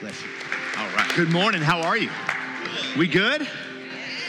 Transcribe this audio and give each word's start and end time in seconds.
Bless 0.00 0.22
you. 0.22 0.28
All 0.78 0.88
right. 0.96 1.12
Good 1.14 1.30
morning. 1.30 1.60
How 1.60 1.82
are 1.82 1.96
you? 1.96 2.08
We 2.96 3.06
good? 3.06 3.46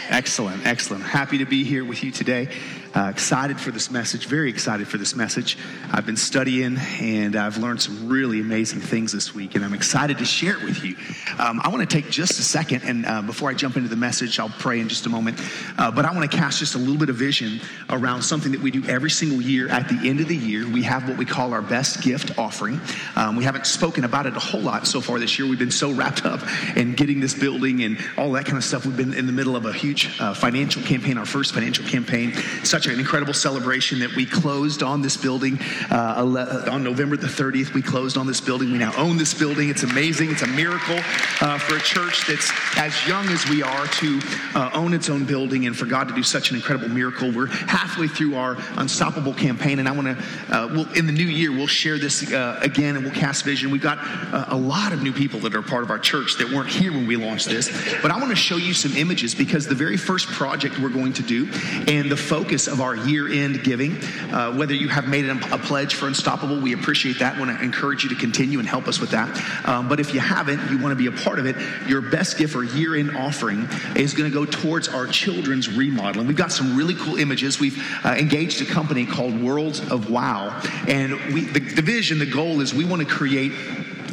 Excellent, 0.10 0.66
excellent. 0.66 1.04
Happy 1.05 1.38
to 1.38 1.45
be 1.45 1.64
here 1.64 1.86
with 1.86 2.04
you 2.04 2.12
today. 2.12 2.50
Uh, 2.94 3.08
excited 3.09 3.58
for 3.58 3.72
this 3.72 3.90
message, 3.90 4.26
very 4.26 4.50
excited 4.50 4.86
for 4.86 4.98
this 4.98 5.16
message. 5.16 5.58
I've 5.91 6.05
been 6.05 6.18
studying 6.18 6.77
and 7.00 7.38
I've 7.38 7.58
learned 7.58 7.81
some 7.81 8.09
really 8.09 8.41
amazing 8.41 8.81
things 8.81 9.14
this 9.14 9.34
week, 9.34 9.55
and 9.55 9.64
I'm 9.64 9.73
excited 9.73 10.17
to 10.17 10.26
share 10.26 10.58
it 10.58 10.64
with 10.64 10.84
you. 10.84 10.98
Um, 11.40 11.62
I 11.64 11.70
want 11.70 11.90
to 11.90 12.02
take 12.02 12.12
just 12.12 12.38
a 12.40 12.44
second, 12.44 12.84
and 12.84 13.05
uh, 13.05 13.22
before 13.22 13.50
I 13.50 13.54
jump 13.54 13.77
into 13.77 13.88
the 13.88 13.95
message, 13.95 14.40
I'll 14.40 14.50
pray 14.50 14.81
in 14.81 14.90
just 14.90 15.05
a 15.05 15.09
moment. 15.09 15.40
Uh, 15.77 15.90
but 15.90 16.04
I 16.04 16.14
want 16.14 16.30
to 16.30 16.38
cast 16.38 16.59
just 16.59 16.76
a 16.76 16.77
little 16.77 16.98
bit 16.98 17.09
of 17.09 17.16
vision 17.16 17.62
around 17.90 18.23
something 18.23 18.52
that 18.52 18.62
we 18.62 18.72
do 18.72 18.84
every 18.90 19.09
single 19.09 19.42
year 19.42 19.70
at 19.70 19.88
the 19.88 20.09
end 20.09 20.20
of 20.20 20.28
the 20.28 20.36
year. 20.36 20.67
We 20.67 20.84
have 20.84 21.08
what 21.08 21.17
we 21.17 21.26
call 21.26 21.53
our 21.53 21.62
best 21.62 22.02
gift 22.02 22.38
offering. 22.38 22.81
Um, 23.16 23.38
we 23.38 23.45
haven't 23.45 23.67
spoken 23.67 24.03
about 24.03 24.26
it 24.26 24.36
a 24.36 24.39
whole 24.39 24.62
lot 24.62 24.86
so 24.86 25.00
far 25.00 25.17
this 25.17 25.39
year. 25.39 25.48
We've 25.48 25.58
been 25.58 25.72
so 25.72 25.92
wrapped 25.92 26.26
up 26.26 26.42
in 26.76 26.95
getting 26.95 27.22
this 27.22 27.34
building 27.34 27.84
and 27.84 27.98
all 28.17 28.34
that 28.34 28.45
kind 28.45 28.58
of 28.58 28.66
stuff. 28.66 28.86
We've 28.86 28.98
been 28.98 29.14
in 29.14 29.28
the 29.28 29.34
middle 29.34 29.55
of 29.55 29.66
a 29.66 29.72
huge 29.72 30.20
uh, 30.20 30.34
financial 30.34 30.81
campaign, 30.84 31.17
our 31.17 31.26
first 31.26 31.53
financial 31.53 31.86
campaign. 31.86 32.34
Such 32.64 32.80
such 32.81 32.92
an 32.92 33.00
incredible 33.00 33.33
celebration 33.33 34.00
that 34.00 34.16
we 34.16 34.25
closed 34.25 34.81
on 34.81 35.03
this 35.03 35.16
building 35.16 35.59
uh, 35.92 36.66
on 36.72 36.83
November 36.83 37.16
the 37.16 37.28
30th. 37.28 37.75
We 37.75 37.83
closed 37.83 38.17
on 38.17 38.25
this 38.25 38.42
building. 38.42 38.72
We 38.72 38.80
now 38.80 38.92
own 38.97 39.17
this 39.17 39.36
building. 39.36 39.69
It's 39.69 39.83
amazing. 39.83 40.31
It's 40.31 40.42
a 40.42 40.47
miracle 40.47 40.97
uh, 41.41 41.59
for 41.59 41.75
a 41.75 41.80
church 41.80 42.25
that's 42.25 42.52
as 42.78 43.08
young 43.08 43.28
as 43.28 43.47
we 43.50 43.61
are 43.61 43.86
to 43.86 44.19
uh, 44.56 44.72
own 44.73 44.94
its 44.94 45.11
own 45.11 45.25
building 45.25 45.67
and 45.67 45.78
for 45.78 45.86
God 45.86 46.08
to 46.08 46.16
do 46.16 46.23
such 46.23 46.50
an 46.50 46.56
incredible 46.56 46.89
miracle. 46.89 47.31
We're 47.31 47.47
halfway 47.47 48.08
through 48.08 48.36
our 48.36 48.58
Unstoppable 48.78 49.36
campaign, 49.36 49.78
and 49.78 49.88
I 49.88 49.91
want 49.91 50.08
to, 50.08 50.25
uh, 50.50 50.67
we'll, 50.72 50.91
in 50.94 51.06
the 51.06 51.11
new 51.11 51.23
year, 51.23 51.52
we'll 51.52 51.67
share 51.67 52.00
this 52.00 52.31
uh, 52.31 52.58
again 52.63 52.95
and 52.95 53.06
we'll 53.06 53.13
cast 53.13 53.45
vision. 53.45 53.69
We've 53.69 53.80
got 53.80 54.00
uh, 54.00 54.45
a 54.47 54.58
lot 54.58 54.91
of 54.91 55.03
new 55.03 55.13
people 55.13 55.39
that 55.41 55.53
are 55.53 55.61
part 55.61 55.84
of 55.84 55.91
our 55.91 56.00
church 56.00 56.38
that 56.39 56.50
weren't 56.50 56.69
here 56.69 56.91
when 56.91 57.06
we 57.06 57.16
launched 57.16 57.47
this, 57.47 57.69
but 58.02 58.09
I 58.09 58.17
want 58.17 58.31
to 58.31 58.36
show 58.36 58.58
you 58.58 58.73
some 58.73 58.95
images 58.95 59.36
because 59.36 59.67
the 59.67 59.75
very 59.75 59.97
first 59.97 60.28
project 60.30 60.80
we're 60.80 60.89
going 60.89 61.13
to 61.13 61.23
do 61.23 61.47
and 61.88 62.09
the 62.09 62.17
focus 62.17 62.70
of 62.72 62.81
our 62.81 62.95
year 62.95 63.27
end 63.27 63.64
giving. 63.64 63.97
Uh, 64.31 64.53
whether 64.53 64.73
you 64.73 64.89
have 64.89 65.08
made 65.08 65.25
a, 65.25 65.36
pledge 65.61 65.94
for 65.94 66.08
Unstoppable, 66.08 66.59
we 66.59 66.73
appreciate 66.73 67.19
that. 67.19 67.38
want 67.38 67.55
to 67.55 67.63
encourage 67.63 68.03
you 68.03 68.09
to 68.09 68.16
continue 68.16 68.59
and 68.59 68.67
help 68.67 68.88
us 68.88 69.00
with 69.00 69.11
that. 69.11 69.67
Um, 69.67 69.88
but 69.88 70.00
if 70.00 70.13
you 70.13 70.19
haven't, 70.19 70.72
you 70.72 70.78
want 70.78 70.91
to 70.91 70.95
be 70.95 71.08
a 71.08 71.23
part 71.23 71.39
of 71.39 71.45
it, 71.45 71.55
your 71.88 72.02
best 72.02 72.38
gift 72.38 72.55
or 72.55 72.63
year 72.63 72.95
end 72.95 73.16
offering 73.16 73.67
is 73.95 74.13
going 74.13 74.30
to 74.30 74.33
go 74.33 74.45
towards 74.45 74.88
our 74.88 75.08
children's 75.08 75.69
remodeling. 75.69 76.28
We've 76.28 76.36
got 76.36 76.52
some 76.52 76.75
really 76.75 76.95
cool 76.95 77.17
images. 77.17 77.59
We've 77.59 77.81
uh, 78.03 78.16
engaged 78.17 78.61
a 78.61 78.66
company 78.66 79.06
called 79.06 79.39
Worlds 79.39 79.80
of 79.91 80.09
Wow. 80.09 80.61
And 80.88 81.13
we, 81.33 81.41
the, 81.41 81.59
the 81.59 81.81
vision, 81.81 82.19
the 82.19 82.25
goal 82.25 82.61
is 82.61 82.73
we 82.73 82.85
want 82.85 83.02
to 83.02 83.08
create 83.08 83.52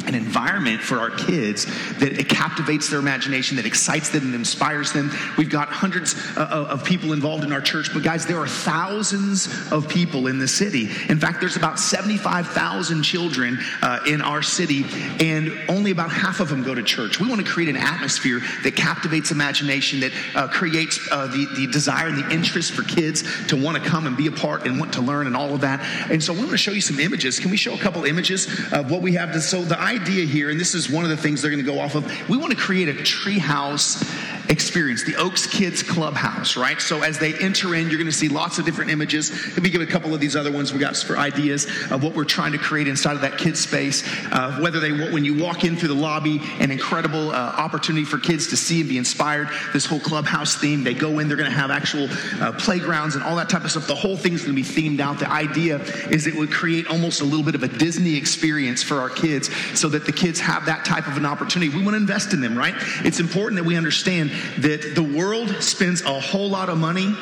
an 0.05 0.15
environment 0.15 0.81
for 0.81 0.99
our 0.99 1.09
kids 1.09 1.65
that 1.99 2.19
it 2.19 2.29
captivates 2.29 2.89
their 2.89 2.99
imagination, 2.99 3.57
that 3.57 3.65
excites 3.65 4.09
them 4.09 4.23
and 4.23 4.35
inspires 4.35 4.91
them. 4.93 5.11
We've 5.37 5.49
got 5.49 5.69
hundreds 5.69 6.15
uh, 6.37 6.67
of 6.69 6.83
people 6.83 7.13
involved 7.13 7.43
in 7.43 7.51
our 7.51 7.61
church, 7.61 7.89
but 7.93 8.03
guys, 8.03 8.25
there 8.25 8.39
are 8.39 8.47
thousands 8.47 9.47
of 9.71 9.87
people 9.89 10.27
in 10.27 10.39
the 10.39 10.47
city. 10.47 10.89
In 11.09 11.19
fact, 11.19 11.39
there's 11.39 11.57
about 11.57 11.79
75,000 11.79 13.03
children 13.03 13.59
uh, 13.81 13.99
in 14.07 14.21
our 14.21 14.41
city, 14.41 14.85
and 15.19 15.51
only 15.69 15.91
about 15.91 16.11
half 16.11 16.39
of 16.39 16.49
them 16.49 16.63
go 16.63 16.73
to 16.73 16.83
church. 16.83 17.19
We 17.19 17.27
want 17.27 17.45
to 17.45 17.47
create 17.47 17.69
an 17.69 17.77
atmosphere 17.77 18.41
that 18.63 18.75
captivates 18.75 19.31
imagination, 19.31 19.99
that 20.01 20.11
uh, 20.35 20.47
creates 20.47 20.99
uh, 21.11 21.27
the, 21.27 21.47
the 21.55 21.67
desire 21.67 22.07
and 22.07 22.17
the 22.17 22.31
interest 22.31 22.71
for 22.71 22.83
kids 22.83 23.23
to 23.47 23.61
want 23.61 23.81
to 23.81 23.89
come 23.89 24.07
and 24.07 24.15
be 24.15 24.27
a 24.27 24.31
part 24.31 24.65
and 24.65 24.79
want 24.79 24.93
to 24.93 25.01
learn 25.01 25.27
and 25.27 25.35
all 25.35 25.53
of 25.53 25.61
that. 25.61 25.81
And 26.09 26.23
so, 26.23 26.33
we 26.33 26.39
want 26.39 26.51
to 26.51 26.57
show 26.57 26.71
you 26.71 26.81
some 26.81 26.99
images. 26.99 27.39
Can 27.39 27.51
we 27.51 27.57
show 27.57 27.73
a 27.73 27.77
couple 27.77 28.03
images 28.05 28.47
of 28.71 28.91
what 28.91 29.01
we 29.01 29.13
have 29.13 29.33
to? 29.33 29.41
So, 29.41 29.63
the 29.63 29.79
idea 29.89 30.23
here, 30.25 30.51
and 30.51 30.59
this 30.59 30.75
is 30.75 30.87
one 30.89 31.03
of 31.03 31.09
the 31.09 31.17
things 31.17 31.41
they're 31.41 31.49
going 31.49 31.63
to 31.63 31.69
go 31.69 31.79
off 31.79 31.95
of, 31.95 32.29
we 32.29 32.37
want 32.37 32.51
to 32.51 32.57
create 32.57 32.87
a 32.89 32.93
treehouse 32.93 34.05
experience, 34.49 35.03
the 35.03 35.15
Oaks 35.15 35.45
Kids 35.45 35.83
Clubhouse, 35.83 36.57
right? 36.57 36.81
So 36.81 37.03
as 37.03 37.19
they 37.19 37.35
enter 37.35 37.75
in, 37.75 37.87
you're 37.89 37.99
going 37.99 38.05
to 38.05 38.11
see 38.11 38.29
lots 38.29 38.57
of 38.57 38.65
different 38.65 38.89
images. 38.89 39.31
Let 39.49 39.61
me 39.61 39.69
give 39.69 39.81
a 39.81 39.85
couple 39.85 40.13
of 40.13 40.19
these 40.19 40.35
other 40.35 40.51
ones 40.51 40.73
we 40.73 40.79
got 40.79 40.97
for 40.97 41.17
ideas 41.17 41.65
of 41.91 42.03
what 42.03 42.15
we're 42.15 42.25
trying 42.25 42.51
to 42.53 42.57
create 42.57 42.87
inside 42.87 43.13
of 43.13 43.21
that 43.21 43.37
kids 43.37 43.59
space. 43.59 44.03
Uh, 44.31 44.57
whether 44.59 44.79
they, 44.79 44.91
when 44.91 45.23
you 45.23 45.37
walk 45.37 45.63
in 45.63 45.75
through 45.75 45.89
the 45.89 45.93
lobby, 45.93 46.41
an 46.59 46.71
incredible 46.71 47.29
uh, 47.29 47.33
opportunity 47.57 48.03
for 48.03 48.17
kids 48.17 48.47
to 48.47 48.57
see 48.57 48.79
and 48.79 48.89
be 48.89 48.97
inspired. 48.97 49.49
This 49.71 49.85
whole 49.85 49.99
clubhouse 49.99 50.55
theme, 50.55 50.83
they 50.83 50.95
go 50.95 51.19
in, 51.19 51.27
they're 51.27 51.37
going 51.37 51.49
to 51.49 51.55
have 51.55 51.69
actual 51.69 52.07
uh, 52.41 52.51
playgrounds 52.53 53.13
and 53.15 53.23
all 53.23 53.35
that 53.35 53.49
type 53.49 53.63
of 53.63 53.69
stuff. 53.69 53.85
The 53.85 53.93
whole 53.93 54.17
thing's 54.17 54.43
going 54.43 54.55
to 54.55 54.61
be 54.61 54.67
themed 54.67 54.99
out. 54.99 55.19
The 55.19 55.31
idea 55.31 55.77
is 56.09 56.25
it 56.25 56.35
would 56.35 56.51
create 56.51 56.87
almost 56.87 57.21
a 57.21 57.25
little 57.25 57.45
bit 57.45 57.53
of 57.53 57.61
a 57.61 57.67
Disney 57.67 58.15
experience 58.15 58.81
for 58.81 58.99
our 58.99 59.09
kids 59.09 59.49
so 59.79 59.89
that 59.89 60.05
the 60.05 60.11
kids 60.11 60.39
have 60.39 60.65
that 60.65 60.85
type 60.85 61.07
of 61.07 61.17
an 61.17 61.25
opportunity. 61.25 61.69
We 61.69 61.83
want 61.83 61.93
to 61.93 61.97
invest 61.97 62.33
in 62.33 62.41
them, 62.41 62.57
right? 62.57 62.73
It's 63.05 63.19
important 63.19 63.61
that 63.61 63.65
we 63.65 63.77
understand 63.77 64.31
that 64.59 64.93
the 64.95 65.03
world 65.03 65.49
spends 65.63 66.01
a 66.01 66.19
whole 66.19 66.49
lot 66.49 66.69
of 66.69 66.77
money 66.77 67.15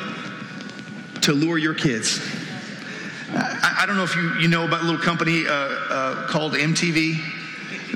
to 1.22 1.32
lure 1.32 1.58
your 1.58 1.74
kids. 1.74 2.20
I, 3.30 3.80
I 3.80 3.86
don't 3.86 3.96
know 3.96 4.04
if 4.04 4.16
you, 4.16 4.34
you 4.40 4.48
know 4.48 4.64
about 4.64 4.82
a 4.82 4.84
little 4.84 5.00
company 5.00 5.46
uh, 5.46 5.52
uh, 5.52 6.26
called 6.28 6.54
MTV. 6.54 7.16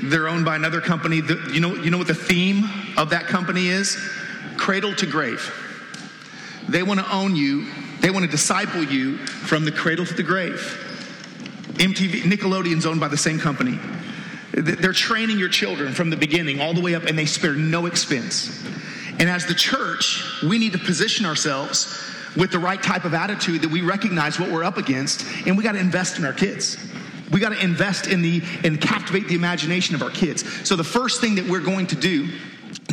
They're 0.03 0.27
owned 0.27 0.45
by 0.45 0.55
another 0.55 0.81
company. 0.81 1.21
The, 1.21 1.51
you, 1.53 1.59
know, 1.59 1.75
you 1.75 1.89
know 1.89 1.97
what 1.97 2.07
the 2.07 2.13
theme 2.13 2.65
of 2.97 3.09
that 3.11 3.25
company 3.27 3.67
is? 3.67 3.97
Cradle 4.57 4.93
to 4.95 5.05
grave. 5.05 5.51
They 6.69 6.83
want 6.83 6.99
to 6.99 7.11
own 7.11 7.35
you, 7.35 7.67
they 7.99 8.09
want 8.09 8.25
to 8.25 8.31
disciple 8.31 8.83
you 8.83 9.17
from 9.17 9.65
the 9.65 9.71
cradle 9.71 10.05
to 10.05 10.13
the 10.13 10.23
grave. 10.23 10.79
MTV, 11.73 12.21
Nickelodeon's 12.21 12.85
owned 12.85 12.99
by 12.99 13.07
the 13.07 13.17
same 13.17 13.39
company. 13.39 13.79
They're 14.51 14.93
training 14.93 15.39
your 15.39 15.49
children 15.49 15.93
from 15.93 16.11
the 16.11 16.15
beginning 16.15 16.61
all 16.61 16.73
the 16.73 16.81
way 16.81 16.93
up, 16.93 17.03
and 17.03 17.17
they 17.17 17.25
spare 17.25 17.53
no 17.55 17.87
expense. 17.87 18.62
And 19.19 19.29
as 19.29 19.45
the 19.45 19.53
church, 19.53 20.23
we 20.43 20.57
need 20.57 20.73
to 20.73 20.79
position 20.79 21.25
ourselves 21.25 22.03
with 22.35 22.51
the 22.51 22.59
right 22.59 22.81
type 22.81 23.05
of 23.05 23.13
attitude 23.13 23.61
that 23.61 23.71
we 23.71 23.81
recognize 23.81 24.39
what 24.39 24.51
we're 24.51 24.63
up 24.63 24.77
against, 24.77 25.25
and 25.45 25.57
we 25.57 25.63
got 25.63 25.73
to 25.73 25.79
invest 25.79 26.17
in 26.17 26.25
our 26.25 26.33
kids. 26.33 26.77
We 27.31 27.39
got 27.39 27.49
to 27.49 27.63
invest 27.63 28.07
in 28.07 28.21
the 28.21 28.43
and 28.63 28.79
captivate 28.79 29.27
the 29.27 29.35
imagination 29.35 29.95
of 29.95 30.01
our 30.01 30.09
kids. 30.09 30.67
So 30.67 30.75
the 30.75 30.83
first 30.83 31.21
thing 31.21 31.35
that 31.35 31.47
we're 31.47 31.61
going 31.61 31.87
to 31.87 31.95
do 31.95 32.29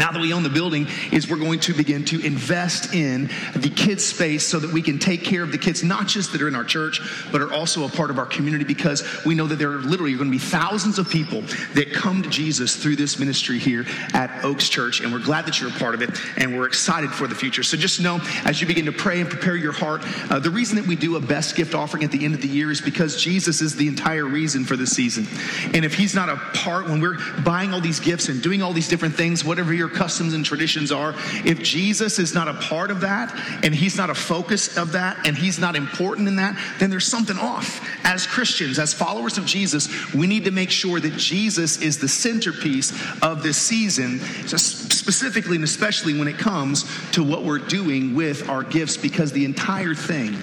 now 0.01 0.11
that 0.11 0.21
we 0.21 0.33
own 0.33 0.43
the 0.43 0.49
building 0.49 0.87
is 1.13 1.29
we're 1.29 1.37
going 1.37 1.61
to 1.61 1.75
begin 1.75 2.07
to 2.07 2.25
invest 2.25 2.95
in 2.95 3.29
the 3.55 3.69
kids 3.69 4.03
space 4.03 4.47
so 4.47 4.59
that 4.59 4.73
we 4.73 4.81
can 4.81 4.99
take 4.99 5.23
care 5.23 5.43
of 5.43 5.53
the 5.53 5.59
kids 5.59 5.85
not 5.85 6.09
just 6.09 6.33
that 6.33 6.41
are 6.41 6.49
in 6.49 6.55
our 6.55 6.65
church 6.65 7.03
but 7.31 7.43
are 7.43 7.53
also 7.53 7.85
a 7.85 7.89
part 7.89 8.11
of 8.11 8.19
our 8.19 8.25
community 8.25 8.65
because 8.65 9.05
we 9.27 9.35
know 9.35 9.47
that 9.47 9.57
there 9.57 9.71
are 9.71 9.83
literally 9.83 10.15
going 10.15 10.25
to 10.25 10.31
be 10.31 10.39
thousands 10.39 10.99
of 10.99 11.09
people 11.11 11.43
that 11.75 11.93
come 11.93 12.23
to 12.23 12.31
jesus 12.31 12.77
through 12.77 12.97
this 12.97 13.19
ministry 13.19 13.59
here 13.59 13.85
at 14.15 14.43
oaks 14.43 14.71
church 14.71 15.01
and 15.01 15.13
we're 15.13 15.19
glad 15.19 15.45
that 15.45 15.61
you're 15.61 15.69
a 15.69 15.79
part 15.79 15.95
of 15.95 16.01
it 16.01 16.11
and 16.39 16.57
we're 16.57 16.67
excited 16.67 17.11
for 17.11 17.27
the 17.27 17.35
future. 17.35 17.63
So 17.63 17.77
just 17.77 18.01
know 18.01 18.21
as 18.47 18.61
you 18.61 18.67
begin 18.67 18.87
to 18.87 18.93
pray 18.93 19.21
and 19.21 19.29
prepare 19.29 19.57
your 19.57 19.73
heart 19.73 20.01
uh, 20.31 20.39
the 20.39 20.51
reason 20.51 20.77
that 20.77 20.87
we 20.87 20.97
do 20.97 21.17
a 21.17 21.21
best 21.21 21.57
gift 21.57 21.75
offering 21.75 22.05
at 22.05 22.11
the 22.11 22.25
end 22.25 22.35
of 22.35 22.41
the 22.41 22.49
year 22.49 22.71
is 22.71 22.81
because 22.81 23.23
jesus 23.23 23.61
is 23.61 23.77
the 23.77 23.87
entire 23.87 24.25
reason 24.25 24.65
for 24.65 24.77
the 24.77 24.87
season. 24.87 25.27
And 25.75 25.85
if 25.85 25.95
he's 25.95 26.15
not 26.15 26.31
a 26.31 26.37
part 26.55 26.89
when 26.89 27.03
we're 27.03 27.19
buying 27.43 27.75
all 27.75 27.83
these 27.83 28.01
gifts 28.01 28.31
and 28.31 28.43
doing 28.43 28.63
all 28.63 28.73
these 28.73 28.89
different 28.89 29.15
things 29.15 29.45
whatever 29.45 29.75
your 29.75 29.90
customs 29.91 30.35
and 30.35 30.45
traditions 30.45 30.91
are, 30.93 31.15
if 31.45 31.63
Jesus 31.63 32.19
is 32.19 32.35
not 32.35 32.49
a 32.49 32.55
part 32.55 32.91
of 32.91 33.01
that 33.01 33.35
and 33.63 33.75
he's 33.75 33.97
not 33.97 34.11
a 34.11 34.15
focus 34.15 34.77
of 34.77 34.93
that 34.93 35.27
and 35.27 35.37
he's 35.37 35.59
not 35.59 35.77
important 35.77 36.29
in 36.29 36.37
that, 36.37 36.57
then 36.79 36.91
there's 36.91 37.07
something 37.07 37.39
off. 37.39 37.87
As 38.05 38.27
Christians, 38.27 38.79
as 38.79 38.95
followers 38.95 39.39
of 39.39 39.45
Jesus, 39.45 39.89
we 40.15 40.27
need 40.27 40.45
to 40.45 40.51
make 40.51 40.71
sure 40.71 41.01
that 41.01 41.17
Jesus 41.17 41.81
is 41.83 41.99
the 41.99 42.09
centerpiece 42.09 42.93
of 43.23 43.43
this 43.43 43.57
season, 43.57 44.21
specifically 44.47 45.57
and 45.57 45.65
especially 45.65 46.19
when 46.19 46.29
it 46.29 46.39
comes 46.39 46.85
to 47.13 47.23
what 47.23 47.45
we're 47.45 47.59
doing 47.59 48.15
with 48.15 48.49
our 48.49 48.63
gifts, 48.63 48.97
because 48.97 49.33
the 49.33 49.45
entire 49.45 49.95
thing 49.95 50.37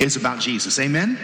is 0.00 0.16
about 0.16 0.40
Jesus. 0.40 0.78
Amen? 0.78 1.18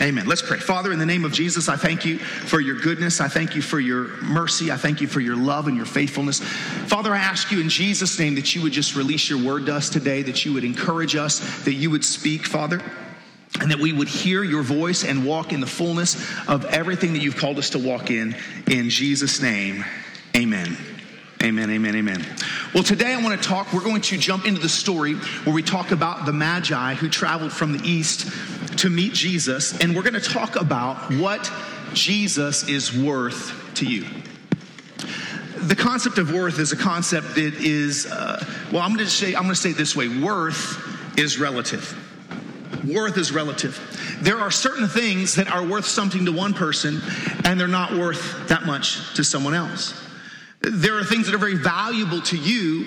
Amen. 0.00 0.26
Let's 0.26 0.42
pray. 0.42 0.58
Father, 0.58 0.92
in 0.92 0.98
the 0.98 1.06
name 1.06 1.24
of 1.24 1.32
Jesus, 1.32 1.68
I 1.68 1.76
thank 1.76 2.04
you 2.04 2.18
for 2.18 2.60
your 2.60 2.80
goodness. 2.80 3.20
I 3.20 3.28
thank 3.28 3.54
you 3.54 3.62
for 3.62 3.78
your 3.78 4.08
mercy. 4.22 4.72
I 4.72 4.76
thank 4.76 5.00
you 5.00 5.06
for 5.06 5.20
your 5.20 5.36
love 5.36 5.68
and 5.68 5.76
your 5.76 5.86
faithfulness. 5.86 6.40
Father, 6.40 7.14
I 7.14 7.18
ask 7.18 7.52
you 7.52 7.60
in 7.60 7.68
Jesus' 7.68 8.18
name 8.18 8.34
that 8.34 8.54
you 8.56 8.62
would 8.62 8.72
just 8.72 8.96
release 8.96 9.30
your 9.30 9.42
word 9.42 9.66
to 9.66 9.74
us 9.74 9.88
today, 9.88 10.22
that 10.22 10.44
you 10.44 10.52
would 10.52 10.64
encourage 10.64 11.14
us, 11.14 11.64
that 11.64 11.74
you 11.74 11.90
would 11.90 12.04
speak, 12.04 12.44
Father 12.44 12.82
and 13.60 13.70
that 13.70 13.78
we 13.78 13.92
would 13.92 14.08
hear 14.08 14.42
your 14.42 14.62
voice 14.62 15.04
and 15.04 15.24
walk 15.24 15.52
in 15.52 15.60
the 15.60 15.66
fullness 15.66 16.16
of 16.48 16.64
everything 16.66 17.12
that 17.12 17.22
you've 17.22 17.36
called 17.36 17.58
us 17.58 17.70
to 17.70 17.78
walk 17.78 18.10
in. 18.10 18.34
In 18.66 18.90
Jesus' 18.90 19.40
name, 19.40 19.84
amen. 20.36 20.76
Amen, 21.42 21.70
amen, 21.70 21.94
amen. 21.94 22.24
Well, 22.74 22.82
today 22.82 23.12
I 23.12 23.22
want 23.22 23.40
to 23.40 23.48
talk, 23.48 23.72
we're 23.72 23.84
going 23.84 24.00
to 24.02 24.16
jump 24.16 24.46
into 24.46 24.60
the 24.60 24.68
story 24.68 25.14
where 25.14 25.54
we 25.54 25.62
talk 25.62 25.90
about 25.90 26.26
the 26.26 26.32
Magi 26.32 26.94
who 26.94 27.08
traveled 27.08 27.52
from 27.52 27.76
the 27.76 27.86
east 27.86 28.26
to 28.84 28.90
meet 28.90 29.14
Jesus, 29.14 29.80
and 29.80 29.96
we're 29.96 30.02
going 30.02 30.12
to 30.12 30.20
talk 30.20 30.56
about 30.56 31.10
what 31.14 31.50
Jesus 31.94 32.68
is 32.68 32.94
worth 32.94 33.72
to 33.76 33.86
you. 33.86 34.04
The 35.56 35.74
concept 35.74 36.18
of 36.18 36.30
worth 36.30 36.58
is 36.58 36.72
a 36.72 36.76
concept 36.76 37.34
that 37.36 37.54
is, 37.54 38.04
uh, 38.04 38.44
well, 38.70 38.82
I'm 38.82 38.92
going 38.92 39.06
to 39.06 39.10
say, 39.10 39.28
I'm 39.28 39.44
going 39.44 39.54
to 39.54 39.60
say 39.60 39.70
it 39.70 39.78
this 39.78 39.96
way: 39.96 40.08
worth 40.20 41.18
is 41.18 41.38
relative. 41.38 41.96
Worth 42.86 43.16
is 43.16 43.32
relative. 43.32 43.80
There 44.20 44.38
are 44.38 44.50
certain 44.50 44.86
things 44.86 45.36
that 45.36 45.50
are 45.50 45.64
worth 45.66 45.86
something 45.86 46.26
to 46.26 46.32
one 46.32 46.52
person, 46.52 47.00
and 47.44 47.58
they're 47.58 47.66
not 47.66 47.94
worth 47.94 48.48
that 48.48 48.66
much 48.66 49.14
to 49.14 49.24
someone 49.24 49.54
else. 49.54 49.98
There 50.60 50.98
are 50.98 51.04
things 51.04 51.24
that 51.24 51.34
are 51.34 51.38
very 51.38 51.56
valuable 51.56 52.20
to 52.20 52.36
you, 52.36 52.86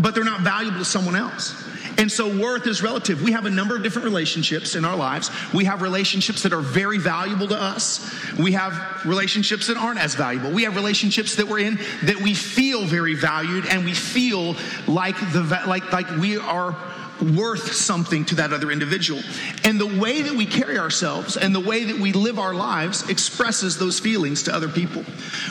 but 0.00 0.16
they're 0.16 0.24
not 0.24 0.40
valuable 0.40 0.80
to 0.80 0.84
someone 0.84 1.14
else. 1.14 1.54
And 1.98 2.10
so 2.10 2.36
worth 2.36 2.66
is 2.66 2.82
relative. 2.82 3.22
We 3.22 3.32
have 3.32 3.46
a 3.46 3.50
number 3.50 3.76
of 3.76 3.82
different 3.82 4.04
relationships 4.04 4.74
in 4.74 4.84
our 4.84 4.96
lives. 4.96 5.30
We 5.52 5.64
have 5.64 5.82
relationships 5.82 6.42
that 6.42 6.52
are 6.52 6.60
very 6.60 6.98
valuable 6.98 7.48
to 7.48 7.60
us. 7.60 8.10
We 8.38 8.52
have 8.52 9.04
relationships 9.04 9.66
that 9.66 9.76
aren't 9.76 10.00
as 10.00 10.14
valuable. 10.14 10.50
We 10.50 10.64
have 10.64 10.76
relationships 10.76 11.36
that 11.36 11.46
we're 11.46 11.60
in 11.60 11.78
that 12.04 12.20
we 12.20 12.34
feel 12.34 12.84
very 12.84 13.14
valued 13.14 13.66
and 13.66 13.84
we 13.84 13.94
feel 13.94 14.56
like 14.86 15.16
the 15.32 15.42
like 15.66 15.92
like 15.92 16.08
we 16.16 16.38
are 16.38 16.76
worth 17.22 17.72
something 17.72 18.24
to 18.26 18.34
that 18.36 18.52
other 18.52 18.70
individual. 18.70 19.20
And 19.64 19.80
the 19.80 20.00
way 20.00 20.22
that 20.22 20.32
we 20.32 20.46
carry 20.46 20.78
ourselves 20.78 21.36
and 21.36 21.54
the 21.54 21.60
way 21.60 21.84
that 21.84 21.98
we 21.98 22.12
live 22.12 22.38
our 22.38 22.54
lives 22.54 23.08
expresses 23.08 23.78
those 23.78 24.00
feelings 24.00 24.42
to 24.44 24.54
other 24.54 24.68
people. 24.68 25.04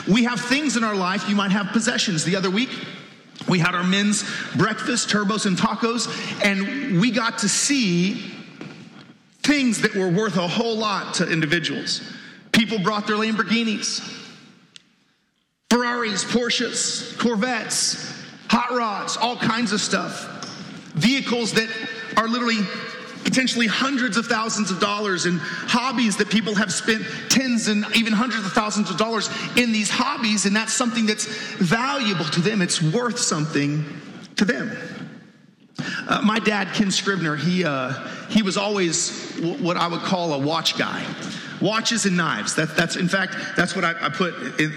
We 0.08 0.24
have 0.24 0.40
things 0.40 0.76
in 0.76 0.84
our 0.84 0.94
life, 0.94 1.28
you 1.28 1.36
might 1.36 1.52
have 1.52 1.68
possessions. 1.68 2.24
The 2.24 2.36
other 2.36 2.50
week, 2.50 2.70
we 3.48 3.58
had 3.58 3.74
our 3.74 3.84
men's 3.84 4.24
breakfast, 4.56 5.08
turbos 5.08 5.46
and 5.46 5.56
tacos, 5.56 6.08
and 6.44 7.00
we 7.00 7.10
got 7.10 7.38
to 7.38 7.48
see 7.48 8.32
things 9.42 9.80
that 9.82 9.94
were 9.94 10.08
worth 10.08 10.36
a 10.36 10.46
whole 10.46 10.76
lot 10.76 11.14
to 11.14 11.30
individuals. 11.30 12.00
People 12.52 12.78
brought 12.78 13.06
their 13.06 13.16
Lamborghinis, 13.16 14.00
Ferraris, 15.70 16.24
Porsches, 16.24 17.18
Corvettes, 17.18 18.22
hot 18.48 18.70
rods, 18.70 19.16
all 19.16 19.36
kinds 19.36 19.72
of 19.72 19.80
stuff. 19.80 20.28
Vehicles 20.94 21.52
that 21.52 21.68
are 22.16 22.28
literally 22.28 22.58
potentially 23.24 23.66
hundreds 23.66 24.16
of 24.16 24.26
thousands 24.26 24.70
of 24.70 24.80
dollars 24.80 25.26
in 25.26 25.38
hobbies 25.38 26.16
that 26.16 26.30
people 26.30 26.54
have 26.54 26.72
spent 26.72 27.04
tens 27.28 27.68
and 27.68 27.84
even 27.96 28.12
hundreds 28.12 28.44
of 28.44 28.52
thousands 28.52 28.90
of 28.90 28.96
dollars 28.96 29.30
in 29.56 29.72
these 29.72 29.90
hobbies, 29.90 30.46
and 30.46 30.54
that's 30.54 30.72
something 30.72 31.06
that's 31.06 31.26
valuable 31.56 32.24
to 32.26 32.40
them. 32.40 32.62
It's 32.62 32.82
worth 32.82 33.18
something 33.18 33.84
to 34.36 34.44
them. 34.44 34.76
Uh, 36.08 36.20
my 36.22 36.38
dad, 36.38 36.68
Ken 36.74 36.90
Scribner, 36.90 37.36
he, 37.36 37.64
uh, 37.64 37.92
he 38.28 38.42
was 38.42 38.56
always 38.56 39.34
w- 39.36 39.54
what 39.62 39.76
I 39.76 39.86
would 39.86 40.02
call 40.02 40.32
a 40.34 40.38
watch 40.38 40.76
guy. 40.76 41.04
Watches 41.60 42.06
and 42.06 42.16
knives. 42.16 42.56
That, 42.56 42.76
that's, 42.76 42.96
in 42.96 43.08
fact, 43.08 43.36
that's 43.56 43.76
what 43.76 43.84
I, 43.84 43.94
I 44.00 44.08
put 44.08 44.34
in, 44.60 44.72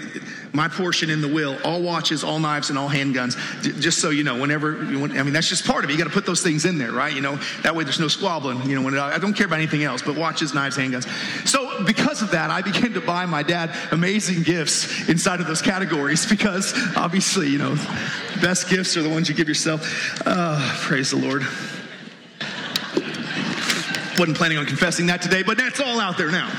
my 0.52 0.68
portion 0.68 1.10
in 1.10 1.20
the 1.20 1.28
will 1.28 1.56
all 1.64 1.82
watches, 1.82 2.24
all 2.24 2.38
knives, 2.38 2.70
and 2.70 2.78
all 2.78 2.88
handguns. 2.88 3.36
just 3.80 4.00
so 4.00 4.10
you 4.10 4.24
know, 4.24 4.40
whenever, 4.40 4.84
you 4.84 5.00
want, 5.00 5.12
I 5.12 5.22
mean, 5.22 5.32
that's 5.32 5.48
just 5.48 5.66
part 5.66 5.84
of 5.84 5.90
it. 5.90 5.92
You 5.92 5.98
got 5.98 6.04
to 6.04 6.14
put 6.14 6.26
those 6.26 6.42
things 6.42 6.64
in 6.64 6.78
there, 6.78 6.92
right? 6.92 7.14
You 7.14 7.20
know, 7.20 7.38
that 7.62 7.74
way 7.74 7.84
there's 7.84 8.00
no 8.00 8.08
squabbling. 8.08 8.68
You 8.68 8.76
know, 8.76 8.82
when 8.82 8.96
I 8.98 9.18
don't 9.18 9.34
care 9.34 9.46
about 9.46 9.58
anything 9.58 9.84
else, 9.84 10.02
but 10.02 10.16
watches, 10.16 10.54
knives, 10.54 10.76
handguns. 10.76 11.06
So 11.46 11.84
because 11.84 12.22
of 12.22 12.30
that, 12.30 12.50
I 12.50 12.62
began 12.62 12.92
to 12.94 13.00
buy 13.00 13.26
my 13.26 13.42
dad 13.42 13.70
amazing 13.92 14.42
gifts 14.42 15.08
inside 15.08 15.40
of 15.40 15.46
those 15.46 15.62
categories 15.62 16.26
because 16.30 16.74
obviously, 16.96 17.48
you 17.48 17.58
know, 17.58 17.74
best 18.40 18.68
gifts 18.68 18.96
are 18.96 19.02
the 19.02 19.10
ones 19.10 19.28
you 19.28 19.34
give 19.34 19.48
yourself. 19.48 20.22
Uh, 20.26 20.58
praise 20.82 21.10
the 21.10 21.16
Lord. 21.16 21.46
Wasn't 24.18 24.36
planning 24.36 24.56
on 24.56 24.64
confessing 24.64 25.06
that 25.06 25.20
today, 25.20 25.42
but 25.42 25.58
that's 25.58 25.78
all 25.80 26.00
out 26.00 26.16
there 26.16 26.30
now. 26.30 26.50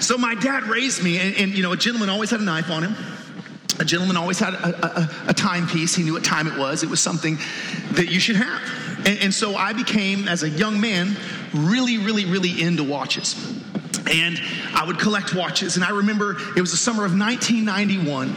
So 0.00 0.16
my 0.16 0.34
dad 0.34 0.64
raised 0.64 1.02
me, 1.02 1.18
and, 1.18 1.36
and, 1.36 1.52
you 1.52 1.62
know, 1.62 1.72
a 1.72 1.76
gentleman 1.76 2.08
always 2.08 2.30
had 2.30 2.40
a 2.40 2.44
knife 2.44 2.70
on 2.70 2.82
him. 2.82 2.96
A 3.78 3.84
gentleman 3.84 4.16
always 4.16 4.38
had 4.38 4.54
a, 4.54 5.00
a, 5.00 5.30
a 5.30 5.34
timepiece. 5.34 5.94
He 5.94 6.02
knew 6.02 6.14
what 6.14 6.24
time 6.24 6.46
it 6.46 6.58
was. 6.58 6.82
It 6.82 6.90
was 6.90 7.00
something 7.00 7.38
that 7.92 8.10
you 8.10 8.18
should 8.18 8.36
have. 8.36 9.06
And, 9.06 9.18
and 9.18 9.34
so 9.34 9.56
I 9.56 9.72
became, 9.72 10.26
as 10.26 10.42
a 10.42 10.48
young 10.48 10.80
man, 10.80 11.16
really, 11.52 11.98
really, 11.98 12.24
really 12.24 12.60
into 12.60 12.82
watches. 12.82 13.34
And 14.10 14.40
I 14.74 14.84
would 14.86 14.98
collect 14.98 15.34
watches. 15.34 15.76
And 15.76 15.84
I 15.84 15.90
remember 15.90 16.36
it 16.56 16.60
was 16.60 16.70
the 16.70 16.76
summer 16.76 17.04
of 17.04 17.16
1991 17.16 18.34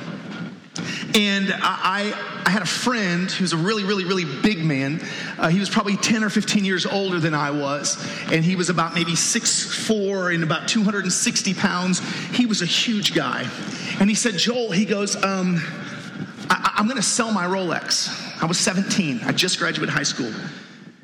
and 1.15 1.53
I, 1.61 2.13
I 2.45 2.49
had 2.49 2.61
a 2.61 2.67
friend 2.67 3.29
who's 3.31 3.53
a 3.53 3.57
really, 3.57 3.83
really, 3.83 4.05
really 4.05 4.25
big 4.25 4.63
man. 4.63 5.01
Uh, 5.37 5.49
he 5.49 5.59
was 5.59 5.69
probably 5.69 5.97
10 5.97 6.23
or 6.23 6.29
15 6.29 6.65
years 6.65 6.85
older 6.85 7.19
than 7.19 7.33
I 7.33 7.51
was. 7.51 7.97
And 8.31 8.43
he 8.43 8.55
was 8.55 8.69
about 8.69 8.93
maybe 8.93 9.13
6'4 9.13 10.33
and 10.33 10.43
about 10.43 10.67
260 10.67 11.53
pounds. 11.53 11.99
He 12.35 12.45
was 12.45 12.61
a 12.61 12.65
huge 12.65 13.13
guy. 13.13 13.49
And 13.99 14.09
he 14.09 14.15
said, 14.15 14.37
Joel, 14.37 14.71
he 14.71 14.85
goes, 14.85 15.15
um, 15.23 15.61
I, 16.49 16.75
am 16.77 16.85
going 16.85 16.97
to 16.97 17.03
sell 17.03 17.31
my 17.31 17.45
Rolex. 17.45 18.41
I 18.41 18.45
was 18.45 18.57
17. 18.59 19.21
I 19.23 19.31
just 19.31 19.59
graduated 19.59 19.93
high 19.93 20.03
school. 20.03 20.31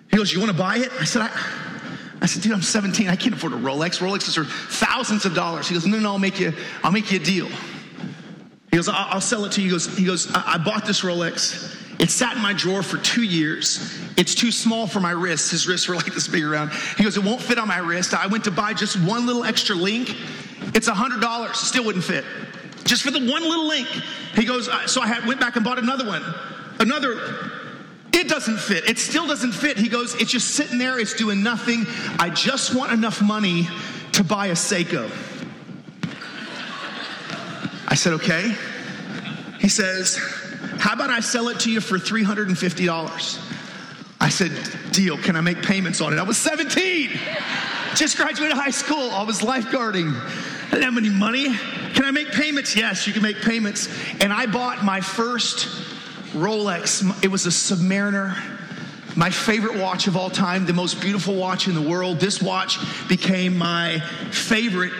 He 0.09 0.17
goes, 0.17 0.33
You 0.33 0.39
want 0.39 0.51
to 0.51 0.57
buy 0.57 0.77
it? 0.77 0.91
I 0.99 1.05
said, 1.05 1.21
I, 1.21 1.29
I 2.21 2.25
said, 2.25 2.43
dude, 2.43 2.51
I'm 2.51 2.61
17. 2.61 3.07
I 3.07 3.15
can't 3.15 3.33
afford 3.33 3.53
a 3.53 3.57
Rolex. 3.57 3.99
Rolexes 3.99 4.37
are 4.37 4.43
thousands 4.43 5.25
of 5.25 5.33
dollars. 5.33 5.69
He 5.69 5.73
goes, 5.73 5.85
no, 5.85 5.99
no, 5.99 6.11
I'll 6.11 6.19
make 6.19 6.39
you, 6.39 6.53
I'll 6.83 6.91
make 6.91 7.11
you 7.11 7.19
a 7.19 7.23
deal. 7.23 7.47
He 8.71 8.77
goes, 8.77 8.87
I'll 8.87 9.21
sell 9.21 9.45
it 9.45 9.53
to 9.53 9.61
you. 9.61 9.67
He 9.67 9.71
goes, 9.71 9.97
he 9.97 10.05
goes 10.05 10.31
I 10.33 10.57
bought 10.57 10.85
this 10.85 11.01
Rolex. 11.01 11.75
It 11.99 12.09
sat 12.09 12.37
in 12.37 12.41
my 12.41 12.53
drawer 12.53 12.81
for 12.81 12.97
two 12.97 13.23
years. 13.23 13.99
It's 14.15 14.33
too 14.33 14.51
small 14.51 14.87
for 14.87 15.01
my 15.01 15.11
wrists. 15.11 15.51
His 15.51 15.67
wrists 15.67 15.87
were 15.87 15.95
like 15.95 16.05
this 16.05 16.29
big 16.29 16.43
around. 16.43 16.71
He 16.97 17.03
goes, 17.03 17.17
It 17.17 17.23
won't 17.23 17.41
fit 17.41 17.57
on 17.57 17.67
my 17.67 17.79
wrist. 17.79 18.13
I 18.13 18.27
went 18.27 18.45
to 18.45 18.51
buy 18.51 18.73
just 18.73 18.95
one 19.03 19.25
little 19.25 19.43
extra 19.43 19.75
link. 19.75 20.15
It's 20.73 20.87
a 20.87 20.93
$100. 20.93 21.55
Still 21.55 21.83
wouldn't 21.83 22.05
fit. 22.05 22.23
Just 22.85 23.03
for 23.03 23.11
the 23.11 23.19
one 23.19 23.43
little 23.43 23.67
link. 23.67 23.87
He 24.33 24.45
goes, 24.45 24.69
So 24.89 25.01
I 25.01 25.07
had, 25.07 25.25
went 25.25 25.41
back 25.41 25.57
and 25.57 25.65
bought 25.65 25.77
another 25.77 26.07
one. 26.07 26.23
Another. 26.79 27.19
It 28.13 28.29
doesn't 28.29 28.59
fit. 28.59 28.89
It 28.89 28.97
still 28.97 29.27
doesn't 29.27 29.51
fit. 29.51 29.77
He 29.77 29.89
goes, 29.89 30.15
It's 30.15 30.31
just 30.31 30.55
sitting 30.55 30.77
there. 30.77 30.99
It's 30.99 31.15
doing 31.15 31.43
nothing. 31.43 31.85
I 32.17 32.29
just 32.29 32.73
want 32.73 32.93
enough 32.93 33.21
money 33.21 33.67
to 34.13 34.23
buy 34.23 34.47
a 34.47 34.53
Seiko. 34.53 35.09
I 37.89 37.95
said, 37.95 38.13
okay. 38.13 38.55
He 39.59 39.67
says, 39.67 40.15
how 40.77 40.93
about 40.93 41.09
I 41.09 41.19
sell 41.19 41.49
it 41.49 41.59
to 41.61 41.71
you 41.71 41.81
for 41.81 41.97
$350? 41.97 43.55
I 44.21 44.29
said, 44.29 44.51
deal. 44.91 45.17
Can 45.17 45.35
I 45.35 45.41
make 45.41 45.61
payments 45.63 45.99
on 45.99 46.13
it? 46.13 46.19
I 46.19 46.23
was 46.23 46.37
17. 46.37 47.09
Just 47.95 48.15
graduated 48.15 48.55
high 48.55 48.69
school. 48.69 49.09
I 49.11 49.23
was 49.23 49.39
lifeguarding. 49.39 50.13
I 50.13 50.69
didn't 50.71 50.83
have 50.83 50.97
any 50.97 51.09
money. 51.09 51.55
Can 51.93 52.05
I 52.05 52.11
make 52.11 52.31
payments? 52.31 52.75
Yes, 52.75 53.07
you 53.07 53.13
can 53.13 53.23
make 53.23 53.41
payments. 53.41 53.89
And 54.21 54.31
I 54.31 54.45
bought 54.45 54.85
my 54.85 55.01
first 55.01 55.65
Rolex. 56.33 57.23
It 57.23 57.29
was 57.29 57.47
a 57.47 57.49
Submariner 57.49 58.37
my 59.15 59.29
favorite 59.29 59.77
watch 59.77 60.07
of 60.07 60.15
all 60.15 60.29
time, 60.29 60.65
the 60.65 60.73
most 60.73 61.01
beautiful 61.01 61.35
watch 61.35 61.67
in 61.67 61.73
the 61.73 61.81
world. 61.81 62.19
This 62.19 62.41
watch 62.41 62.77
became 63.09 63.57
my 63.57 63.99
favorite 64.31 64.93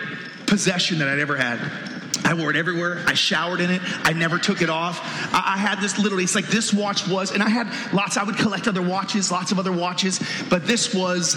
possession 0.46 1.00
that 1.00 1.08
I'd 1.08 1.20
ever 1.20 1.38
had. 1.38 1.89
I 2.24 2.34
wore 2.34 2.50
it 2.50 2.56
everywhere. 2.56 3.04
I 3.08 3.14
showered 3.14 3.62
in 3.62 3.70
it. 3.70 3.82
I 4.06 4.14
never 4.14 4.38
took 4.38 4.62
it 4.62 4.70
off. 4.70 5.00
I, 5.34 5.54
I, 5.56 5.58
had 5.58 5.80
this 5.80 5.98
literally, 5.98 6.24
it's 6.24 6.36
like 6.36 6.48
this 6.48 6.74
watch 6.74 7.08
was, 7.08 7.32
and 7.32 7.42
I 7.42 7.50
had 7.50 7.68
lots, 7.94 8.18
I 8.18 8.24
would 8.24 8.38
collect 8.38 8.68
other 8.68 8.82
watches, 8.82 9.32
lots 9.32 9.52
of 9.52 9.60
other 9.60 9.72
watches, 9.72 10.20
but 10.50 10.68
this 10.68 10.94
was 10.94 11.34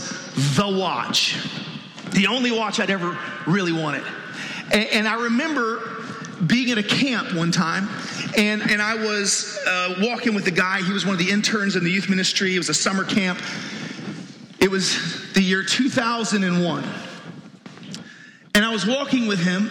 the 0.56 0.68
watch. 0.68 1.36
The 2.10 2.26
only 2.26 2.50
watch 2.50 2.80
I'd 2.80 2.90
ever 2.90 3.18
really 3.46 3.72
wanted. 3.72 4.04
And, 4.72 4.86
and 4.88 5.08
I 5.08 5.14
remember 5.14 5.80
being 6.46 6.70
at 6.70 6.78
a 6.78 6.82
camp 6.82 7.34
one 7.34 7.52
time, 7.52 7.88
and, 8.36 8.62
and 8.62 8.82
I 8.82 8.94
was 8.94 9.58
uh, 9.66 9.94
walking 10.00 10.34
with 10.34 10.46
a 10.46 10.50
guy. 10.50 10.82
He 10.82 10.92
was 10.92 11.04
one 11.04 11.14
of 11.14 11.18
the 11.18 11.30
interns 11.30 11.76
in 11.76 11.84
the 11.84 11.90
youth 11.90 12.08
ministry. 12.08 12.54
It 12.54 12.58
was 12.58 12.68
a 12.68 12.74
summer 12.74 13.04
camp. 13.04 13.40
It 14.60 14.70
was 14.70 15.32
the 15.32 15.42
year 15.42 15.62
2001. 15.62 16.84
And 18.54 18.64
I 18.64 18.70
was 18.70 18.86
walking 18.86 19.26
with 19.26 19.42
him, 19.42 19.70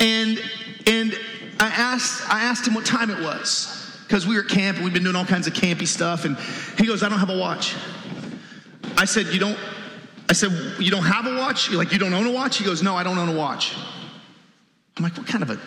and 0.00 0.42
and 0.86 1.18
I 1.60 1.68
asked 1.68 2.28
I 2.30 2.44
asked 2.44 2.66
him 2.66 2.74
what 2.74 2.84
time 2.84 3.10
it 3.10 3.20
was 3.20 3.98
because 4.06 4.26
we 4.26 4.36
were 4.36 4.42
at 4.42 4.48
camp 4.48 4.76
and 4.76 4.84
we'd 4.84 4.94
been 4.94 5.04
doing 5.04 5.16
all 5.16 5.24
kinds 5.24 5.46
of 5.46 5.52
campy 5.52 5.86
stuff. 5.86 6.24
And 6.24 6.36
he 6.78 6.86
goes, 6.86 7.02
"I 7.02 7.08
don't 7.08 7.18
have 7.18 7.30
a 7.30 7.38
watch." 7.38 7.74
I 8.96 9.04
said, 9.04 9.26
"You 9.26 9.40
don't." 9.40 9.58
I 10.28 10.32
said, 10.32 10.50
"You 10.78 10.90
don't 10.90 11.04
have 11.04 11.26
a 11.26 11.36
watch? 11.36 11.68
You're 11.68 11.78
like 11.78 11.92
you 11.92 11.98
don't 11.98 12.14
own 12.14 12.26
a 12.26 12.32
watch?" 12.32 12.58
He 12.58 12.64
goes, 12.64 12.82
"No, 12.82 12.96
I 12.96 13.02
don't 13.02 13.18
own 13.18 13.28
a 13.28 13.36
watch." 13.36 13.74
I'm 14.96 15.02
like, 15.02 15.16
"What 15.16 15.26
kind 15.26 15.42
of 15.42 15.50
a 15.50 15.58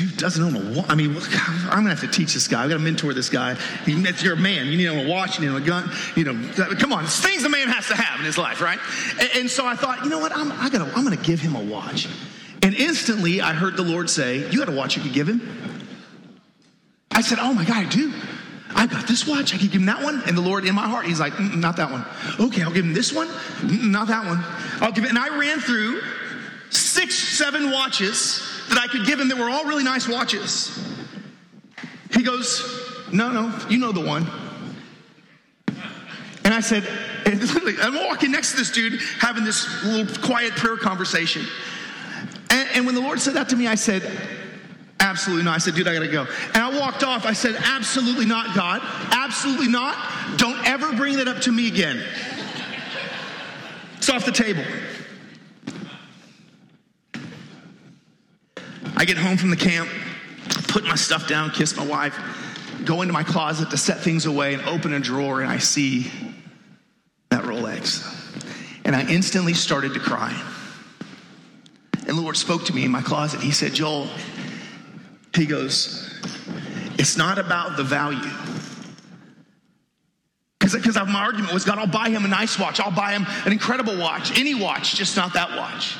dude 0.00 0.16
doesn't 0.16 0.42
own 0.42 0.56
a 0.56 0.78
watch. 0.78 0.86
I 0.88 0.94
mean, 0.94 1.16
I'm 1.16 1.82
gonna 1.82 1.90
have 1.90 2.00
to 2.00 2.08
teach 2.08 2.34
this 2.34 2.48
guy. 2.48 2.64
I 2.64 2.68
gotta 2.68 2.80
mentor 2.80 3.12
this 3.12 3.28
guy. 3.28 3.56
You're 3.86 4.34
a 4.34 4.36
man. 4.36 4.66
You 4.66 4.76
need 4.76 4.84
to 4.84 4.90
own 4.90 5.06
a 5.06 5.08
watch. 5.08 5.38
You 5.38 5.50
need 5.50 5.56
a 5.56 5.64
gun. 5.64 5.90
You 6.16 6.24
know, 6.24 6.74
come 6.76 6.92
on. 6.92 7.04
It's 7.04 7.20
things 7.20 7.44
a 7.44 7.48
man 7.48 7.68
has 7.68 7.88
to 7.88 7.96
have 7.96 8.20
in 8.20 8.26
his 8.26 8.38
life, 8.38 8.60
right? 8.60 8.78
And, 9.20 9.30
and 9.36 9.50
so 9.50 9.66
I 9.66 9.74
thought, 9.76 10.04
you 10.04 10.10
know 10.10 10.18
what? 10.18 10.34
I'm, 10.34 10.52
I 10.52 10.70
gotta, 10.70 10.90
I'm 10.96 11.04
gonna 11.04 11.16
give 11.16 11.40
him 11.40 11.54
a 11.54 11.62
watch. 11.62 12.08
And 12.62 12.74
instantly, 12.74 13.40
I 13.40 13.52
heard 13.52 13.76
the 13.76 13.82
Lord 13.82 14.10
say, 14.10 14.50
"You 14.50 14.58
got 14.58 14.68
a 14.68 14.72
watch 14.72 14.96
you 14.96 15.02
could 15.02 15.12
give 15.12 15.28
him." 15.28 15.40
I 17.10 17.22
said, 17.22 17.38
"Oh 17.40 17.52
my 17.54 17.64
God, 17.64 17.86
I 17.86 17.88
do." 17.88 18.12
I 18.74 18.86
got 18.86 19.06
this 19.08 19.26
watch. 19.26 19.54
I 19.54 19.58
could 19.58 19.72
give 19.72 19.80
him 19.80 19.86
that 19.86 20.02
one. 20.02 20.22
And 20.26 20.36
the 20.36 20.42
Lord, 20.42 20.64
in 20.64 20.74
my 20.74 20.88
heart, 20.88 21.04
He's 21.04 21.18
like, 21.18 21.32
mm, 21.32 21.56
not 21.56 21.76
that 21.76 21.90
one. 21.90 22.04
Okay, 22.38 22.62
I'll 22.62 22.70
give 22.70 22.84
him 22.84 22.94
this 22.94 23.12
one. 23.12 23.26
Mm, 23.26 23.90
not 23.90 24.08
that 24.08 24.24
one. 24.24 24.42
I'll 24.80 24.92
give 24.92 25.04
it. 25.04 25.10
And 25.10 25.18
I 25.18 25.36
ran 25.36 25.58
through 25.58 26.00
six, 26.70 27.16
seven 27.16 27.72
watches 27.72 28.40
that 28.68 28.78
I 28.78 28.86
could 28.86 29.06
give 29.06 29.18
him 29.18 29.28
that 29.28 29.38
were 29.38 29.50
all 29.50 29.64
really 29.64 29.82
nice 29.82 30.08
watches. 30.08 30.78
He 32.12 32.22
goes, 32.22 33.08
No, 33.12 33.30
no, 33.30 33.58
you 33.68 33.78
know 33.78 33.92
the 33.92 34.04
one. 34.04 34.26
And 36.44 36.54
I 36.54 36.60
said, 36.60 36.84
and 37.26 37.40
I'm 37.80 37.94
walking 38.06 38.32
next 38.32 38.52
to 38.52 38.56
this 38.56 38.70
dude 38.70 39.00
having 39.18 39.44
this 39.44 39.84
little 39.84 40.22
quiet 40.22 40.52
prayer 40.52 40.76
conversation. 40.76 41.44
And, 42.74 42.86
when 42.86 42.94
the 42.94 43.00
Lord 43.00 43.20
said 43.20 43.34
that 43.34 43.48
to 43.50 43.56
me, 43.56 43.66
I 43.66 43.74
said, 43.74 44.02
absolutely 44.98 45.44
not. 45.44 45.54
I 45.54 45.58
said, 45.58 45.74
dude, 45.74 45.88
I 45.88 45.94
gotta 45.94 46.08
go. 46.08 46.26
And 46.54 46.56
I 46.56 46.78
walked 46.78 47.04
off. 47.04 47.26
I 47.26 47.32
said, 47.32 47.56
absolutely 47.58 48.26
not, 48.26 48.54
God. 48.54 48.80
Absolutely 49.12 49.68
not. 49.68 49.96
Don't 50.38 50.66
ever 50.66 50.92
bring 50.94 51.16
that 51.16 51.28
up 51.28 51.40
to 51.42 51.52
me 51.52 51.68
again. 51.68 52.02
It's 53.96 54.08
off 54.08 54.24
the 54.24 54.32
table. 54.32 54.64
I 58.96 59.04
get 59.04 59.16
home 59.16 59.36
from 59.36 59.50
the 59.50 59.56
camp, 59.56 59.88
put 60.68 60.84
my 60.84 60.94
stuff 60.94 61.26
down, 61.26 61.50
kiss 61.50 61.76
my 61.76 61.86
wife, 61.86 62.18
go 62.84 63.02
into 63.02 63.14
my 63.14 63.22
closet 63.22 63.70
to 63.70 63.76
set 63.76 64.00
things 64.00 64.26
away, 64.26 64.54
and 64.54 64.62
open 64.64 64.92
a 64.92 65.00
drawer, 65.00 65.40
and 65.40 65.50
I 65.50 65.58
see 65.58 66.10
that 67.30 67.44
Rolex. 67.44 68.06
And 68.84 68.94
I 68.94 69.06
instantly 69.08 69.54
started 69.54 69.94
to 69.94 70.00
cry. 70.00 70.38
And 72.06 72.16
the 72.16 72.22
Lord 72.22 72.36
spoke 72.36 72.64
to 72.64 72.74
me 72.74 72.84
in 72.84 72.90
my 72.90 73.02
closet. 73.02 73.40
He 73.40 73.50
said, 73.50 73.72
Joel, 73.72 74.08
he 75.34 75.46
goes, 75.46 76.12
it's 76.98 77.16
not 77.16 77.38
about 77.38 77.76
the 77.76 77.84
value. 77.84 78.18
Because 80.58 80.96
my 80.96 81.20
argument 81.20 81.52
was, 81.52 81.64
God, 81.64 81.78
I'll 81.78 81.86
buy 81.86 82.10
him 82.10 82.24
a 82.24 82.28
nice 82.28 82.58
watch. 82.58 82.80
I'll 82.80 82.90
buy 82.90 83.12
him 83.12 83.26
an 83.44 83.52
incredible 83.52 83.96
watch, 83.98 84.38
any 84.38 84.54
watch, 84.54 84.94
just 84.94 85.16
not 85.16 85.34
that 85.34 85.56
watch. 85.56 85.96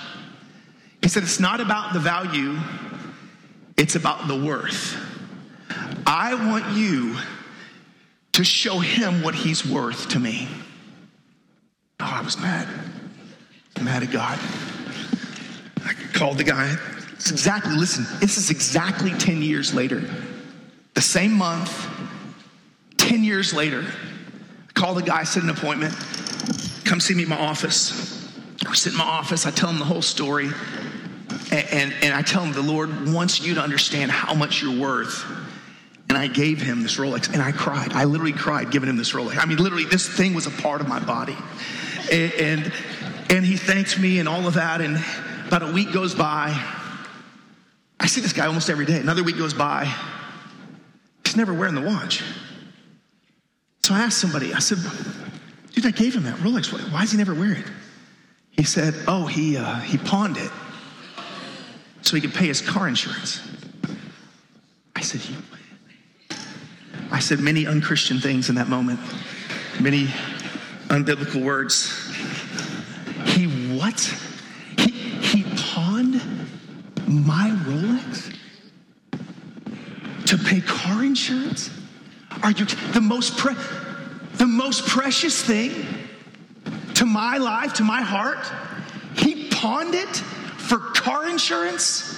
He 1.02 1.08
said, 1.08 1.22
it's 1.22 1.40
not 1.40 1.60
about 1.60 1.92
the 1.92 1.98
value, 1.98 2.58
it's 3.76 3.96
about 3.96 4.28
the 4.28 4.36
worth. 4.36 4.96
I 6.06 6.34
want 6.34 6.76
you 6.76 7.16
to 8.32 8.44
show 8.44 8.78
him 8.78 9.22
what 9.22 9.34
he's 9.34 9.66
worth 9.66 10.10
to 10.10 10.20
me. 10.20 10.48
Oh, 11.98 12.04
I 12.04 12.22
was 12.22 12.38
mad. 12.38 12.68
Mad 13.82 14.02
at 14.02 14.10
God. 14.10 14.38
I 15.84 15.94
called 16.12 16.38
the 16.38 16.44
guy. 16.44 16.76
It's 17.12 17.30
exactly, 17.30 17.74
listen, 17.74 18.06
this 18.20 18.38
is 18.38 18.50
exactly 18.50 19.12
10 19.12 19.42
years 19.42 19.74
later. 19.74 20.02
The 20.94 21.02
same 21.02 21.32
month, 21.32 21.86
10 22.96 23.24
years 23.24 23.52
later, 23.52 23.84
I 24.68 24.72
call 24.72 24.94
the 24.94 25.02
guy, 25.02 25.24
set 25.24 25.42
an 25.42 25.50
appointment, 25.50 25.94
come 26.84 27.00
see 27.00 27.14
me 27.14 27.24
in 27.24 27.28
my 27.28 27.38
office. 27.38 28.28
I 28.66 28.74
sit 28.74 28.92
in 28.92 28.98
my 28.98 29.04
office, 29.04 29.46
I 29.46 29.50
tell 29.50 29.70
him 29.70 29.78
the 29.78 29.84
whole 29.84 30.02
story, 30.02 30.48
and, 31.50 31.66
and, 31.72 31.94
and 32.02 32.14
I 32.14 32.22
tell 32.22 32.42
him 32.42 32.52
the 32.52 32.62
Lord 32.62 33.12
wants 33.12 33.40
you 33.40 33.54
to 33.54 33.60
understand 33.60 34.10
how 34.10 34.34
much 34.34 34.62
you're 34.62 34.78
worth. 34.78 35.24
And 36.08 36.18
I 36.18 36.26
gave 36.26 36.60
him 36.60 36.82
this 36.82 36.96
Rolex, 36.96 37.32
and 37.32 37.40
I 37.40 37.52
cried. 37.52 37.92
I 37.92 38.04
literally 38.04 38.32
cried 38.32 38.72
giving 38.72 38.88
him 38.88 38.96
this 38.96 39.12
Rolex. 39.12 39.38
I 39.38 39.46
mean, 39.46 39.58
literally, 39.58 39.84
this 39.84 40.08
thing 40.08 40.34
was 40.34 40.46
a 40.46 40.50
part 40.50 40.80
of 40.80 40.88
my 40.88 40.98
body. 40.98 41.36
And, 42.10 42.32
and, 42.32 42.72
and 43.30 43.44
he 43.44 43.56
thanked 43.56 43.96
me 43.98 44.18
and 44.18 44.28
all 44.28 44.48
of 44.48 44.54
that. 44.54 44.80
And 44.80 44.96
about 45.52 45.68
a 45.68 45.72
week 45.72 45.92
goes 45.92 46.14
by. 46.14 46.56
I 47.98 48.06
see 48.06 48.20
this 48.20 48.32
guy 48.32 48.46
almost 48.46 48.70
every 48.70 48.86
day. 48.86 49.00
Another 49.00 49.24
week 49.24 49.36
goes 49.36 49.52
by. 49.52 49.92
He's 51.24 51.34
never 51.34 51.52
wearing 51.52 51.74
the 51.74 51.80
watch. 51.80 52.22
So 53.82 53.92
I 53.92 53.98
asked 53.98 54.20
somebody, 54.20 54.54
I 54.54 54.60
said, 54.60 54.78
dude, 55.72 55.86
I 55.86 55.90
gave 55.90 56.14
him 56.14 56.22
that 56.22 56.36
Rolex. 56.36 56.72
Why 56.92 57.00
does 57.00 57.10
he 57.10 57.18
never 57.18 57.34
wear 57.34 57.50
it? 57.50 57.64
He 58.52 58.62
said, 58.62 58.94
oh, 59.08 59.26
he, 59.26 59.56
uh, 59.56 59.80
he 59.80 59.98
pawned 59.98 60.36
it 60.36 60.52
so 62.02 62.14
he 62.14 62.22
could 62.22 62.32
pay 62.32 62.46
his 62.46 62.60
car 62.60 62.86
insurance. 62.86 63.40
I 64.94 65.00
said, 65.00 65.20
he, 65.20 65.34
I 67.10 67.18
said 67.18 67.40
many 67.40 67.66
unchristian 67.66 68.20
things 68.20 68.50
in 68.50 68.54
that 68.54 68.68
moment, 68.68 69.00
many 69.80 70.06
unbiblical 70.86 71.42
words. 71.42 72.08
He 73.34 73.46
what? 73.76 74.29
My 77.10 77.50
Rolex 77.64 78.36
to 80.26 80.38
pay 80.38 80.60
car 80.60 81.02
insurance? 81.02 81.68
Are 82.44 82.52
you 82.52 82.64
the 82.64 83.00
most 83.00 83.36
pre- 83.36 83.56
the 84.34 84.46
most 84.46 84.86
precious 84.86 85.42
thing 85.42 85.86
to 86.94 87.04
my 87.04 87.38
life, 87.38 87.74
to 87.74 87.82
my 87.82 88.00
heart? 88.00 88.38
He 89.16 89.48
pawned 89.48 89.96
it 89.96 90.08
for 90.16 90.78
car 90.78 91.28
insurance? 91.28 92.16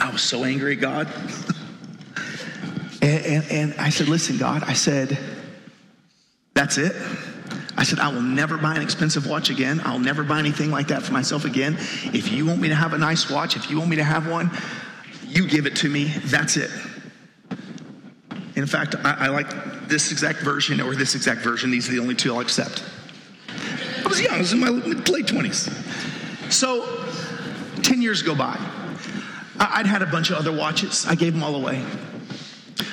I 0.00 0.10
was 0.10 0.22
so 0.22 0.42
angry 0.42 0.72
at 0.72 0.80
God. 0.80 1.06
and, 3.02 3.24
and, 3.24 3.52
and 3.52 3.74
I 3.78 3.90
said, 3.90 4.08
Listen, 4.08 4.36
God, 4.36 4.64
I 4.64 4.72
said, 4.72 5.16
that's 6.54 6.76
it. 6.76 6.92
I 7.78 7.84
said, 7.84 8.00
I 8.00 8.08
will 8.08 8.22
never 8.22 8.58
buy 8.58 8.74
an 8.74 8.82
expensive 8.82 9.28
watch 9.28 9.50
again. 9.50 9.80
I'll 9.84 10.00
never 10.00 10.24
buy 10.24 10.40
anything 10.40 10.72
like 10.72 10.88
that 10.88 11.04
for 11.04 11.12
myself 11.12 11.44
again. 11.44 11.76
If 12.12 12.32
you 12.32 12.44
want 12.44 12.60
me 12.60 12.68
to 12.68 12.74
have 12.74 12.92
a 12.92 12.98
nice 12.98 13.30
watch, 13.30 13.54
if 13.54 13.70
you 13.70 13.78
want 13.78 13.88
me 13.88 13.96
to 13.96 14.04
have 14.04 14.28
one, 14.28 14.50
you 15.28 15.46
give 15.46 15.64
it 15.64 15.76
to 15.76 15.88
me. 15.88 16.06
That's 16.24 16.56
it. 16.56 16.72
In 18.56 18.66
fact, 18.66 18.96
I, 19.04 19.26
I 19.26 19.28
like 19.28 19.86
this 19.86 20.10
exact 20.10 20.40
version 20.40 20.80
or 20.80 20.96
this 20.96 21.14
exact 21.14 21.42
version. 21.42 21.70
These 21.70 21.88
are 21.88 21.92
the 21.92 22.00
only 22.00 22.16
two 22.16 22.34
I'll 22.34 22.40
accept. 22.40 22.82
I 24.04 24.08
was 24.08 24.20
young, 24.20 24.34
I 24.34 24.38
was 24.38 24.52
in 24.52 24.58
my 24.58 24.70
late 24.70 25.26
20s. 25.26 25.70
So, 26.50 26.84
10 27.82 28.02
years 28.02 28.22
go 28.22 28.34
by. 28.34 28.58
I'd 29.60 29.86
had 29.86 30.02
a 30.02 30.06
bunch 30.06 30.30
of 30.30 30.38
other 30.38 30.52
watches, 30.52 31.06
I 31.06 31.14
gave 31.14 31.32
them 31.32 31.44
all 31.44 31.54
away. 31.54 31.84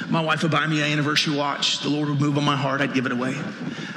My 0.09 0.21
wife 0.21 0.43
would 0.43 0.51
buy 0.51 0.67
me 0.67 0.81
an 0.81 0.91
anniversary 0.91 1.35
watch. 1.35 1.79
The 1.79 1.89
Lord 1.89 2.09
would 2.09 2.21
move 2.21 2.37
on 2.37 2.43
my 2.43 2.55
heart. 2.55 2.81
I'd 2.81 2.93
give 2.93 3.07
it 3.07 3.11
away. 3.11 3.35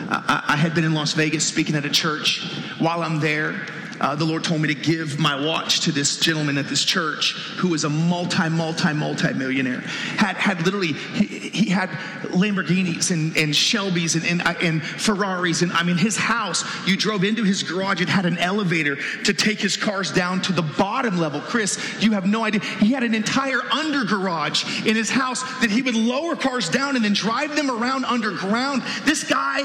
I, 0.08 0.44
I 0.48 0.56
had 0.56 0.74
been 0.74 0.84
in 0.84 0.94
Las 0.94 1.12
Vegas 1.12 1.46
speaking 1.46 1.74
at 1.74 1.84
a 1.84 1.90
church. 1.90 2.42
While 2.78 3.02
I'm 3.02 3.20
there, 3.20 3.66
uh, 4.00 4.14
the 4.14 4.24
Lord 4.24 4.44
told 4.44 4.60
me 4.60 4.68
to 4.68 4.74
give 4.74 5.18
my 5.18 5.38
watch 5.44 5.80
to 5.80 5.92
this 5.92 6.18
gentleman 6.18 6.58
at 6.58 6.68
this 6.68 6.84
church 6.84 7.32
who 7.58 7.68
was 7.68 7.84
a 7.84 7.90
multi, 7.90 8.48
multi, 8.48 8.92
multi 8.92 9.32
millionaire. 9.34 9.80
Had, 9.80 10.36
had 10.36 10.64
literally, 10.64 10.92
he, 10.92 11.26
he 11.26 11.70
had 11.70 11.90
Lamborghinis 12.30 13.10
and, 13.10 13.36
and 13.36 13.52
Shelbys 13.52 14.14
and, 14.14 14.24
and, 14.24 14.42
uh, 14.42 14.54
and, 14.62 14.82
Ferraris. 14.82 15.62
And 15.62 15.72
I 15.72 15.82
mean, 15.82 15.96
his 15.96 16.16
house, 16.16 16.64
you 16.86 16.96
drove 16.96 17.24
into 17.24 17.44
his 17.44 17.62
garage, 17.62 18.00
it 18.00 18.08
had 18.08 18.26
an 18.26 18.38
elevator 18.38 18.96
to 19.24 19.34
take 19.34 19.60
his 19.60 19.76
cars 19.76 20.12
down 20.12 20.40
to 20.42 20.52
the 20.52 20.62
bottom 20.62 21.18
level. 21.18 21.40
Chris, 21.40 21.78
you 22.00 22.12
have 22.12 22.26
no 22.26 22.44
idea. 22.44 22.60
He 22.60 22.92
had 22.92 23.02
an 23.02 23.14
entire 23.14 23.60
under 23.72 24.04
garage 24.04 24.86
in 24.86 24.96
his 24.96 25.10
house 25.10 25.42
that 25.60 25.70
he 25.70 25.82
would 25.82 25.94
lower 25.94 26.36
cars 26.36 26.68
down 26.68 26.96
and 26.96 27.04
then 27.04 27.12
drive 27.12 27.56
them 27.56 27.70
around 27.70 28.04
underground. 28.04 28.82
This 29.04 29.24
guy 29.24 29.62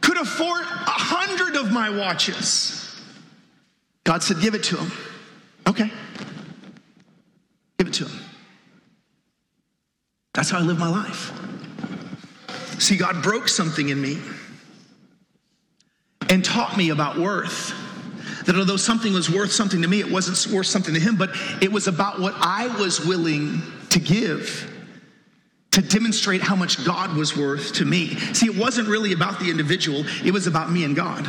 could 0.00 0.18
afford 0.18 0.62
a 0.62 0.90
hundred 0.90 1.56
of 1.56 1.72
my 1.72 1.90
watches. 1.90 2.83
God 4.04 4.22
said, 4.22 4.40
Give 4.40 4.54
it 4.54 4.62
to 4.64 4.76
him. 4.76 4.92
Okay. 5.66 5.90
Give 7.78 7.88
it 7.88 7.94
to 7.94 8.04
him. 8.04 8.20
That's 10.34 10.50
how 10.50 10.58
I 10.58 10.62
live 10.62 10.78
my 10.78 10.88
life. 10.88 11.32
See, 12.80 12.96
God 12.96 13.22
broke 13.22 13.48
something 13.48 13.88
in 13.88 14.00
me 14.00 14.18
and 16.28 16.44
taught 16.44 16.76
me 16.76 16.90
about 16.90 17.18
worth. 17.18 17.72
That 18.46 18.56
although 18.56 18.76
something 18.76 19.14
was 19.14 19.30
worth 19.30 19.52
something 19.52 19.80
to 19.80 19.88
me, 19.88 20.00
it 20.00 20.10
wasn't 20.10 20.54
worth 20.54 20.66
something 20.66 20.92
to 20.92 21.00
him, 21.00 21.16
but 21.16 21.30
it 21.62 21.72
was 21.72 21.86
about 21.86 22.20
what 22.20 22.34
I 22.36 22.66
was 22.78 23.04
willing 23.04 23.62
to 23.90 24.00
give 24.00 24.70
to 25.70 25.82
demonstrate 25.82 26.40
how 26.40 26.54
much 26.54 26.84
God 26.84 27.16
was 27.16 27.36
worth 27.36 27.74
to 27.74 27.84
me. 27.84 28.14
See, 28.32 28.46
it 28.46 28.56
wasn't 28.56 28.88
really 28.88 29.12
about 29.12 29.40
the 29.40 29.50
individual, 29.50 30.04
it 30.24 30.32
was 30.32 30.46
about 30.46 30.70
me 30.70 30.84
and 30.84 30.94
God. 30.94 31.28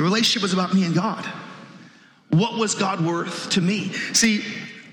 The 0.00 0.04
relationship 0.04 0.40
was 0.40 0.54
about 0.54 0.72
me 0.72 0.86
and 0.86 0.94
God. 0.94 1.26
What 2.30 2.56
was 2.56 2.74
God 2.74 3.04
worth 3.04 3.50
to 3.50 3.60
me? 3.60 3.92
See, 4.14 4.42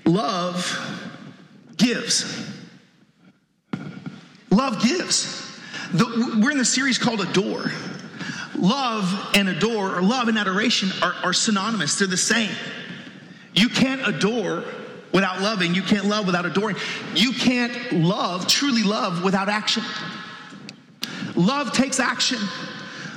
love 0.04 0.78
gives. 1.78 2.46
Love 4.50 4.82
gives. 4.82 5.58
The, 5.94 6.38
we're 6.42 6.50
in 6.50 6.58
the 6.58 6.64
series 6.66 6.98
called 6.98 7.22
Adore. 7.22 7.72
Love 8.54 9.30
and 9.34 9.48
adore, 9.48 9.96
or 9.96 10.02
love 10.02 10.28
and 10.28 10.36
adoration, 10.36 10.90
are, 11.00 11.14
are 11.24 11.32
synonymous. 11.32 11.98
They're 11.98 12.06
the 12.06 12.18
same. 12.18 12.50
You 13.54 13.70
can't 13.70 14.06
adore 14.06 14.62
without 15.14 15.40
loving. 15.40 15.74
You 15.74 15.80
can't 15.80 16.04
love 16.04 16.26
without 16.26 16.44
adoring. 16.44 16.76
You 17.14 17.32
can't 17.32 17.94
love, 17.94 18.46
truly 18.46 18.82
love, 18.82 19.24
without 19.24 19.48
action. 19.48 19.84
Love 21.34 21.72
takes 21.72 21.98
action. 21.98 22.40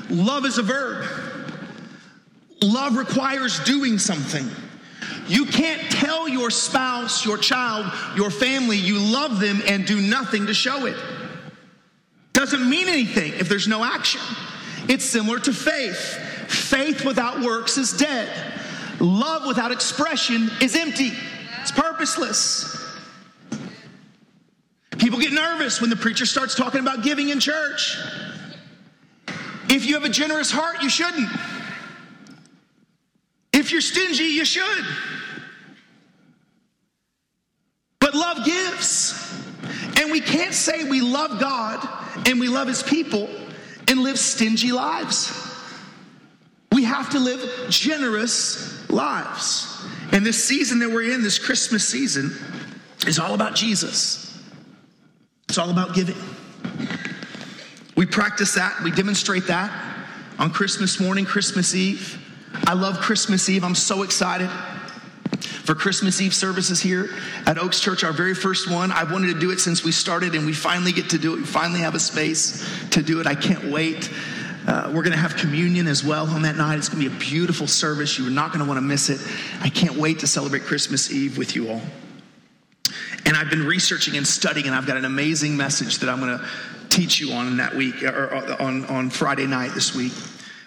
Love 0.09 0.45
is 0.45 0.57
a 0.57 0.63
verb. 0.63 1.30
Love 2.61 2.95
requires 2.95 3.59
doing 3.63 3.97
something. 3.97 4.49
You 5.27 5.45
can't 5.45 5.81
tell 5.91 6.27
your 6.27 6.51
spouse, 6.51 7.25
your 7.25 7.37
child, 7.37 7.91
your 8.15 8.29
family 8.29 8.77
you 8.77 8.99
love 8.99 9.39
them 9.39 9.61
and 9.67 9.85
do 9.85 9.99
nothing 9.99 10.47
to 10.47 10.53
show 10.53 10.85
it. 10.85 10.97
Doesn't 12.33 12.69
mean 12.69 12.87
anything 12.87 13.33
if 13.33 13.49
there's 13.49 13.67
no 13.67 13.83
action. 13.83 14.21
It's 14.87 15.05
similar 15.05 15.39
to 15.39 15.53
faith. 15.53 16.19
Faith 16.47 17.05
without 17.05 17.41
works 17.41 17.77
is 17.77 17.93
dead. 17.93 18.29
Love 18.99 19.47
without 19.47 19.71
expression 19.71 20.49
is 20.61 20.75
empty. 20.75 21.11
It's 21.61 21.71
purposeless. 21.71 22.77
People 24.97 25.19
get 25.19 25.33
nervous 25.33 25.81
when 25.81 25.89
the 25.89 25.95
preacher 25.95 26.25
starts 26.25 26.55
talking 26.55 26.79
about 26.79 27.03
giving 27.03 27.29
in 27.29 27.39
church. 27.39 27.97
If 29.69 29.85
you 29.85 29.95
have 29.95 30.03
a 30.03 30.09
generous 30.09 30.51
heart, 30.51 30.83
you 30.83 30.89
shouldn't. 30.89 31.29
If 33.61 33.71
you're 33.71 33.79
stingy, 33.79 34.23
you 34.23 34.43
should. 34.43 34.85
But 37.99 38.15
love 38.15 38.43
gives. 38.43 39.13
And 39.97 40.11
we 40.11 40.19
can't 40.19 40.55
say 40.55 40.89
we 40.89 40.99
love 40.99 41.39
God 41.39 41.87
and 42.27 42.39
we 42.39 42.47
love 42.47 42.67
his 42.67 42.81
people 42.81 43.29
and 43.87 43.99
live 43.99 44.17
stingy 44.17 44.71
lives. 44.71 45.31
We 46.71 46.85
have 46.85 47.11
to 47.11 47.19
live 47.19 47.69
generous 47.69 48.89
lives. 48.89 49.85
And 50.11 50.25
this 50.25 50.43
season 50.43 50.79
that 50.79 50.89
we're 50.89 51.13
in, 51.13 51.21
this 51.21 51.37
Christmas 51.37 51.87
season, 51.87 52.35
is 53.05 53.19
all 53.19 53.35
about 53.35 53.53
Jesus. 53.53 54.41
It's 55.49 55.59
all 55.59 55.69
about 55.69 55.93
giving. 55.93 56.17
We 57.95 58.07
practice 58.07 58.55
that, 58.55 58.81
we 58.83 58.89
demonstrate 58.89 59.45
that 59.45 59.71
on 60.39 60.49
Christmas 60.49 60.99
morning, 60.99 61.25
Christmas 61.25 61.75
Eve. 61.75 62.17
I 62.53 62.73
love 62.73 62.99
Christmas 62.99 63.47
Eve. 63.49 63.63
I'm 63.63 63.75
so 63.75 64.03
excited 64.03 64.49
for 65.63 65.75
Christmas 65.75 66.21
Eve 66.21 66.33
services 66.33 66.81
here 66.81 67.09
at 67.45 67.57
Oaks 67.57 67.79
Church, 67.79 68.03
our 68.03 68.11
very 68.11 68.33
first 68.33 68.69
one. 68.69 68.91
I've 68.91 69.11
wanted 69.11 69.33
to 69.33 69.39
do 69.39 69.51
it 69.51 69.59
since 69.59 69.83
we 69.83 69.91
started, 69.91 70.35
and 70.35 70.45
we 70.45 70.53
finally 70.53 70.91
get 70.91 71.09
to 71.11 71.17
do 71.17 71.33
it. 71.33 71.37
We 71.37 71.45
finally 71.45 71.79
have 71.81 71.95
a 71.95 71.99
space 71.99 72.67
to 72.91 73.01
do 73.01 73.19
it. 73.19 73.27
I 73.27 73.35
can't 73.35 73.65
wait. 73.65 74.11
Uh, 74.67 74.91
we're 74.93 75.03
going 75.03 75.13
to 75.13 75.17
have 75.17 75.35
communion 75.37 75.87
as 75.87 76.03
well 76.03 76.27
on 76.27 76.43
that 76.43 76.55
night. 76.55 76.77
It's 76.77 76.89
going 76.89 77.03
to 77.03 77.09
be 77.09 77.15
a 77.15 77.19
beautiful 77.19 77.67
service. 77.67 78.19
You 78.19 78.27
are 78.27 78.31
not 78.31 78.49
going 78.51 78.59
to 78.59 78.65
want 78.65 78.77
to 78.77 78.81
miss 78.81 79.09
it. 79.09 79.19
I 79.61 79.69
can't 79.69 79.95
wait 79.95 80.19
to 80.19 80.27
celebrate 80.27 80.63
Christmas 80.63 81.11
Eve 81.11 81.37
with 81.37 81.55
you 81.55 81.69
all. 81.69 81.81
And 83.25 83.35
I've 83.35 83.49
been 83.49 83.65
researching 83.65 84.17
and 84.17 84.27
studying, 84.27 84.67
and 84.67 84.75
I've 84.75 84.87
got 84.87 84.97
an 84.97 85.05
amazing 85.05 85.55
message 85.55 85.99
that 85.99 86.09
I'm 86.09 86.19
going 86.19 86.37
to 86.37 86.45
teach 86.89 87.19
you 87.19 87.31
on 87.31 87.57
that 87.57 87.73
week, 87.73 88.03
or 88.03 88.55
on, 88.59 88.85
on 88.85 89.09
Friday 89.09 89.47
night 89.47 89.71
this 89.73 89.95
week. 89.95 90.11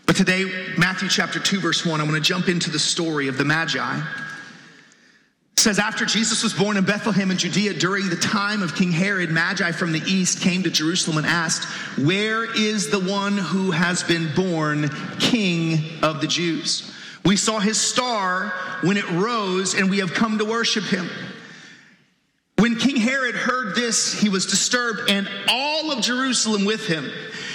But 0.06 0.16
today, 0.16 0.44
Matthew 0.76 1.08
chapter 1.08 1.40
2, 1.40 1.60
verse 1.60 1.84
1, 1.84 2.00
I 2.00 2.04
want 2.04 2.16
to 2.16 2.20
jump 2.20 2.48
into 2.48 2.70
the 2.70 2.78
story 2.78 3.28
of 3.28 3.38
the 3.38 3.44
Magi 3.44 3.98
It 3.98 5.58
says 5.58 5.78
after 5.78 6.04
Jesus 6.04 6.42
was 6.42 6.52
born 6.52 6.76
in 6.76 6.84
Bethlehem 6.84 7.30
in 7.30 7.38
Judea 7.38 7.74
during 7.74 8.10
the 8.10 8.16
time 8.16 8.62
of 8.62 8.74
King 8.74 8.92
Herod, 8.92 9.30
Magi 9.30 9.72
from 9.72 9.92
the 9.92 10.02
east 10.06 10.40
came 10.40 10.62
to 10.64 10.70
Jerusalem 10.70 11.18
and 11.18 11.26
asked, 11.26 11.64
"Where 11.98 12.44
is 12.44 12.90
the 12.90 12.98
one 12.98 13.38
who 13.38 13.70
has 13.70 14.02
been 14.02 14.34
born 14.34 14.90
king 15.18 15.82
of 16.02 16.20
the 16.20 16.26
Jews? 16.26 16.82
We 17.24 17.36
saw 17.36 17.60
his 17.60 17.80
star 17.80 18.52
when 18.82 18.98
it 18.98 19.08
rose 19.12 19.72
and 19.72 19.88
we 19.88 19.98
have 19.98 20.12
come 20.12 20.36
to 20.36 20.44
worship 20.44 20.84
him." 20.84 21.08
When 22.56 22.76
King 22.76 22.96
Herod 22.96 23.34
heard 23.34 23.74
this, 23.74 24.12
he 24.12 24.28
was 24.28 24.46
disturbed 24.46 25.08
and 25.08 25.28
all 25.48 25.90
of 25.90 26.04
Jerusalem 26.04 26.64
with 26.64 26.86
him. 26.86 27.10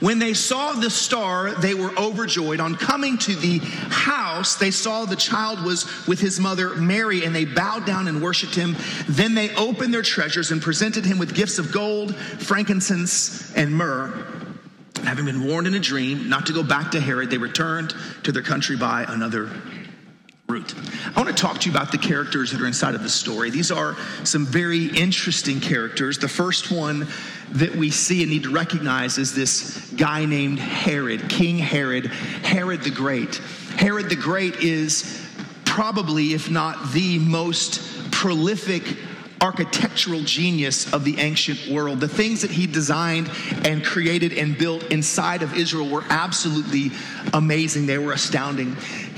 When 0.00 0.18
they 0.18 0.34
saw 0.34 0.72
the 0.72 0.90
star, 0.90 1.52
they 1.52 1.74
were 1.74 1.96
overjoyed. 1.98 2.60
On 2.60 2.74
coming 2.74 3.16
to 3.18 3.34
the 3.34 3.58
house, 3.58 4.56
they 4.56 4.70
saw 4.70 5.04
the 5.04 5.16
child 5.16 5.64
was 5.64 5.86
with 6.06 6.20
his 6.20 6.38
mother 6.38 6.74
Mary, 6.74 7.24
and 7.24 7.34
they 7.34 7.44
bowed 7.44 7.86
down 7.86 8.08
and 8.08 8.22
worshiped 8.22 8.54
him. 8.54 8.76
Then 9.08 9.34
they 9.34 9.54
opened 9.56 9.94
their 9.94 10.02
treasures 10.02 10.50
and 10.50 10.60
presented 10.60 11.06
him 11.06 11.18
with 11.18 11.34
gifts 11.34 11.58
of 11.58 11.72
gold, 11.72 12.14
frankincense, 12.14 13.54
and 13.54 13.74
myrrh. 13.74 14.26
Having 15.04 15.26
been 15.26 15.44
warned 15.44 15.66
in 15.66 15.74
a 15.74 15.80
dream 15.80 16.28
not 16.28 16.46
to 16.46 16.52
go 16.52 16.62
back 16.62 16.90
to 16.90 17.00
Herod, 17.00 17.30
they 17.30 17.38
returned 17.38 17.94
to 18.24 18.32
their 18.32 18.42
country 18.42 18.76
by 18.76 19.04
another 19.04 19.50
route. 20.56 20.74
I 21.14 21.20
want 21.20 21.28
to 21.28 21.42
talk 21.42 21.60
to 21.60 21.70
you 21.70 21.76
about 21.76 21.92
the 21.92 21.98
characters 21.98 22.50
that 22.52 22.60
are 22.60 22.66
inside 22.66 22.94
of 22.94 23.02
the 23.02 23.10
story. 23.10 23.50
These 23.50 23.70
are 23.70 23.94
some 24.24 24.46
very 24.46 24.86
interesting 24.86 25.60
characters. 25.60 26.18
The 26.18 26.28
first 26.28 26.70
one 26.70 27.06
that 27.52 27.76
we 27.76 27.90
see 27.90 28.22
and 28.22 28.30
need 28.30 28.44
to 28.44 28.50
recognize 28.50 29.18
is 29.18 29.34
this 29.34 29.90
guy 29.92 30.24
named 30.24 30.58
Herod, 30.58 31.28
King 31.28 31.58
Herod, 31.58 32.06
Herod 32.06 32.82
the 32.82 32.90
Great. 32.90 33.36
Herod 33.76 34.08
the 34.08 34.16
Great 34.16 34.56
is 34.56 35.22
probably, 35.66 36.32
if 36.32 36.50
not 36.50 36.92
the 36.92 37.18
most 37.18 38.10
prolific 38.10 38.82
architectural 39.40 40.22
genius 40.22 40.90
of 40.94 41.04
the 41.04 41.18
ancient 41.18 41.68
world. 41.68 42.00
The 42.00 42.08
things 42.08 42.40
that 42.40 42.50
he 42.50 42.66
designed 42.66 43.30
and 43.64 43.84
created 43.84 44.32
and 44.32 44.56
built 44.56 44.84
inside 44.84 45.42
of 45.42 45.54
Israel 45.54 45.88
were 45.90 46.04
absolutely 46.08 46.90
amazing. 47.34 47.84
They 47.84 47.98
were 47.98 48.12
astounding. 48.12 48.76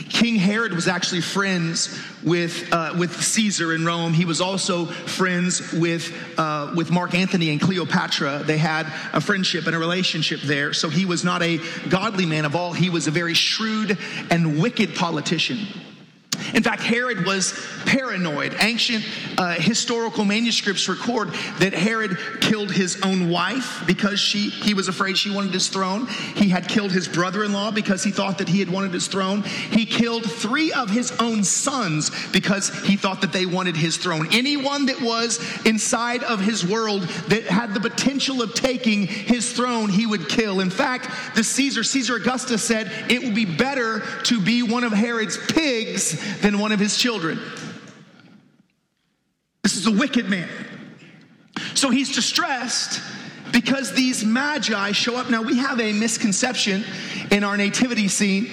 King 0.09 0.37
Herod 0.37 0.73
was 0.73 0.89
actually 0.89 1.21
friends 1.21 1.99
with, 2.23 2.73
uh, 2.73 2.95
with 2.99 3.23
Caesar 3.23 3.75
in 3.75 3.85
Rome. 3.85 4.13
He 4.13 4.25
was 4.25 4.41
also 4.41 4.87
friends 4.87 5.73
with, 5.73 6.13
uh, 6.39 6.73
with 6.77 6.91
Mark 6.91 7.15
Antony 7.15 7.51
and 7.51 7.61
Cleopatra. 7.61 8.43
They 8.45 8.59
had 8.59 8.87
a 9.13 9.21
friendship 9.21 9.67
and 9.67 9.77
a 9.77 9.79
relationship 9.79 10.41
there. 10.41 10.73
So 10.73 10.89
he 10.89 11.05
was 11.05 11.25
not 11.25 11.43
a 11.43 11.61
godly 11.89 12.27
man 12.27 12.45
of 12.45 12.57
all, 12.57 12.73
he 12.73 12.91
was 12.91 13.07
a 13.07 13.11
very 13.11 13.35
shrewd 13.35 13.99
and 14.31 14.61
wicked 14.61 14.95
politician. 14.95 15.67
In 16.55 16.63
fact, 16.63 16.83
Herod 16.83 17.27
was 17.27 17.55
paranoid. 17.87 18.55
Ancient 18.61 19.05
uh, 19.37 19.55
historical 19.55 20.25
manuscripts 20.25 20.89
record 20.89 21.29
that 21.59 21.73
Herod 21.73 22.19
killed 22.41 22.71
his 22.71 23.01
own 23.03 23.29
wife 23.29 23.83
because 23.87 24.19
she, 24.19 24.51
he 24.51 24.75
was 24.75 24.89
afraid 24.89 25.17
she 25.17 25.31
wanted 25.31 25.53
his 25.53 25.69
throne. 25.69 26.07
He 26.37 26.49
had 26.49 26.69
killed 26.69 26.93
his 26.93 27.09
brother 27.09 27.45
in 27.45 27.53
law 27.53 27.71
because 27.71 28.03
he 28.03 28.11
thought 28.11 28.39
that 28.39 28.49
he 28.49 28.61
had 28.61 28.71
wanted 28.71 28.93
his 28.93 29.07
throne. 29.07 29.43
He 29.43 29.87
killed 29.87 30.31
three 30.31 30.73
of 30.73 30.91
his 30.91 31.13
own 31.21 31.45
sons 31.45 32.11
because 32.33 32.69
he 32.85 32.97
thought 32.97 33.21
that 33.21 33.33
they 33.33 33.47
wanted 33.47 33.77
his 33.77 33.97
throne. 33.97 34.29
Anyone 34.33 34.87
that 34.87 35.01
was 35.01 35.39
inside 35.67 36.23
of 36.25 36.41
his 36.41 36.67
world 36.67 37.03
that 37.29 37.45
had 37.45 37.75
the 37.75 37.81
potential 37.81 38.43
of 38.43 38.55
taking 38.55 39.07
his 39.07 39.53
throne, 39.53 39.89
he 39.89 40.07
would 40.07 40.29
kill. 40.29 40.61
In 40.61 40.71
fact, 40.71 41.09
the 41.35 41.45
Caesar, 41.45 41.83
Caesar 41.83 42.17
Augustus 42.17 42.63
said 42.63 42.91
it 43.11 43.23
would 43.23 43.35
be 43.35 43.45
better 43.45 44.03
to 44.25 44.41
be 44.41 44.63
one 44.63 44.85
of 44.85 44.93
Herod's 44.93 45.37
pigs 45.53 46.38
than 46.41 46.59
one 46.59 46.73
of 46.73 46.81
his 46.81 46.97
children. 46.97 47.39
This 49.63 49.77
is 49.77 49.87
a 49.87 49.93
wicked 49.93 50.29
man. 50.29 50.49
So 51.75 51.91
he's 51.91 52.15
distressed 52.15 53.03
because 53.53 53.93
these 53.93 54.25
magi 54.25 54.93
show 54.93 55.17
up. 55.17 55.31
Now, 55.31 55.43
we 55.43 55.59
have 55.59 55.81
a 55.81 55.93
misconception 55.93 56.85
in 57.31 57.45
our 57.45 57.57
nativity 57.57 58.09
scene 58.09 58.49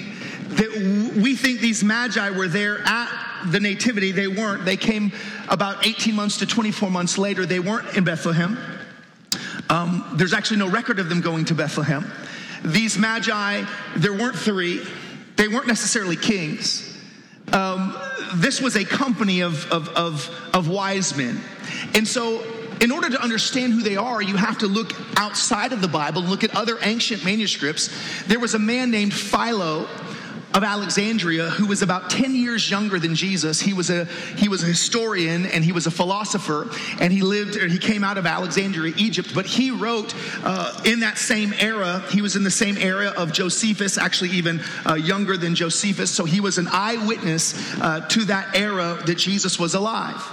that 0.49 1.13
we 1.21 1.35
think 1.35 1.59
these 1.59 1.83
magi 1.83 2.29
were 2.29 2.47
there 2.47 2.79
at 2.85 3.51
the 3.51 3.59
nativity. 3.59 4.11
They 4.11 4.27
weren't. 4.27 4.65
They 4.65 4.77
came 4.77 5.11
about 5.49 5.85
18 5.85 6.15
months 6.15 6.37
to 6.37 6.45
24 6.45 6.89
months 6.89 7.17
later. 7.17 7.45
They 7.45 7.59
weren't 7.59 7.95
in 7.95 8.03
Bethlehem. 8.03 8.57
Um, 9.69 10.05
there's 10.15 10.33
actually 10.33 10.57
no 10.57 10.69
record 10.69 10.99
of 10.99 11.09
them 11.09 11.21
going 11.21 11.45
to 11.45 11.55
Bethlehem. 11.55 12.11
These 12.63 12.97
magi, 12.97 13.65
there 13.95 14.13
weren't 14.13 14.35
three, 14.35 14.83
they 15.35 15.47
weren't 15.47 15.67
necessarily 15.67 16.15
kings 16.15 16.94
um, 17.55 17.97
this 18.35 18.61
was 18.61 18.75
a 18.75 18.83
company 18.83 19.41
of, 19.41 19.71
of, 19.71 19.87
of, 19.89 20.29
of 20.53 20.67
wise 20.67 21.15
men. 21.15 21.39
And 21.93 22.07
so 22.07 22.43
in 22.81 22.91
order 22.91 23.09
to 23.09 23.21
understand 23.21 23.73
who 23.73 23.81
they 23.81 23.95
are, 23.95 24.21
you 24.21 24.35
have 24.35 24.57
to 24.59 24.67
look 24.67 24.91
outside 25.17 25.71
of 25.71 25.81
the 25.81 25.87
Bible 25.87 26.21
look 26.21 26.43
at 26.43 26.55
other 26.55 26.77
ancient 26.81 27.23
manuscripts. 27.23 27.89
There 28.27 28.39
was 28.39 28.53
a 28.53 28.59
man 28.59 28.91
named 28.91 29.13
Philo 29.13 29.87
of 30.55 30.63
Alexandria 30.63 31.49
who 31.49 31.67
was 31.67 31.81
about 31.81 32.09
10 32.09 32.33
years 32.33 32.71
younger 32.71 32.97
than 32.97 33.13
Jesus. 33.13 33.59
He 33.59 33.73
was 33.73 33.89
a 33.89 34.05
he 34.37 34.47
was 34.47 34.63
a 34.63 34.65
historian 34.65 35.45
and 35.45 35.65
he 35.65 35.73
was 35.73 35.85
a 35.85 35.91
philosopher 35.91 36.69
and 36.99 37.11
he 37.11 37.21
lived 37.21 37.57
or 37.57 37.67
he 37.67 37.77
came 37.77 38.05
out 38.05 38.17
of 38.17 38.25
Alexandria, 38.25 38.93
Egypt, 38.97 39.33
but 39.35 39.45
he 39.45 39.69
wrote 39.69 40.15
uh, 40.43 40.81
in 40.85 41.01
that 41.01 41.17
same 41.17 41.53
era. 41.59 42.03
He 42.09 42.21
was 42.21 42.37
in 42.37 42.43
the 42.43 42.51
same 42.51 42.77
era 42.77 43.13
of 43.17 43.33
Josephus, 43.33 43.97
actually 43.97 44.29
even 44.31 44.61
uh, 44.89 44.93
younger 44.93 45.35
than 45.35 45.55
Josephus. 45.55 46.09
So 46.09 46.23
he 46.23 46.39
was 46.39 46.57
an 46.57 46.69
eyewitness 46.71 47.53
uh, 47.81 48.07
to 48.07 48.23
that 48.25 48.55
era 48.55 48.97
that 49.05 49.17
Jesus 49.17 49.59
was 49.59 49.73
alive. 49.73 50.23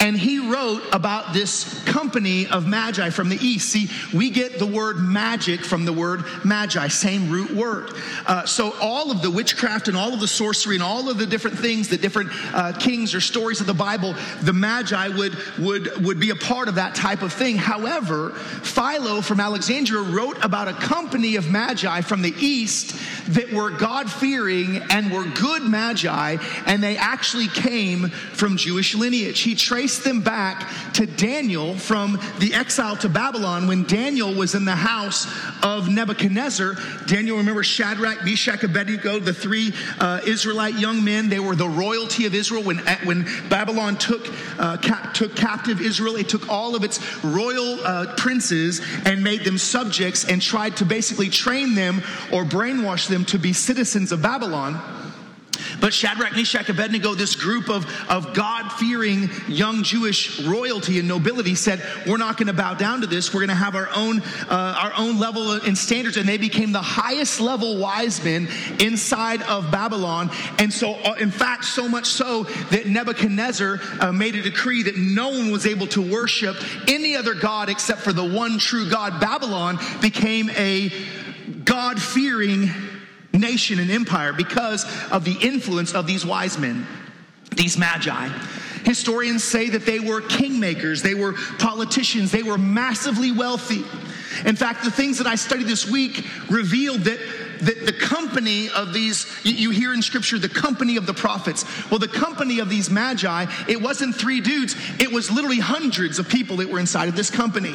And 0.00 0.16
he 0.16 0.38
wrote 0.38 0.82
about 0.92 1.34
this 1.34 1.84
company 1.84 2.46
of 2.46 2.66
magi 2.66 3.10
from 3.10 3.28
the 3.28 3.36
east. 3.36 3.68
See, 3.68 3.90
we 4.14 4.30
get 4.30 4.58
the 4.58 4.66
word 4.66 4.98
magic 4.98 5.60
from 5.60 5.84
the 5.84 5.92
word 5.92 6.24
magi, 6.42 6.88
same 6.88 7.30
root 7.30 7.50
word. 7.50 7.90
Uh, 8.26 8.46
so 8.46 8.74
all 8.80 9.10
of 9.10 9.20
the 9.20 9.30
witchcraft 9.30 9.88
and 9.88 9.96
all 9.96 10.14
of 10.14 10.20
the 10.20 10.26
sorcery 10.26 10.76
and 10.76 10.82
all 10.82 11.10
of 11.10 11.18
the 11.18 11.26
different 11.26 11.58
things, 11.58 11.88
the 11.88 11.98
different 11.98 12.30
uh, 12.54 12.72
kings 12.72 13.14
or 13.14 13.20
stories 13.20 13.60
of 13.60 13.66
the 13.66 13.74
Bible, 13.74 14.14
the 14.40 14.54
magi 14.54 15.08
would 15.08 15.36
would 15.58 16.02
would 16.02 16.18
be 16.18 16.30
a 16.30 16.36
part 16.36 16.68
of 16.68 16.76
that 16.76 16.94
type 16.94 17.20
of 17.20 17.32
thing. 17.32 17.56
However, 17.56 18.30
Philo 18.30 19.20
from 19.20 19.38
Alexandria 19.38 20.00
wrote 20.00 20.42
about 20.42 20.68
a 20.68 20.72
company 20.72 21.36
of 21.36 21.50
magi 21.50 22.00
from 22.00 22.22
the 22.22 22.34
east 22.38 22.98
that 23.28 23.52
were 23.52 23.70
God 23.70 24.10
fearing 24.10 24.78
and 24.90 25.12
were 25.12 25.24
good 25.24 25.62
magi, 25.62 26.38
and 26.64 26.82
they 26.82 26.96
actually 26.96 27.48
came 27.48 28.08
from 28.08 28.56
Jewish 28.56 28.94
lineage. 28.94 29.40
He 29.40 29.54
traced 29.54 29.89
them 29.98 30.22
back 30.22 30.92
to 30.94 31.06
Daniel 31.06 31.74
from 31.76 32.18
the 32.38 32.54
exile 32.54 32.96
to 32.96 33.08
Babylon 33.08 33.66
when 33.66 33.84
Daniel 33.84 34.32
was 34.32 34.54
in 34.54 34.64
the 34.64 34.76
house 34.76 35.26
of 35.62 35.88
Nebuchadnezzar. 35.88 36.76
Daniel, 37.06 37.36
remember 37.36 37.62
Shadrach, 37.62 38.24
Meshach, 38.24 38.62
Abednego, 38.62 39.18
the 39.18 39.34
three 39.34 39.72
uh, 39.98 40.20
Israelite 40.26 40.78
young 40.78 41.04
men. 41.04 41.28
They 41.28 41.40
were 41.40 41.56
the 41.56 41.68
royalty 41.68 42.26
of 42.26 42.34
Israel 42.34 42.62
when, 42.62 42.78
when 43.04 43.26
Babylon 43.48 43.96
took, 43.96 44.28
uh, 44.58 44.76
cap, 44.78 45.14
took 45.14 45.34
captive 45.36 45.80
Israel. 45.80 46.16
It 46.16 46.28
took 46.28 46.48
all 46.48 46.74
of 46.74 46.84
its 46.84 47.00
royal 47.24 47.78
uh, 47.84 48.14
princes 48.16 48.80
and 49.04 49.22
made 49.22 49.44
them 49.44 49.58
subjects 49.58 50.24
and 50.24 50.40
tried 50.40 50.76
to 50.78 50.84
basically 50.84 51.28
train 51.28 51.74
them 51.74 52.02
or 52.32 52.44
brainwash 52.44 53.08
them 53.08 53.24
to 53.26 53.38
be 53.38 53.52
citizens 53.52 54.12
of 54.12 54.22
Babylon. 54.22 54.99
But 55.80 55.94
Shadrach, 55.94 56.32
Meshach, 56.32 56.68
Abednego, 56.68 57.14
this 57.14 57.34
group 57.34 57.68
of, 57.68 57.86
of 58.08 58.34
God 58.34 58.70
fearing 58.72 59.30
young 59.48 59.82
Jewish 59.82 60.40
royalty 60.40 60.98
and 60.98 61.08
nobility 61.08 61.54
said, 61.54 61.82
We're 62.06 62.18
not 62.18 62.36
going 62.36 62.48
to 62.48 62.52
bow 62.52 62.74
down 62.74 63.00
to 63.00 63.06
this. 63.06 63.32
We're 63.32 63.40
going 63.40 63.48
to 63.48 63.54
have 63.54 63.74
our 63.74 63.88
own, 63.94 64.20
uh, 64.48 64.74
our 64.78 64.92
own 64.96 65.18
level 65.18 65.52
and 65.52 65.76
standards. 65.76 66.16
And 66.16 66.28
they 66.28 66.38
became 66.38 66.72
the 66.72 66.82
highest 66.82 67.40
level 67.40 67.78
wise 67.78 68.22
men 68.22 68.48
inside 68.78 69.42
of 69.42 69.70
Babylon. 69.70 70.30
And 70.58 70.72
so, 70.72 70.94
uh, 70.94 71.14
in 71.18 71.30
fact, 71.30 71.64
so 71.64 71.88
much 71.88 72.06
so 72.06 72.44
that 72.70 72.86
Nebuchadnezzar 72.86 73.80
uh, 74.00 74.12
made 74.12 74.34
a 74.34 74.42
decree 74.42 74.82
that 74.84 74.96
no 74.96 75.28
one 75.30 75.50
was 75.50 75.66
able 75.66 75.86
to 75.88 76.02
worship 76.02 76.56
any 76.88 77.16
other 77.16 77.34
God 77.34 77.68
except 77.68 78.00
for 78.00 78.12
the 78.12 78.24
one 78.24 78.58
true 78.58 78.88
God. 78.88 79.20
Babylon 79.20 79.78
became 80.00 80.50
a 80.50 80.92
God 81.64 82.00
fearing 82.00 82.70
nation 83.32 83.78
and 83.78 83.90
empire 83.90 84.32
because 84.32 84.84
of 85.10 85.24
the 85.24 85.36
influence 85.40 85.94
of 85.94 86.06
these 86.06 86.24
wise 86.26 86.58
men, 86.58 86.86
these 87.56 87.76
magi. 87.76 88.28
Historians 88.84 89.44
say 89.44 89.68
that 89.70 89.84
they 89.84 90.00
were 90.00 90.20
kingmakers, 90.20 91.02
they 91.02 91.14
were 91.14 91.34
politicians, 91.58 92.32
they 92.32 92.42
were 92.42 92.58
massively 92.58 93.30
wealthy. 93.32 93.84
In 94.46 94.56
fact, 94.56 94.84
the 94.84 94.90
things 94.90 95.18
that 95.18 95.26
I 95.26 95.34
studied 95.34 95.66
this 95.66 95.88
week 95.88 96.24
revealed 96.48 97.00
that 97.00 97.18
the, 97.60 97.74
the 97.86 97.92
company 97.92 98.68
of 98.70 98.92
these, 98.92 99.26
you 99.44 99.70
hear 99.70 99.92
in 99.92 100.02
scripture, 100.02 100.38
the 100.38 100.48
company 100.48 100.96
of 100.96 101.06
the 101.06 101.14
prophets. 101.14 101.64
Well, 101.90 101.98
the 101.98 102.08
company 102.08 102.58
of 102.58 102.68
these 102.68 102.90
magi, 102.90 103.46
it 103.68 103.80
wasn't 103.80 104.14
three 104.14 104.40
dudes, 104.40 104.74
it 104.98 105.10
was 105.10 105.30
literally 105.30 105.58
hundreds 105.58 106.18
of 106.18 106.28
people 106.28 106.56
that 106.58 106.68
were 106.68 106.78
inside 106.78 107.08
of 107.08 107.16
this 107.16 107.30
company. 107.30 107.74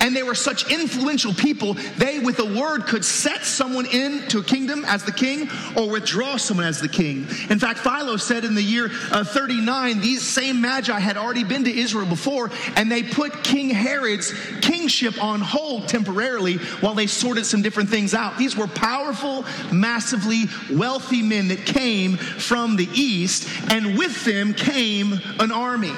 And 0.00 0.16
they 0.16 0.22
were 0.22 0.34
such 0.34 0.70
influential 0.70 1.34
people, 1.34 1.74
they, 1.96 2.18
with 2.18 2.38
a 2.38 2.58
word, 2.58 2.86
could 2.86 3.04
set 3.04 3.44
someone 3.44 3.86
into 3.86 4.38
a 4.38 4.44
kingdom 4.44 4.84
as 4.86 5.04
the 5.04 5.12
king 5.12 5.48
or 5.76 5.90
withdraw 5.90 6.36
someone 6.36 6.66
as 6.66 6.80
the 6.80 6.88
king. 6.88 7.26
In 7.50 7.58
fact, 7.58 7.80
Philo 7.80 8.16
said 8.16 8.44
in 8.44 8.54
the 8.54 8.62
year 8.62 8.90
uh, 9.10 9.24
39, 9.24 10.00
these 10.00 10.26
same 10.26 10.60
magi 10.60 10.98
had 10.98 11.16
already 11.16 11.44
been 11.44 11.64
to 11.64 11.76
Israel 11.76 12.06
before, 12.06 12.50
and 12.76 12.90
they 12.90 13.02
put 13.02 13.44
King 13.44 13.70
Herod's 13.70 14.32
kingship 14.60 15.22
on 15.22 15.40
hold 15.40 15.88
temporarily 15.88 16.56
while 16.80 16.94
they 16.94 17.06
sorted 17.06 17.44
some 17.44 17.62
different 17.62 17.88
things 17.88 18.14
out. 18.14 18.38
These 18.38 18.56
were 18.56 18.66
powerful 18.66 19.17
powerful, 19.18 19.44
massively 19.72 20.44
wealthy 20.70 21.22
men 21.22 21.48
that 21.48 21.64
came 21.66 22.16
from 22.16 22.76
the 22.76 22.88
east, 22.92 23.48
and 23.70 23.98
with 23.98 24.24
them 24.24 24.54
came 24.54 25.20
an 25.38 25.52
army. 25.52 25.92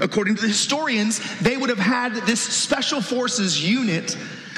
According 0.00 0.36
to 0.36 0.42
the 0.42 0.48
historians, 0.48 1.20
they 1.40 1.56
would 1.56 1.70
have 1.70 1.78
had 1.78 2.14
this 2.26 2.40
special 2.40 3.00
forces 3.00 3.62
unit 3.62 4.16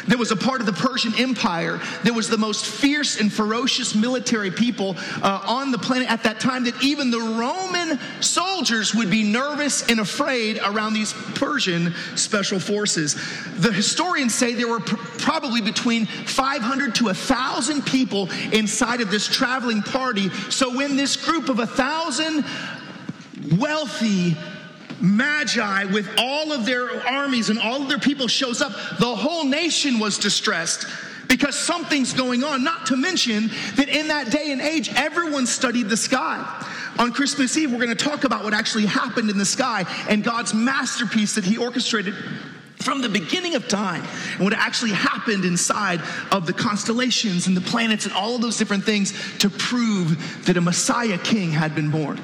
that 0.08 0.18
was 0.18 0.30
a 0.30 0.36
part 0.36 0.60
of 0.60 0.66
the 0.66 0.72
Persian 0.72 1.14
Empire, 1.16 1.80
that 2.04 2.12
was 2.12 2.28
the 2.28 2.38
most 2.38 2.66
fierce 2.66 3.20
and 3.20 3.32
ferocious 3.32 3.94
military 3.94 4.50
people 4.50 4.96
uh, 5.22 5.42
on 5.46 5.70
the 5.70 5.78
planet 5.78 6.10
at 6.10 6.22
that 6.24 6.40
time, 6.40 6.64
that 6.64 6.82
even 6.82 7.10
the 7.10 7.18
Roman 7.18 7.98
soldiers 8.20 8.94
would 8.94 9.10
be 9.10 9.22
nervous 9.22 9.88
and 9.88 10.00
afraid 10.00 10.58
around 10.64 10.94
these 10.94 11.12
Persian 11.12 11.94
special 12.16 12.58
forces. 12.58 13.14
The 13.58 13.72
historians 13.72 14.34
say 14.34 14.54
there 14.54 14.68
were 14.68 14.80
pr- 14.80 14.96
probably 15.18 15.60
between 15.60 16.06
500 16.06 16.94
to 16.96 17.04
1,000 17.04 17.84
people 17.86 18.30
inside 18.52 19.00
of 19.00 19.10
this 19.10 19.26
traveling 19.26 19.82
party. 19.82 20.30
So 20.50 20.76
when 20.76 20.96
this 20.96 21.16
group 21.16 21.48
of 21.48 21.58
a 21.58 21.66
thousand 21.66 22.44
wealthy, 23.58 24.36
magi 25.00 25.84
with 25.86 26.08
all 26.18 26.52
of 26.52 26.66
their 26.66 27.06
armies 27.06 27.50
and 27.50 27.58
all 27.58 27.82
of 27.82 27.88
their 27.88 27.98
people 27.98 28.28
shows 28.28 28.60
up, 28.60 28.72
the 28.98 29.14
whole 29.14 29.44
nation 29.44 29.98
was 29.98 30.18
distressed 30.18 30.86
because 31.28 31.58
something's 31.58 32.12
going 32.12 32.44
on. 32.44 32.64
Not 32.64 32.86
to 32.86 32.96
mention 32.96 33.48
that 33.76 33.88
in 33.88 34.08
that 34.08 34.30
day 34.30 34.50
and 34.50 34.60
age, 34.60 34.90
everyone 34.94 35.46
studied 35.46 35.88
the 35.88 35.96
sky. 35.96 36.44
On 36.98 37.12
Christmas 37.12 37.56
Eve, 37.56 37.72
we're 37.72 37.78
going 37.78 37.96
to 37.96 38.04
talk 38.04 38.24
about 38.24 38.44
what 38.44 38.52
actually 38.52 38.86
happened 38.86 39.30
in 39.30 39.38
the 39.38 39.44
sky 39.44 39.86
and 40.08 40.22
God's 40.22 40.52
masterpiece 40.52 41.36
that 41.36 41.44
He 41.44 41.56
orchestrated 41.56 42.14
from 42.80 43.00
the 43.00 43.08
beginning 43.08 43.54
of 43.54 43.68
time 43.68 44.02
and 44.34 44.40
what 44.40 44.52
actually 44.54 44.92
happened 44.92 45.44
inside 45.44 46.00
of 46.32 46.46
the 46.46 46.52
constellations 46.52 47.46
and 47.46 47.56
the 47.56 47.60
planets 47.60 48.06
and 48.06 48.14
all 48.14 48.34
of 48.34 48.42
those 48.42 48.56
different 48.56 48.84
things 48.84 49.12
to 49.38 49.48
prove 49.50 50.44
that 50.46 50.56
a 50.56 50.60
Messiah 50.60 51.18
king 51.18 51.50
had 51.50 51.74
been 51.74 51.90
born. 51.90 52.18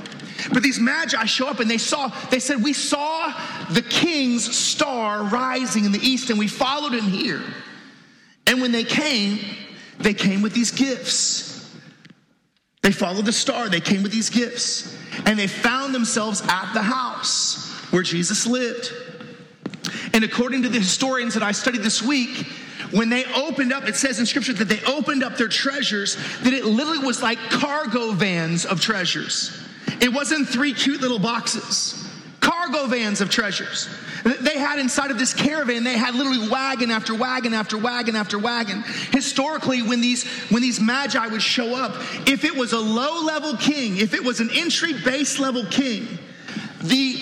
But 0.52 0.62
these 0.62 0.78
magi 0.78 1.24
show 1.24 1.48
up 1.48 1.60
and 1.60 1.70
they 1.70 1.78
saw, 1.78 2.08
they 2.30 2.38
said, 2.38 2.62
We 2.62 2.72
saw 2.72 3.32
the 3.70 3.82
king's 3.82 4.56
star 4.56 5.24
rising 5.24 5.84
in 5.84 5.92
the 5.92 5.98
east 5.98 6.30
and 6.30 6.38
we 6.38 6.48
followed 6.48 6.92
him 6.92 7.04
here. 7.04 7.42
And 8.46 8.60
when 8.60 8.72
they 8.72 8.84
came, 8.84 9.38
they 9.98 10.14
came 10.14 10.42
with 10.42 10.54
these 10.54 10.70
gifts. 10.70 11.54
They 12.82 12.92
followed 12.92 13.24
the 13.24 13.32
star, 13.32 13.68
they 13.68 13.80
came 13.80 14.02
with 14.02 14.12
these 14.12 14.30
gifts. 14.30 14.96
And 15.24 15.38
they 15.38 15.48
found 15.48 15.94
themselves 15.94 16.42
at 16.42 16.72
the 16.72 16.82
house 16.82 17.72
where 17.90 18.02
Jesus 18.02 18.46
lived. 18.46 18.92
And 20.12 20.22
according 20.22 20.62
to 20.62 20.68
the 20.68 20.78
historians 20.78 21.34
that 21.34 21.42
I 21.42 21.52
studied 21.52 21.82
this 21.82 22.02
week, 22.02 22.46
when 22.92 23.08
they 23.08 23.24
opened 23.34 23.72
up, 23.72 23.88
it 23.88 23.96
says 23.96 24.20
in 24.20 24.26
scripture 24.26 24.52
that 24.52 24.68
they 24.68 24.80
opened 24.84 25.24
up 25.24 25.36
their 25.36 25.48
treasures, 25.48 26.16
that 26.42 26.52
it 26.52 26.64
literally 26.64 27.04
was 27.04 27.22
like 27.22 27.38
cargo 27.50 28.12
vans 28.12 28.64
of 28.64 28.80
treasures. 28.80 29.65
It 30.00 30.12
wasn't 30.12 30.48
three 30.48 30.74
cute 30.74 31.00
little 31.00 31.18
boxes, 31.18 32.08
cargo 32.40 32.86
vans 32.86 33.20
of 33.20 33.30
treasures. 33.30 33.88
They 34.40 34.58
had 34.58 34.80
inside 34.80 35.12
of 35.12 35.18
this 35.18 35.32
caravan, 35.32 35.84
they 35.84 35.96
had 35.96 36.14
literally 36.14 36.48
wagon 36.48 36.90
after 36.90 37.14
wagon 37.14 37.54
after 37.54 37.78
wagon 37.78 38.16
after 38.16 38.38
wagon. 38.38 38.82
Historically, 39.12 39.82
when 39.82 40.00
these 40.00 40.24
when 40.50 40.62
these 40.62 40.80
magi 40.80 41.26
would 41.28 41.42
show 41.42 41.76
up, 41.76 41.94
if 42.28 42.44
it 42.44 42.56
was 42.56 42.72
a 42.72 42.78
low-level 42.78 43.56
king, 43.58 43.98
if 43.98 44.14
it 44.14 44.24
was 44.24 44.40
an 44.40 44.50
entry 44.52 44.94
base 45.04 45.38
level 45.38 45.64
king, 45.66 46.18
the 46.82 47.20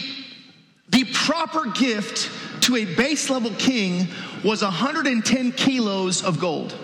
the 0.88 1.04
proper 1.12 1.66
gift 1.70 2.30
to 2.62 2.76
a 2.76 2.84
base 2.84 3.28
level 3.28 3.50
king 3.58 4.08
was 4.42 4.62
110 4.62 5.52
kilos 5.52 6.24
of 6.24 6.40
gold. 6.40 6.74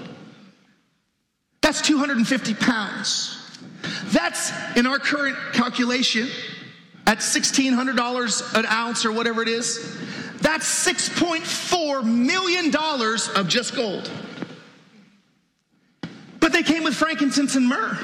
That's 1.62 1.80
250 1.80 2.54
pounds. 2.54 3.39
That's 4.06 4.52
in 4.76 4.86
our 4.86 4.98
current 4.98 5.36
calculation 5.52 6.28
at 7.06 7.18
$1,600 7.18 8.54
an 8.58 8.66
ounce 8.66 9.04
or 9.04 9.12
whatever 9.12 9.42
it 9.42 9.48
is. 9.48 9.98
That's 10.40 10.86
$6.4 10.86 12.04
million 12.04 12.74
of 13.36 13.48
just 13.48 13.74
gold. 13.74 14.10
But 16.38 16.52
they 16.52 16.62
came 16.62 16.84
with 16.84 16.94
frankincense 16.94 17.56
and 17.56 17.66
myrrh. 17.66 17.98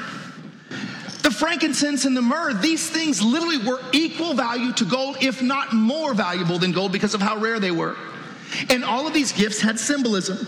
The 1.23 1.31
frankincense 1.31 2.05
and 2.05 2.15
the 2.15 2.21
myrrh, 2.21 2.53
these 2.53 2.89
things 2.89 3.21
literally 3.21 3.57
were 3.57 3.81
equal 3.91 4.33
value 4.33 4.71
to 4.73 4.85
gold, 4.85 5.17
if 5.21 5.41
not 5.41 5.73
more 5.73 6.13
valuable 6.13 6.59
than 6.59 6.71
gold 6.71 6.91
because 6.91 7.13
of 7.13 7.21
how 7.21 7.37
rare 7.37 7.59
they 7.59 7.71
were. 7.71 7.97
And 8.69 8.85
all 8.85 9.07
of 9.07 9.13
these 9.13 9.31
gifts 9.31 9.59
had 9.59 9.79
symbolism. 9.79 10.47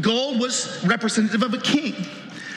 Gold 0.00 0.40
was 0.40 0.82
representative 0.84 1.42
of 1.42 1.54
a 1.54 1.60
king. 1.60 1.94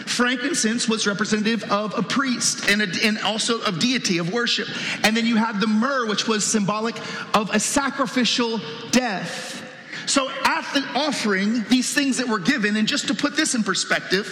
Frankincense 0.10 0.90
was 0.90 1.08
representative 1.08 1.64
of 1.72 1.98
a 1.98 2.02
priest 2.02 2.70
and, 2.70 2.82
a, 2.82 2.88
and 3.06 3.20
also 3.20 3.62
of 3.62 3.80
deity, 3.80 4.18
of 4.18 4.34
worship. 4.34 4.68
And 5.04 5.16
then 5.16 5.26
you 5.26 5.36
had 5.36 5.60
the 5.60 5.68
myrrh, 5.68 6.08
which 6.08 6.28
was 6.28 6.44
symbolic 6.44 6.96
of 7.36 7.50
a 7.54 7.60
sacrificial 7.60 8.60
death. 8.92 9.59
So 10.10 10.28
at 10.44 10.66
the 10.74 10.82
offering, 10.96 11.64
these 11.70 11.94
things 11.94 12.18
that 12.18 12.28
were 12.28 12.40
given, 12.40 12.76
and 12.78 12.88
just 12.88 13.10
to 13.10 13.14
put 13.14 13.36
this 13.36 13.54
in 13.54 13.64
perspective, 13.64 14.26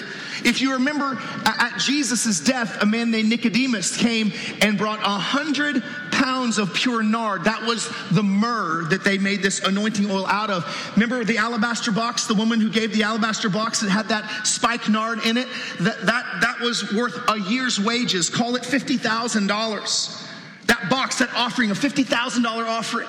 if 0.43 0.59
you 0.59 0.73
remember 0.73 1.19
at 1.45 1.77
Jesus' 1.77 2.39
death, 2.39 2.81
a 2.81 2.85
man 2.87 3.11
named 3.11 3.29
Nicodemus 3.29 3.95
came 3.95 4.33
and 4.63 4.75
brought 4.75 5.01
a 5.01 5.19
hundred 5.19 5.83
pounds 6.11 6.57
of 6.57 6.73
pure 6.73 7.03
nard. 7.03 7.43
That 7.43 7.61
was 7.61 7.93
the 8.09 8.23
myrrh 8.23 8.85
that 8.85 9.03
they 9.03 9.19
made 9.19 9.43
this 9.43 9.59
anointing 9.59 10.09
oil 10.09 10.25
out 10.25 10.49
of. 10.49 10.65
Remember 10.95 11.23
the 11.23 11.37
alabaster 11.37 11.91
box, 11.91 12.25
the 12.25 12.33
woman 12.33 12.59
who 12.59 12.71
gave 12.71 12.91
the 12.91 13.03
alabaster 13.03 13.47
box 13.47 13.81
that 13.81 13.91
had 13.91 14.07
that 14.07 14.47
spike 14.47 14.89
nard 14.89 15.23
in 15.27 15.37
it? 15.37 15.47
That, 15.81 16.01
that, 16.07 16.25
that 16.41 16.59
was 16.59 16.91
worth 16.91 17.15
a 17.29 17.39
year's 17.39 17.79
wages. 17.79 18.31
Call 18.31 18.55
it 18.55 18.63
$50,000. 18.63 20.23
That 20.65 20.89
box, 20.89 21.19
that 21.19 21.31
offering, 21.35 21.69
a 21.69 21.75
$50,000 21.75 22.65
offering 22.67 23.07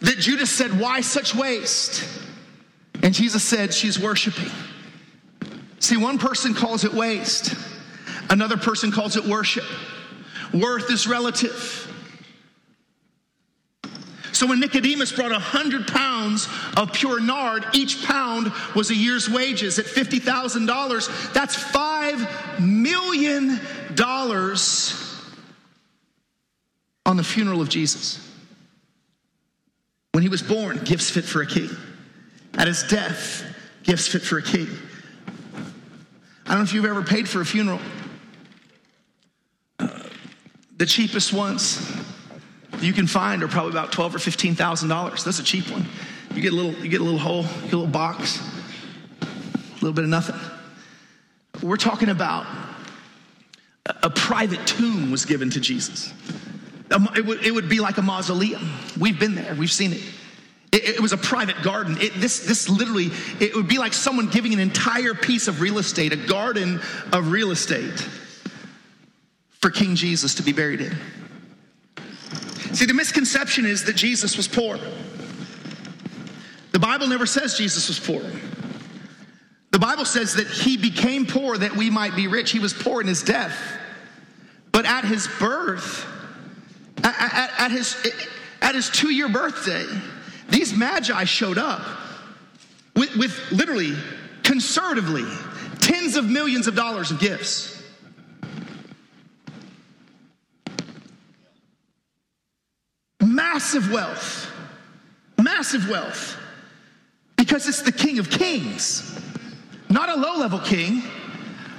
that 0.00 0.18
Judas 0.18 0.50
said, 0.50 0.78
Why 0.78 1.00
such 1.00 1.34
waste? 1.34 2.08
And 3.02 3.14
Jesus 3.14 3.42
said, 3.42 3.72
She's 3.72 3.98
worshiping. 3.98 4.50
See, 5.78 5.96
one 5.96 6.18
person 6.18 6.54
calls 6.54 6.84
it 6.84 6.92
waste, 6.92 7.54
another 8.28 8.56
person 8.56 8.92
calls 8.92 9.16
it 9.16 9.24
worship. 9.24 9.64
Worth 10.52 10.90
is 10.90 11.06
relative. 11.06 11.86
So 14.32 14.46
when 14.46 14.60
Nicodemus 14.60 15.12
brought 15.12 15.32
a 15.32 15.38
hundred 15.38 15.86
pounds 15.86 16.48
of 16.76 16.92
pure 16.92 17.20
nard, 17.20 17.64
each 17.74 18.04
pound 18.04 18.50
was 18.74 18.90
a 18.90 18.94
year's 18.94 19.28
wages 19.28 19.78
at 19.78 19.84
$50,000. 19.84 21.32
That's 21.34 21.56
$5 21.56 22.60
million 22.60 23.60
on 27.04 27.16
the 27.16 27.24
funeral 27.24 27.60
of 27.60 27.68
Jesus. 27.68 28.29
When 30.20 30.26
he 30.26 30.28
was 30.28 30.42
born, 30.42 30.76
gifts 30.84 31.08
fit 31.08 31.24
for 31.24 31.40
a 31.40 31.46
king. 31.46 31.70
At 32.52 32.66
his 32.66 32.82
death, 32.82 33.42
gifts 33.84 34.06
fit 34.06 34.20
for 34.20 34.36
a 34.36 34.42
king. 34.42 34.68
I 36.44 36.48
don't 36.50 36.58
know 36.58 36.62
if 36.62 36.74
you've 36.74 36.84
ever 36.84 37.02
paid 37.02 37.26
for 37.26 37.40
a 37.40 37.46
funeral. 37.46 37.80
Uh, 39.78 39.88
the 40.76 40.84
cheapest 40.84 41.32
ones 41.32 41.90
you 42.82 42.92
can 42.92 43.06
find 43.06 43.42
are 43.42 43.48
probably 43.48 43.70
about 43.70 43.92
twelve 43.92 44.14
or 44.14 44.18
fifteen 44.18 44.54
thousand 44.54 44.90
dollars. 44.90 45.24
That's 45.24 45.38
a 45.38 45.42
cheap 45.42 45.70
one. 45.70 45.86
You 46.34 46.42
get 46.42 46.52
a 46.52 46.54
little, 46.54 46.74
you 46.74 46.90
get 46.90 47.00
a 47.00 47.04
little 47.04 47.18
hole, 47.18 47.46
a 47.46 47.64
little 47.64 47.86
box, 47.86 48.42
a 49.22 49.74
little 49.76 49.94
bit 49.94 50.04
of 50.04 50.10
nothing. 50.10 50.36
We're 51.62 51.78
talking 51.78 52.10
about 52.10 52.44
a 53.86 54.10
private 54.10 54.66
tomb 54.66 55.10
was 55.10 55.24
given 55.24 55.48
to 55.48 55.60
Jesus. 55.60 56.12
It 56.90 57.24
would, 57.24 57.44
it 57.44 57.52
would 57.52 57.68
be 57.68 57.80
like 57.80 57.98
a 57.98 58.02
mausoleum. 58.02 58.68
We've 58.98 59.18
been 59.18 59.34
there, 59.34 59.54
we've 59.54 59.70
seen 59.70 59.92
it. 59.92 60.02
It, 60.72 60.96
it 60.96 61.00
was 61.00 61.12
a 61.12 61.16
private 61.16 61.62
garden. 61.62 61.96
It, 62.00 62.14
this, 62.14 62.40
this 62.40 62.68
literally, 62.68 63.10
it 63.40 63.54
would 63.54 63.68
be 63.68 63.78
like 63.78 63.92
someone 63.92 64.28
giving 64.28 64.52
an 64.52 64.60
entire 64.60 65.14
piece 65.14 65.48
of 65.48 65.60
real 65.60 65.78
estate, 65.78 66.12
a 66.12 66.16
garden 66.16 66.80
of 67.12 67.32
real 67.32 67.50
estate 67.50 68.06
for 69.50 69.70
King 69.70 69.94
Jesus 69.94 70.34
to 70.36 70.42
be 70.42 70.52
buried 70.52 70.80
in. 70.80 70.96
See, 72.72 72.86
the 72.86 72.94
misconception 72.94 73.66
is 73.66 73.84
that 73.84 73.96
Jesus 73.96 74.36
was 74.36 74.46
poor. 74.46 74.78
The 76.72 76.78
Bible 76.78 77.08
never 77.08 77.26
says 77.26 77.58
Jesus 77.58 77.88
was 77.88 77.98
poor. 77.98 78.22
The 79.72 79.78
Bible 79.78 80.04
says 80.04 80.34
that 80.34 80.46
he 80.46 80.76
became 80.76 81.26
poor 81.26 81.58
that 81.58 81.76
we 81.76 81.90
might 81.90 82.14
be 82.16 82.26
rich. 82.26 82.52
He 82.52 82.58
was 82.58 82.72
poor 82.72 83.00
in 83.00 83.06
his 83.06 83.22
death. 83.22 83.56
But 84.72 84.86
at 84.86 85.04
his 85.04 85.28
birth, 85.38 86.06
at, 87.04 87.50
at, 87.58 87.70
his, 87.70 87.96
at 88.60 88.74
his 88.74 88.90
two 88.90 89.10
year 89.10 89.28
birthday, 89.28 89.86
these 90.48 90.74
magi 90.74 91.24
showed 91.24 91.58
up 91.58 91.82
with, 92.96 93.16
with 93.16 93.52
literally, 93.52 93.94
conservatively, 94.42 95.24
tens 95.78 96.16
of 96.16 96.28
millions 96.28 96.66
of 96.66 96.74
dollars 96.74 97.10
of 97.10 97.20
gifts. 97.20 97.82
Massive 103.22 103.90
wealth. 103.92 104.50
Massive 105.38 105.88
wealth. 105.88 106.36
Because 107.36 107.68
it's 107.68 107.82
the 107.82 107.92
King 107.92 108.18
of 108.18 108.28
Kings, 108.28 109.18
not 109.88 110.08
a 110.08 110.14
low 110.14 110.36
level 110.36 110.58
king, 110.58 111.02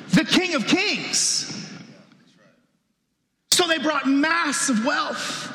the 0.10 0.26
King 0.26 0.56
of 0.56 0.66
Kings. 0.66 1.61
They 3.72 3.78
brought 3.78 4.06
massive 4.06 4.86
wealth. 4.86 5.50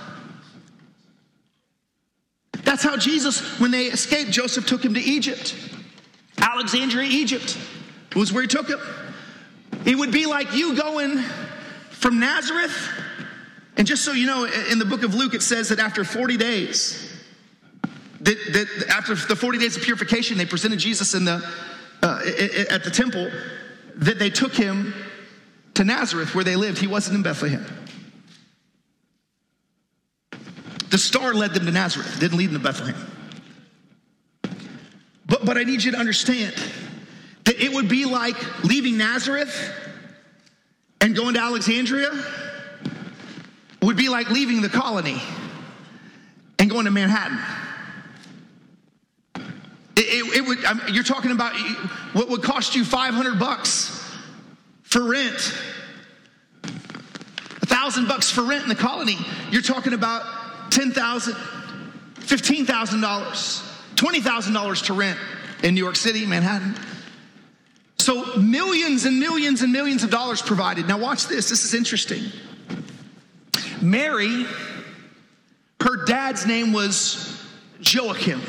That's 2.64 2.82
how 2.82 2.96
Jesus, 2.96 3.60
when 3.60 3.70
they 3.70 3.84
escaped, 3.84 4.30
Joseph 4.30 4.66
took 4.66 4.82
him 4.82 4.94
to 4.94 5.00
Egypt. 5.00 5.54
Alexandria, 6.38 7.06
Egypt 7.06 7.58
was 8.14 8.32
where 8.32 8.40
he 8.40 8.48
took 8.48 8.68
him. 8.68 8.80
It 9.84 9.98
would 9.98 10.12
be 10.12 10.24
like 10.24 10.54
you 10.54 10.74
going 10.74 11.18
from 11.90 12.18
Nazareth, 12.18 12.88
and 13.76 13.86
just 13.86 14.02
so 14.02 14.12
you 14.12 14.24
know, 14.24 14.44
in 14.70 14.78
the 14.78 14.86
book 14.86 15.02
of 15.02 15.14
Luke, 15.14 15.34
it 15.34 15.42
says 15.42 15.68
that 15.68 15.78
after 15.78 16.02
40 16.02 16.38
days, 16.38 17.12
that, 18.20 18.38
that 18.54 18.86
after 18.88 19.14
the 19.14 19.36
40 19.36 19.58
days 19.58 19.76
of 19.76 19.82
purification, 19.82 20.38
they 20.38 20.46
presented 20.46 20.78
Jesus 20.78 21.12
in 21.12 21.26
the, 21.26 21.46
uh, 22.02 22.22
at 22.70 22.82
the 22.82 22.90
temple, 22.90 23.30
that 23.96 24.18
they 24.18 24.30
took 24.30 24.54
him 24.54 24.94
to 25.74 25.84
Nazareth 25.84 26.34
where 26.34 26.44
they 26.44 26.56
lived. 26.56 26.78
He 26.78 26.86
wasn't 26.86 27.16
in 27.16 27.22
Bethlehem. 27.22 27.66
The 30.90 30.98
star 30.98 31.34
led 31.34 31.54
them 31.54 31.66
to 31.66 31.72
Nazareth, 31.72 32.18
didn't 32.20 32.38
lead 32.38 32.50
them 32.50 32.62
to 32.62 32.64
Bethlehem. 32.64 32.96
But, 35.26 35.44
but 35.44 35.58
I 35.58 35.64
need 35.64 35.82
you 35.82 35.92
to 35.92 35.98
understand 35.98 36.54
that 37.44 37.60
it 37.60 37.72
would 37.72 37.88
be 37.88 38.04
like 38.04 38.64
leaving 38.64 38.96
Nazareth 38.96 39.72
and 41.00 41.14
going 41.14 41.34
to 41.34 41.40
Alexandria 41.40 42.10
would 43.82 43.96
be 43.96 44.08
like 44.08 44.30
leaving 44.30 44.62
the 44.62 44.68
colony 44.68 45.20
and 46.58 46.70
going 46.70 46.86
to 46.86 46.90
Manhattan. 46.90 47.38
It, 49.96 50.00
it, 50.00 50.36
it 50.38 50.46
would, 50.46 50.64
I 50.64 50.88
you're 50.88 51.04
talking 51.04 51.30
about 51.30 51.54
what 52.12 52.28
would 52.28 52.42
cost 52.42 52.74
you 52.74 52.84
500 52.84 53.38
bucks 53.38 53.92
for 54.82 55.02
rent, 55.02 55.54
a 56.64 57.66
thousand 57.66 58.08
bucks 58.08 58.30
for 58.30 58.42
rent 58.42 58.62
in 58.62 58.68
the 58.68 58.74
colony. 58.74 59.18
You're 59.50 59.62
talking 59.62 59.92
about 59.92 60.24
$10,000, 60.76 61.32
$15,000, 62.16 62.66
$20,000 63.94 64.84
to 64.84 64.92
rent 64.92 65.18
in 65.62 65.74
New 65.74 65.82
York 65.82 65.96
City, 65.96 66.26
Manhattan. 66.26 66.74
So 67.96 68.36
millions 68.36 69.06
and 69.06 69.18
millions 69.18 69.62
and 69.62 69.72
millions 69.72 70.04
of 70.04 70.10
dollars 70.10 70.42
provided. 70.42 70.86
Now, 70.86 70.98
watch 70.98 71.28
this. 71.28 71.48
This 71.48 71.64
is 71.64 71.72
interesting. 71.72 72.24
Mary, 73.80 74.44
her 75.80 76.04
dad's 76.04 76.44
name 76.44 76.74
was 76.74 77.42
Joachim. 77.80 78.42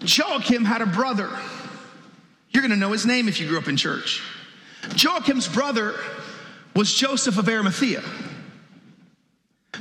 Joachim 0.00 0.64
had 0.64 0.82
a 0.82 0.86
brother. 0.86 1.30
You're 2.50 2.62
going 2.62 2.72
to 2.72 2.76
know 2.76 2.90
his 2.90 3.06
name 3.06 3.28
if 3.28 3.40
you 3.40 3.46
grew 3.46 3.58
up 3.58 3.68
in 3.68 3.76
church. 3.76 4.22
Joachim's 4.96 5.46
brother 5.46 5.94
was 6.74 6.92
Joseph 6.92 7.38
of 7.38 7.48
Arimathea. 7.48 8.02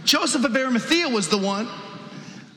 Joseph 0.04 0.44
of 0.44 0.56
Arimathea 0.56 1.10
was 1.10 1.30
the 1.30 1.38
one 1.38 1.68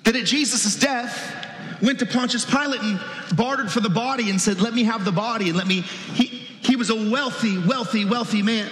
that 0.05 0.17
at 0.17 0.25
Jesus' 0.25 0.77
death 0.77 1.43
went 1.83 1.99
to 1.99 2.07
Pontius 2.07 2.45
Pilate 2.45 2.81
and 2.81 3.01
bartered 3.37 3.71
for 3.71 3.81
the 3.81 3.91
body 3.91 4.31
and 4.31 4.41
said, 4.41 4.61
Let 4.61 4.75
me 4.75 4.85
have 4.85 5.05
the 5.05 5.13
body 5.13 5.49
and 5.49 5.59
let 5.59 5.67
me. 5.67 5.83
He, 5.83 6.27
he 6.27 6.77
was 6.77 6.91
a 6.91 7.11
wealthy, 7.11 7.59
wealthy, 7.59 8.05
wealthy 8.05 8.43
man. 8.43 8.71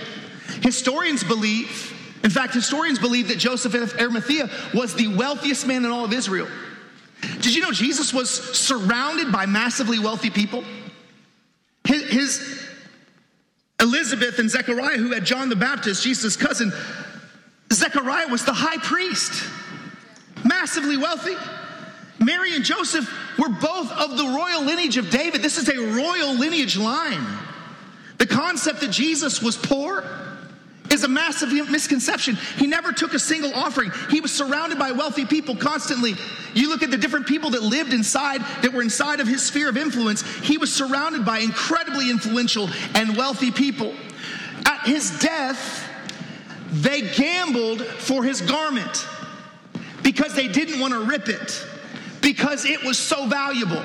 Historians 0.62 1.24
believe, 1.24 1.94
in 2.22 2.30
fact, 2.30 2.54
historians 2.54 2.98
believe 2.98 3.28
that 3.28 3.38
Joseph 3.38 3.74
of 3.74 3.94
Arimathea 3.98 4.48
was 4.74 4.94
the 4.94 5.08
wealthiest 5.08 5.66
man 5.66 5.84
in 5.84 5.90
all 5.90 6.04
of 6.04 6.12
Israel. 6.12 6.48
Did 7.20 7.54
you 7.54 7.60
know 7.60 7.72
Jesus 7.72 8.14
was 8.14 8.30
surrounded 8.30 9.30
by 9.32 9.46
massively 9.46 9.98
wealthy 9.98 10.30
people? 10.30 10.64
His, 11.84 12.02
his 12.10 12.66
Elizabeth 13.80 14.38
and 14.38 14.50
Zechariah, 14.50 14.98
who 14.98 15.12
had 15.12 15.24
John 15.24 15.48
the 15.48 15.56
Baptist, 15.56 16.02
Jesus' 16.02 16.36
cousin, 16.36 16.72
Zechariah 17.72 18.28
was 18.28 18.44
the 18.44 18.52
high 18.52 18.78
priest, 18.78 19.44
massively 20.44 20.96
wealthy. 20.96 21.36
Mary 22.18 22.54
and 22.54 22.64
Joseph 22.64 23.10
were 23.38 23.48
both 23.48 23.90
of 23.92 24.18
the 24.18 24.24
royal 24.24 24.62
lineage 24.62 24.96
of 24.96 25.10
David. 25.10 25.40
This 25.40 25.56
is 25.56 25.68
a 25.68 25.78
royal 25.78 26.34
lineage 26.34 26.76
line. 26.76 27.24
The 28.18 28.26
concept 28.26 28.80
that 28.80 28.90
Jesus 28.90 29.40
was 29.40 29.56
poor 29.56 30.04
is 30.90 31.04
a 31.04 31.08
massive 31.08 31.52
misconception. 31.70 32.36
He 32.58 32.66
never 32.66 32.92
took 32.92 33.14
a 33.14 33.18
single 33.18 33.54
offering. 33.54 33.92
He 34.10 34.20
was 34.20 34.32
surrounded 34.32 34.78
by 34.78 34.90
wealthy 34.90 35.24
people 35.24 35.56
constantly. 35.56 36.16
You 36.52 36.68
look 36.68 36.82
at 36.82 36.90
the 36.90 36.98
different 36.98 37.26
people 37.26 37.50
that 37.50 37.62
lived 37.62 37.94
inside, 37.94 38.42
that 38.62 38.72
were 38.72 38.82
inside 38.82 39.20
of 39.20 39.28
his 39.28 39.42
sphere 39.42 39.68
of 39.68 39.76
influence, 39.76 40.22
he 40.40 40.58
was 40.58 40.74
surrounded 40.74 41.24
by 41.24 41.38
incredibly 41.38 42.10
influential 42.10 42.68
and 42.94 43.16
wealthy 43.16 43.52
people. 43.52 43.94
At 44.66 44.80
his 44.84 45.18
death, 45.20 45.89
they 46.70 47.02
gambled 47.02 47.84
for 47.84 48.22
his 48.24 48.40
garment 48.40 49.06
because 50.02 50.34
they 50.34 50.48
didn't 50.48 50.80
want 50.80 50.92
to 50.92 51.00
rip 51.00 51.28
it, 51.28 51.66
because 52.20 52.64
it 52.64 52.82
was 52.84 52.98
so 52.98 53.26
valuable. 53.26 53.82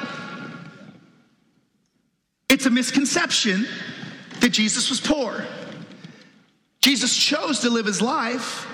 It's 2.50 2.66
a 2.66 2.70
misconception 2.70 3.68
that 4.40 4.50
Jesus 4.50 4.90
was 4.90 5.02
poor. 5.02 5.46
Jesus 6.82 7.16
chose 7.16 7.60
to 7.62 7.70
live 7.70 7.86
his 7.86 8.02
life 8.02 8.68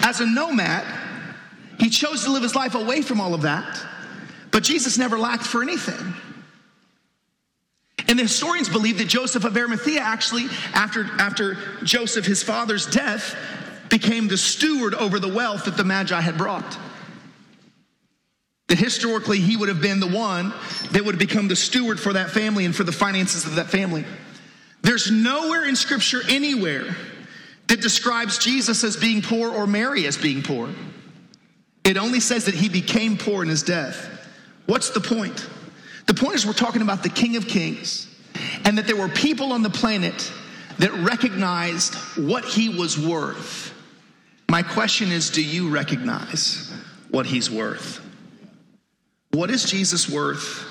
as 0.00 0.20
a 0.20 0.26
nomad, 0.26 0.84
he 1.80 1.90
chose 1.90 2.24
to 2.24 2.30
live 2.30 2.42
his 2.42 2.54
life 2.54 2.74
away 2.74 3.02
from 3.02 3.20
all 3.20 3.34
of 3.34 3.42
that. 3.42 3.84
But 4.50 4.62
Jesus 4.62 4.98
never 4.98 5.18
lacked 5.18 5.44
for 5.44 5.62
anything. 5.62 6.14
And 8.08 8.18
the 8.18 8.24
historians 8.24 8.68
believe 8.68 8.98
that 8.98 9.08
Joseph 9.08 9.44
of 9.44 9.56
Arimathea 9.56 10.00
actually, 10.00 10.46
after, 10.74 11.04
after 11.18 11.56
Joseph, 11.82 12.26
his 12.26 12.42
father's 12.42 12.86
death, 12.86 13.34
became 13.88 14.28
the 14.28 14.36
steward 14.36 14.94
over 14.94 15.18
the 15.18 15.32
wealth 15.32 15.64
that 15.64 15.76
the 15.76 15.84
Magi 15.84 16.20
had 16.20 16.36
brought. 16.36 16.78
That 18.68 18.78
historically 18.78 19.40
he 19.40 19.56
would 19.56 19.68
have 19.68 19.80
been 19.80 20.00
the 20.00 20.08
one 20.08 20.52
that 20.92 21.04
would 21.04 21.18
become 21.18 21.48
the 21.48 21.56
steward 21.56 22.00
for 22.00 22.12
that 22.14 22.30
family 22.30 22.64
and 22.64 22.74
for 22.74 22.84
the 22.84 22.92
finances 22.92 23.46
of 23.46 23.56
that 23.56 23.68
family. 23.68 24.04
There's 24.82 25.10
nowhere 25.10 25.64
in 25.64 25.76
scripture 25.76 26.20
anywhere 26.28 26.94
that 27.68 27.80
describes 27.80 28.38
Jesus 28.38 28.84
as 28.84 28.96
being 28.96 29.22
poor 29.22 29.50
or 29.50 29.66
Mary 29.66 30.06
as 30.06 30.18
being 30.18 30.42
poor. 30.42 30.68
It 31.84 31.96
only 31.96 32.20
says 32.20 32.46
that 32.46 32.54
he 32.54 32.68
became 32.68 33.16
poor 33.16 33.42
in 33.42 33.48
his 33.48 33.62
death. 33.62 34.10
What's 34.66 34.90
the 34.90 35.00
point? 35.00 35.48
The 36.06 36.14
point 36.14 36.34
is, 36.34 36.46
we're 36.46 36.52
talking 36.52 36.82
about 36.82 37.02
the 37.02 37.08
King 37.08 37.36
of 37.36 37.46
Kings 37.46 38.08
and 38.64 38.78
that 38.78 38.86
there 38.86 38.96
were 38.96 39.08
people 39.08 39.52
on 39.52 39.62
the 39.62 39.70
planet 39.70 40.32
that 40.78 40.92
recognized 40.92 41.94
what 42.18 42.44
he 42.44 42.68
was 42.68 42.98
worth. 42.98 43.72
My 44.48 44.62
question 44.62 45.10
is 45.10 45.30
do 45.30 45.42
you 45.42 45.70
recognize 45.70 46.72
what 47.10 47.26
he's 47.26 47.50
worth? 47.50 48.00
What 49.32 49.50
is 49.50 49.64
Jesus 49.64 50.08
worth 50.08 50.66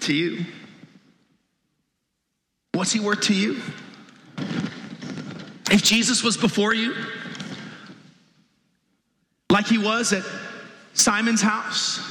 to 0.00 0.14
you? 0.14 0.44
What's 2.72 2.92
he 2.92 3.00
worth 3.00 3.22
to 3.22 3.34
you? 3.34 3.60
If 5.70 5.82
Jesus 5.82 6.22
was 6.22 6.36
before 6.36 6.74
you, 6.74 6.94
like 9.50 9.66
he 9.66 9.78
was 9.78 10.12
at 10.12 10.24
Simon's 10.94 11.42
house, 11.42 12.09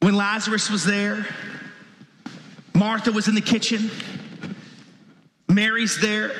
when 0.00 0.14
Lazarus 0.14 0.70
was 0.70 0.84
there, 0.84 1.26
Martha 2.74 3.12
was 3.12 3.28
in 3.28 3.34
the 3.34 3.40
kitchen, 3.40 3.90
Mary's 5.48 6.00
there, 6.00 6.32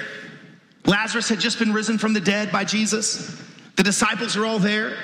Lazarus 0.86 1.28
had 1.28 1.40
just 1.40 1.58
been 1.58 1.72
risen 1.72 1.98
from 1.98 2.14
the 2.14 2.20
dead 2.20 2.50
by 2.50 2.64
Jesus, 2.64 3.38
the 3.76 3.82
disciples 3.82 4.36
are 4.36 4.46
all 4.46 4.58
there, 4.58 4.96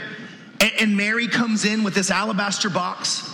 and 0.80 0.96
Mary 0.96 1.28
comes 1.28 1.66
in 1.66 1.84
with 1.84 1.94
this 1.94 2.10
alabaster 2.10 2.70
box, 2.70 3.30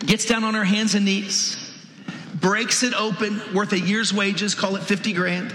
gets 0.00 0.24
down 0.24 0.44
on 0.44 0.54
her 0.54 0.64
hands 0.64 0.94
and 0.94 1.04
knees, 1.04 1.74
breaks 2.34 2.82
it 2.82 2.94
open, 2.94 3.40
worth 3.54 3.72
a 3.72 3.78
year's 3.78 4.14
wages, 4.14 4.54
call 4.54 4.76
it 4.76 4.82
50 4.82 5.12
grand, 5.12 5.54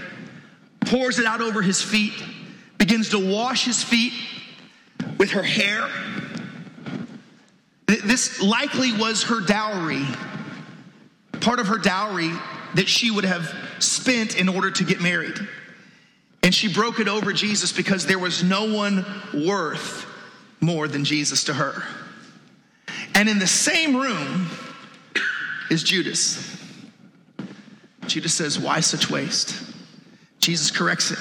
pours 0.82 1.18
it 1.18 1.26
out 1.26 1.40
over 1.40 1.62
his 1.62 1.82
feet, 1.82 2.12
begins 2.78 3.08
to 3.08 3.18
wash 3.18 3.64
his 3.64 3.82
feet 3.82 4.12
with 5.18 5.30
her 5.32 5.42
hair 5.42 5.88
this 8.00 8.40
likely 8.40 8.92
was 8.92 9.24
her 9.24 9.40
dowry, 9.40 10.04
part 11.40 11.60
of 11.60 11.66
her 11.66 11.78
dowry 11.78 12.30
that 12.74 12.88
she 12.88 13.10
would 13.10 13.24
have 13.24 13.54
spent 13.78 14.38
in 14.38 14.48
order 14.48 14.70
to 14.70 14.84
get 14.84 15.00
married. 15.00 15.36
And 16.42 16.54
she 16.54 16.72
broke 16.72 16.98
it 16.98 17.08
over 17.08 17.32
Jesus 17.32 17.72
because 17.72 18.06
there 18.06 18.18
was 18.18 18.42
no 18.42 18.72
one 18.72 19.04
worth 19.32 20.06
more 20.60 20.88
than 20.88 21.04
Jesus 21.04 21.44
to 21.44 21.54
her. 21.54 21.82
And 23.14 23.28
in 23.28 23.38
the 23.38 23.46
same 23.46 23.96
room 23.96 24.48
is 25.70 25.82
Judas. 25.82 26.58
Judas 28.06 28.34
says, 28.34 28.58
Why 28.58 28.80
such 28.80 29.10
waste? 29.10 29.62
Jesus 30.40 30.70
corrects 30.70 31.10
it. 31.10 31.18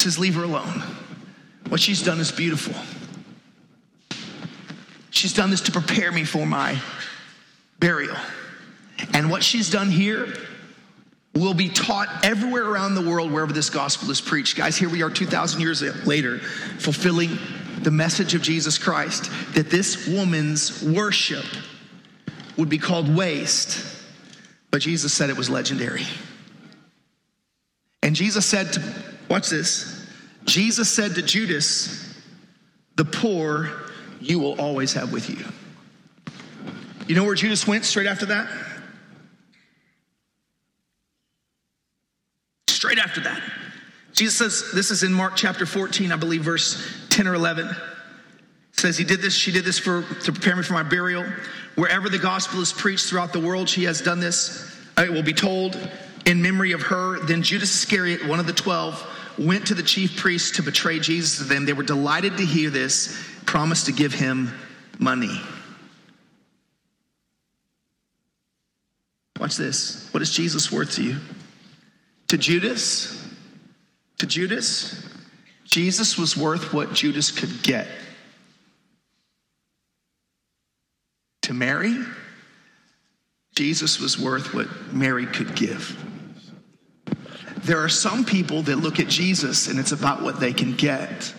Says, 0.00 0.18
Leave 0.18 0.34
her 0.34 0.44
alone. 0.44 0.82
What 1.68 1.80
she's 1.80 2.02
done 2.02 2.20
is 2.20 2.30
beautiful. 2.30 2.74
She's 5.16 5.32
done 5.32 5.48
this 5.48 5.62
to 5.62 5.72
prepare 5.72 6.12
me 6.12 6.24
for 6.24 6.44
my 6.44 6.78
burial. 7.80 8.16
And 9.14 9.30
what 9.30 9.42
she's 9.42 9.70
done 9.70 9.90
here 9.90 10.30
will 11.34 11.54
be 11.54 11.70
taught 11.70 12.22
everywhere 12.22 12.66
around 12.66 12.96
the 12.96 13.00
world 13.00 13.32
wherever 13.32 13.52
this 13.52 13.70
gospel 13.70 14.10
is 14.10 14.20
preached. 14.20 14.58
Guys, 14.58 14.76
here 14.76 14.90
we 14.90 15.02
are 15.02 15.08
2,000 15.08 15.58
years 15.58 15.80
later, 16.06 16.38
fulfilling 16.38 17.38
the 17.80 17.90
message 17.90 18.34
of 18.34 18.42
Jesus 18.42 18.76
Christ 18.76 19.30
that 19.54 19.70
this 19.70 20.06
woman's 20.06 20.82
worship 20.82 21.46
would 22.58 22.68
be 22.68 22.78
called 22.78 23.14
waste, 23.14 23.86
but 24.70 24.82
Jesus 24.82 25.14
said 25.14 25.30
it 25.30 25.36
was 25.38 25.48
legendary. 25.48 26.04
And 28.02 28.14
Jesus 28.14 28.44
said 28.44 28.74
to, 28.74 28.82
watch 29.30 29.48
this, 29.48 30.06
Jesus 30.44 30.90
said 30.90 31.14
to 31.14 31.22
Judas, 31.22 32.14
the 32.96 33.06
poor 33.06 33.85
you 34.20 34.38
will 34.38 34.60
always 34.60 34.92
have 34.94 35.12
with 35.12 35.28
you. 35.30 35.44
You 37.06 37.14
know 37.14 37.24
where 37.24 37.34
Judas 37.34 37.66
went 37.66 37.84
straight 37.84 38.06
after 38.06 38.26
that? 38.26 38.48
Straight 42.68 42.98
after 42.98 43.20
that. 43.20 43.40
Jesus 44.12 44.36
says, 44.36 44.72
this 44.72 44.90
is 44.90 45.02
in 45.02 45.12
Mark 45.12 45.34
chapter 45.36 45.66
14, 45.66 46.10
I 46.10 46.16
believe, 46.16 46.42
verse 46.42 47.06
10 47.10 47.26
or 47.26 47.34
11. 47.34 47.66
It 47.66 47.76
says, 48.72 48.98
He 48.98 49.04
did 49.04 49.20
this, 49.20 49.34
she 49.34 49.52
did 49.52 49.64
this 49.64 49.78
for, 49.78 50.02
to 50.02 50.32
prepare 50.32 50.56
me 50.56 50.62
for 50.62 50.72
my 50.72 50.82
burial. 50.82 51.24
Wherever 51.76 52.08
the 52.08 52.18
gospel 52.18 52.60
is 52.60 52.72
preached 52.72 53.06
throughout 53.06 53.32
the 53.32 53.40
world, 53.40 53.68
she 53.68 53.84
has 53.84 54.00
done 54.00 54.20
this. 54.20 54.74
It 54.98 55.10
will 55.10 55.22
be 55.22 55.34
told 55.34 55.78
in 56.24 56.42
memory 56.42 56.72
of 56.72 56.82
her. 56.82 57.20
Then 57.20 57.42
Judas 57.42 57.74
Iscariot, 57.74 58.26
one 58.26 58.40
of 58.40 58.46
the 58.46 58.52
twelve, 58.52 59.06
went 59.38 59.66
to 59.66 59.74
the 59.74 59.82
chief 59.82 60.16
priests 60.16 60.56
to 60.56 60.62
betray 60.62 60.98
Jesus 60.98 61.38
to 61.38 61.44
them. 61.44 61.66
They 61.66 61.74
were 61.74 61.82
delighted 61.82 62.38
to 62.38 62.44
hear 62.44 62.70
this 62.70 63.16
promised 63.46 63.86
to 63.86 63.92
give 63.92 64.12
him 64.12 64.52
money. 64.98 65.40
Watch 69.38 69.56
this. 69.56 70.08
What 70.12 70.22
is 70.22 70.30
Jesus 70.30 70.72
worth 70.72 70.94
to 70.96 71.02
you? 71.02 71.16
To 72.28 72.38
Judas, 72.38 73.24
to 74.18 74.26
Judas, 74.26 75.06
Jesus 75.64 76.18
was 76.18 76.36
worth 76.36 76.72
what 76.72 76.92
Judas 76.92 77.30
could 77.30 77.62
get. 77.62 77.86
To 81.42 81.54
Mary, 81.54 81.96
Jesus 83.54 84.00
was 84.00 84.18
worth 84.18 84.52
what 84.54 84.92
Mary 84.92 85.26
could 85.26 85.54
give. 85.54 85.96
There 87.58 87.78
are 87.78 87.88
some 87.88 88.24
people 88.24 88.62
that 88.62 88.76
look 88.76 89.00
at 89.00 89.08
Jesus 89.08 89.68
and 89.68 89.78
it's 89.78 89.92
about 89.92 90.22
what 90.22 90.40
they 90.40 90.52
can 90.52 90.74
get. 90.74 91.32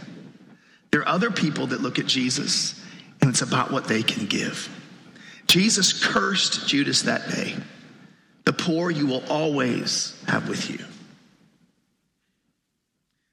There 0.92 1.02
are 1.02 1.08
other 1.08 1.32
people 1.32 1.68
that 1.68 1.82
look 1.82 2.00
at 2.00 2.06
Jesus 2.06 2.82
and 3.22 3.30
it's 3.30 3.42
about 3.42 3.72
what 3.72 3.86
they 3.86 4.04
can 4.04 4.26
give. 4.26 4.70
Jesus 5.48 5.94
cursed 6.06 6.68
Judas 6.68 7.04
that 7.04 7.30
day. 7.30 7.56
The 8.46 8.54
poor 8.54 8.92
you 8.92 9.08
will 9.08 9.24
always 9.30 10.22
have 10.28 10.48
with 10.48 10.70
you. 10.70 10.80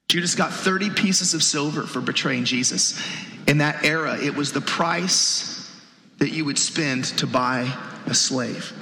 Judas 0.09 0.35
got 0.35 0.53
30 0.53 0.91
pieces 0.91 1.35
of 1.35 1.43
silver 1.43 1.83
for 1.83 2.01
betraying 2.01 2.45
Jesus. 2.45 3.01
In 3.47 3.59
that 3.59 3.85
era, 3.85 4.17
it 4.19 4.35
was 4.35 4.53
the 4.53 4.61
price 4.61 5.71
that 6.19 6.31
you 6.31 6.45
would 6.45 6.59
spend 6.59 7.05
to 7.19 7.27
buy 7.27 7.73
a 8.07 8.15
slave. 8.15 8.73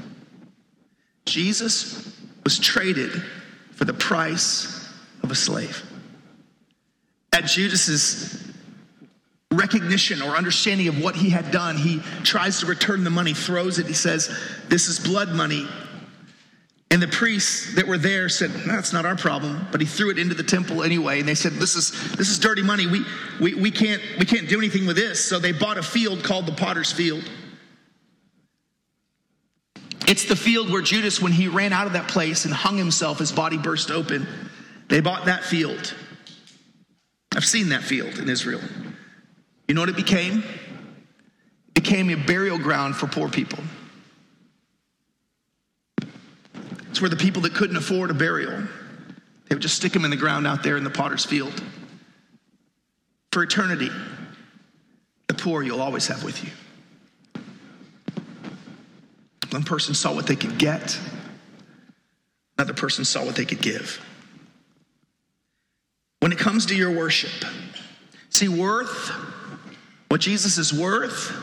Jesus 1.24 2.14
was 2.44 2.58
traded 2.58 3.10
for 3.72 3.84
the 3.84 3.94
price 3.94 4.88
of 5.22 5.30
a 5.30 5.34
slave. 5.34 5.82
At 7.32 7.46
Judas's 7.46 8.51
recognition 9.52 10.22
or 10.22 10.36
understanding 10.36 10.88
of 10.88 11.02
what 11.02 11.14
he 11.14 11.30
had 11.30 11.50
done, 11.50 11.76
he 11.76 12.00
tries 12.24 12.60
to 12.60 12.66
return 12.66 13.04
the 13.04 13.10
money, 13.10 13.34
throws 13.34 13.78
it. 13.78 13.86
He 13.86 13.92
says, 13.92 14.28
This 14.68 14.88
is 14.88 14.98
blood 14.98 15.30
money. 15.30 15.66
And 16.90 17.00
the 17.00 17.08
priests 17.08 17.74
that 17.76 17.86
were 17.86 17.96
there 17.96 18.28
said, 18.28 18.50
That's 18.50 18.92
not 18.92 19.06
our 19.06 19.16
problem. 19.16 19.66
But 19.72 19.80
he 19.80 19.86
threw 19.86 20.10
it 20.10 20.18
into 20.18 20.34
the 20.34 20.42
temple 20.42 20.82
anyway. 20.82 21.20
And 21.20 21.28
they 21.28 21.34
said, 21.34 21.52
This 21.52 21.74
is 21.74 21.90
this 22.16 22.28
is 22.28 22.38
dirty 22.38 22.62
money. 22.62 22.86
We 22.86 23.04
we, 23.40 23.54
we 23.54 23.70
can't 23.70 24.02
we 24.18 24.26
can't 24.26 24.48
do 24.48 24.58
anything 24.58 24.86
with 24.86 24.96
this. 24.96 25.24
So 25.24 25.38
they 25.38 25.52
bought 25.52 25.78
a 25.78 25.82
field 25.82 26.22
called 26.22 26.46
the 26.46 26.52
potter's 26.52 26.92
field. 26.92 27.24
It's 30.06 30.26
the 30.26 30.36
field 30.36 30.70
where 30.70 30.82
Judas, 30.82 31.22
when 31.22 31.32
he 31.32 31.48
ran 31.48 31.72
out 31.72 31.86
of 31.86 31.94
that 31.94 32.08
place 32.08 32.44
and 32.44 32.52
hung 32.52 32.76
himself, 32.76 33.18
his 33.18 33.32
body 33.32 33.56
burst 33.56 33.90
open. 33.90 34.26
They 34.88 35.00
bought 35.00 35.24
that 35.24 35.44
field. 35.44 35.94
I've 37.34 37.46
seen 37.46 37.70
that 37.70 37.82
field 37.82 38.18
in 38.18 38.28
Israel. 38.28 38.60
You 39.68 39.74
know 39.74 39.80
what 39.82 39.88
it 39.88 39.96
became? 39.96 40.40
It 41.68 41.74
became 41.74 42.10
a 42.10 42.14
burial 42.14 42.58
ground 42.58 42.96
for 42.96 43.06
poor 43.06 43.28
people. 43.28 43.58
It's 46.90 47.00
where 47.00 47.10
the 47.10 47.16
people 47.16 47.42
that 47.42 47.54
couldn't 47.54 47.76
afford 47.76 48.10
a 48.10 48.14
burial, 48.14 48.64
they 49.48 49.54
would 49.54 49.62
just 49.62 49.76
stick 49.76 49.92
them 49.92 50.04
in 50.04 50.10
the 50.10 50.16
ground 50.16 50.46
out 50.46 50.62
there 50.62 50.76
in 50.76 50.84
the 50.84 50.90
potter's 50.90 51.24
field. 51.24 51.62
For 53.32 53.42
eternity, 53.42 53.90
the 55.28 55.34
poor 55.34 55.62
you'll 55.62 55.80
always 55.80 56.06
have 56.08 56.22
with 56.22 56.44
you. 56.44 56.50
One 59.50 59.62
person 59.64 59.94
saw 59.94 60.14
what 60.14 60.26
they 60.26 60.36
could 60.36 60.58
get, 60.58 60.98
another 62.58 62.74
person 62.74 63.04
saw 63.06 63.24
what 63.24 63.36
they 63.36 63.44
could 63.46 63.62
give. 63.62 64.00
when 66.20 66.30
it 66.30 66.38
comes 66.38 66.66
to 66.66 66.76
your 66.76 66.90
worship. 66.90 67.44
See, 68.30 68.48
worth, 68.48 69.10
what 70.12 70.20
Jesus 70.20 70.58
is 70.58 70.74
worth, 70.74 71.34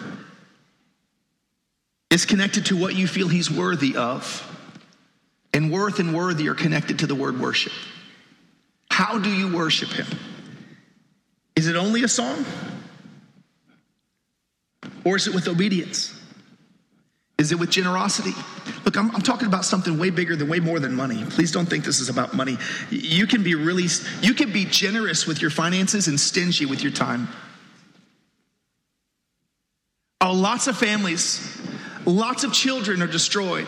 is 2.11 2.27
connected 2.27 2.67
to 2.67 2.77
what 2.77 2.93
you 2.93 3.07
feel 3.07 3.27
he's 3.27 3.49
worthy 3.49 3.95
of. 3.95 4.45
And 5.55 5.71
worth 5.71 5.97
and 5.97 6.13
worthy 6.13 6.47
are 6.49 6.53
connected 6.53 6.99
to 6.99 7.07
the 7.07 7.15
word 7.15 7.39
worship. 7.39 7.73
How 8.91 9.17
do 9.17 9.31
you 9.31 9.55
worship 9.55 9.89
him? 9.89 10.05
Is 11.55 11.67
it 11.67 11.75
only 11.75 12.03
a 12.03 12.07
song? 12.07 12.45
Or 15.03 15.15
is 15.15 15.25
it 15.25 15.33
with 15.33 15.47
obedience? 15.47 16.15
Is 17.39 17.51
it 17.51 17.57
with 17.57 17.71
generosity? 17.71 18.33
Look, 18.85 18.97
I'm, 18.97 19.09
I'm, 19.15 19.21
talking 19.21 19.47
about 19.47 19.65
something 19.65 19.97
way 19.97 20.11
bigger 20.11 20.35
than 20.35 20.47
way 20.47 20.59
more 20.59 20.79
than 20.79 20.93
money. 20.93 21.23
Please 21.31 21.51
don't 21.51 21.65
think 21.65 21.85
this 21.85 21.99
is 21.99 22.09
about 22.09 22.35
money. 22.35 22.59
You 22.91 23.25
can 23.25 23.41
be 23.41 23.55
really, 23.55 23.87
you 24.21 24.35
can 24.35 24.53
be 24.53 24.65
generous 24.65 25.25
with 25.25 25.41
your 25.41 25.49
finances 25.49 26.07
and 26.07 26.19
stingy 26.19 26.67
with 26.67 26.83
your 26.83 26.91
time. 26.91 27.29
Oh, 30.21 30.33
lots 30.33 30.67
of 30.67 30.77
families, 30.77 31.61
lots 32.05 32.43
of 32.43 32.53
children 32.53 33.01
are 33.01 33.07
destroyed 33.07 33.67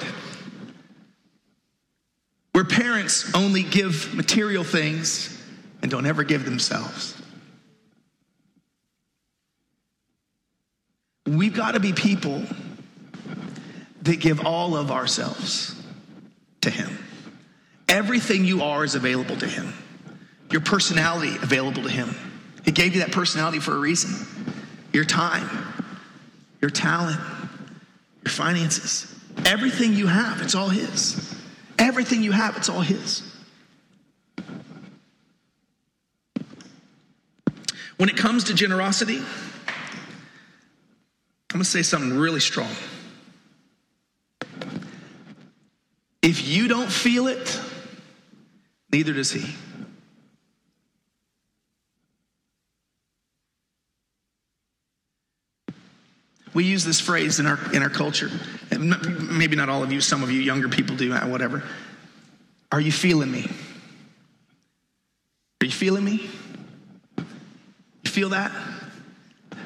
where 2.62 2.66
parents 2.66 3.34
only 3.34 3.64
give 3.64 4.14
material 4.14 4.64
things 4.64 5.42
and 5.82 5.90
don't 5.90 6.06
ever 6.06 6.24
give 6.24 6.46
themselves. 6.46 7.20
We've 11.26 11.56
got 11.56 11.72
to 11.72 11.80
be 11.80 11.94
people 11.94 12.44
that 14.04 14.20
give 14.20 14.46
all 14.46 14.76
of 14.76 14.92
ourselves 14.92 15.76
to 16.62 16.70
Him. 16.70 16.98
Everything 17.88 18.46
you 18.46 18.64
are 18.64 18.84
is 18.84 18.96
available 18.96 19.38
to 19.38 19.48
Him. 19.48 19.74
Your 20.52 20.62
personality 20.62 21.36
available 21.38 21.84
to 21.84 21.90
Him. 21.90 22.14
He 22.66 22.72
gave 22.72 22.94
you 22.94 23.00
that 23.02 23.12
personality 23.12 23.60
for 23.60 23.76
a 23.76 23.80
reason. 23.80 24.28
Your 24.94 25.06
time, 25.06 25.71
your 26.62 26.70
talent, 26.70 27.20
your 28.24 28.32
finances, 28.32 29.14
everything 29.46 29.94
you 29.94 30.08
have, 30.08 30.42
it's 30.42 30.56
all 30.56 30.70
His. 30.70 31.36
Everything 31.80 32.22
you 32.22 32.32
have, 32.32 32.56
it's 32.58 32.70
all 32.70 32.82
His. 32.82 33.24
When 37.98 38.10
it 38.10 38.18
comes 38.18 38.46
to 38.46 38.54
generosity, 38.54 39.18
I'm 39.18 39.26
gonna 41.50 41.66
say 41.66 41.82
something 41.82 42.18
really 42.18 42.40
strong. 42.40 42.72
If 46.22 46.48
you 46.48 46.68
don't 46.68 46.92
feel 46.92 47.28
it, 47.28 47.60
neither 48.92 49.14
does 49.14 49.32
He. 49.32 49.54
We 56.54 56.66
use 56.66 56.84
this 56.84 57.00
phrase 57.00 57.40
in 57.40 57.46
our, 57.46 57.60
in 57.74 57.82
our 57.82 57.90
culture. 57.90 58.30
Maybe 58.78 59.56
not 59.56 59.70
all 59.70 59.84
of 59.84 59.92
you, 59.92 60.02
some 60.02 60.24
of 60.24 60.32
you 60.32 60.42
younger 60.42 60.68
people 60.68 60.96
do, 60.96 61.14
uh, 61.14 61.28
whatever. 61.28 61.64
Are 62.72 62.82
you 62.82 62.92
feeling 62.92 63.32
me? 63.32 63.50
Are 65.62 65.66
you 65.66 65.72
feeling 65.72 66.04
me? 66.04 66.30
You 68.04 68.12
feel 68.12 68.30
that? 68.30 68.52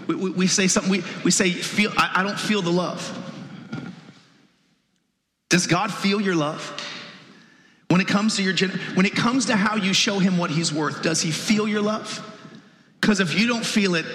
We, 0.07 0.15
we, 0.15 0.29
we 0.31 0.47
say 0.47 0.67
something, 0.67 0.91
we, 0.91 1.03
we 1.23 1.31
say, 1.31 1.51
feel, 1.51 1.91
I, 1.97 2.11
I 2.15 2.23
don't 2.23 2.39
feel 2.39 2.61
the 2.61 2.71
love. 2.71 3.21
Does 5.49 5.67
God 5.67 5.93
feel 5.93 6.19
your 6.19 6.35
love? 6.35 6.81
When 7.87 8.01
it 8.01 8.07
comes 8.07 8.35
to 8.37 8.43
your 8.43 8.55
when 8.95 9.05
it 9.05 9.15
comes 9.15 9.45
to 9.45 9.55
how 9.55 9.75
you 9.75 9.93
show 9.93 10.19
him 10.19 10.37
what 10.37 10.49
he's 10.49 10.73
worth, 10.73 11.01
does 11.01 11.21
he 11.21 11.31
feel 11.31 11.67
your 11.67 11.81
love? 11.81 12.19
Because 12.99 13.19
if 13.19 13.39
you 13.39 13.47
don't 13.47 13.65
feel 13.65 13.95
it, 13.95 14.05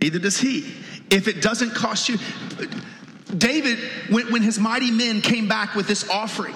neither 0.00 0.18
does 0.18 0.38
he. 0.38 0.72
If 1.10 1.26
it 1.26 1.42
doesn't 1.42 1.74
cost 1.74 2.08
you, 2.08 2.18
David, 3.36 3.78
when, 4.08 4.32
when 4.32 4.42
his 4.42 4.58
mighty 4.58 4.90
men 4.90 5.20
came 5.20 5.48
back 5.48 5.74
with 5.74 5.86
this 5.86 6.08
offering, 6.08 6.54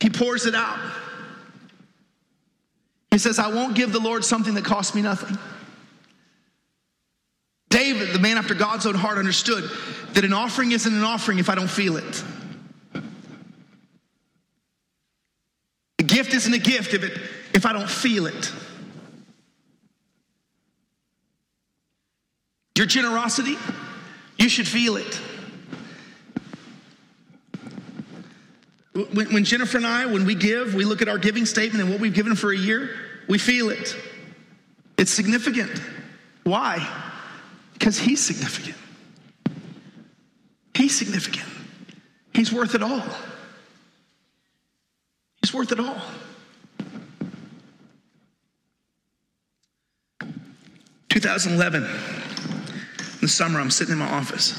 he 0.00 0.08
pours 0.08 0.46
it 0.46 0.54
out. 0.54 0.78
He 3.10 3.18
says, 3.18 3.38
I 3.38 3.48
won't 3.48 3.74
give 3.74 3.92
the 3.92 4.00
Lord 4.00 4.24
something 4.24 4.54
that 4.54 4.64
costs 4.64 4.94
me 4.94 5.02
nothing. 5.02 5.36
David, 7.68 8.10
the 8.10 8.18
man 8.18 8.36
after 8.36 8.54
God's 8.54 8.86
own 8.86 8.94
heart, 8.94 9.18
understood 9.18 9.64
that 10.14 10.24
an 10.24 10.32
offering 10.32 10.72
isn't 10.72 10.92
an 10.92 11.04
offering 11.04 11.38
if 11.38 11.48
I 11.48 11.54
don't 11.54 11.70
feel 11.70 11.96
it. 11.96 12.24
A 15.98 16.02
gift 16.02 16.34
isn't 16.34 16.52
a 16.52 16.58
gift 16.58 16.94
if, 16.94 17.04
it, 17.04 17.18
if 17.54 17.66
I 17.66 17.72
don't 17.72 17.88
feel 17.88 18.26
it. 18.26 18.52
Your 22.80 22.86
generosity, 22.86 23.58
you 24.38 24.48
should 24.48 24.66
feel 24.66 24.96
it. 24.96 25.20
When, 29.12 29.34
when, 29.34 29.44
Jennifer 29.44 29.76
and 29.76 29.86
I, 29.86 30.06
when 30.06 30.24
we 30.24 30.34
give, 30.34 30.72
we 30.74 30.86
look 30.86 31.02
at 31.02 31.08
our 31.08 31.18
giving 31.18 31.44
statement 31.44 31.82
and 31.82 31.92
what 31.92 32.00
we've 32.00 32.14
given 32.14 32.34
for 32.36 32.50
a 32.50 32.56
year, 32.56 32.96
we 33.28 33.36
feel 33.36 33.68
it. 33.68 33.94
It's 34.96 35.10
significant. 35.10 35.70
Why? 36.44 36.88
Because 37.74 37.98
He's 37.98 38.24
significant. 38.24 38.78
He's 40.72 40.96
significant. 40.96 41.50
He's 42.32 42.50
worth 42.50 42.74
it 42.74 42.82
all. 42.82 43.04
He's 45.42 45.52
worth 45.52 45.70
it 45.70 45.80
all. 45.80 46.00
2011 51.10 51.86
in 53.20 53.26
the 53.26 53.28
summer, 53.28 53.60
I'm 53.60 53.70
sitting 53.70 53.92
in 53.92 53.98
my 53.98 54.10
office. 54.10 54.56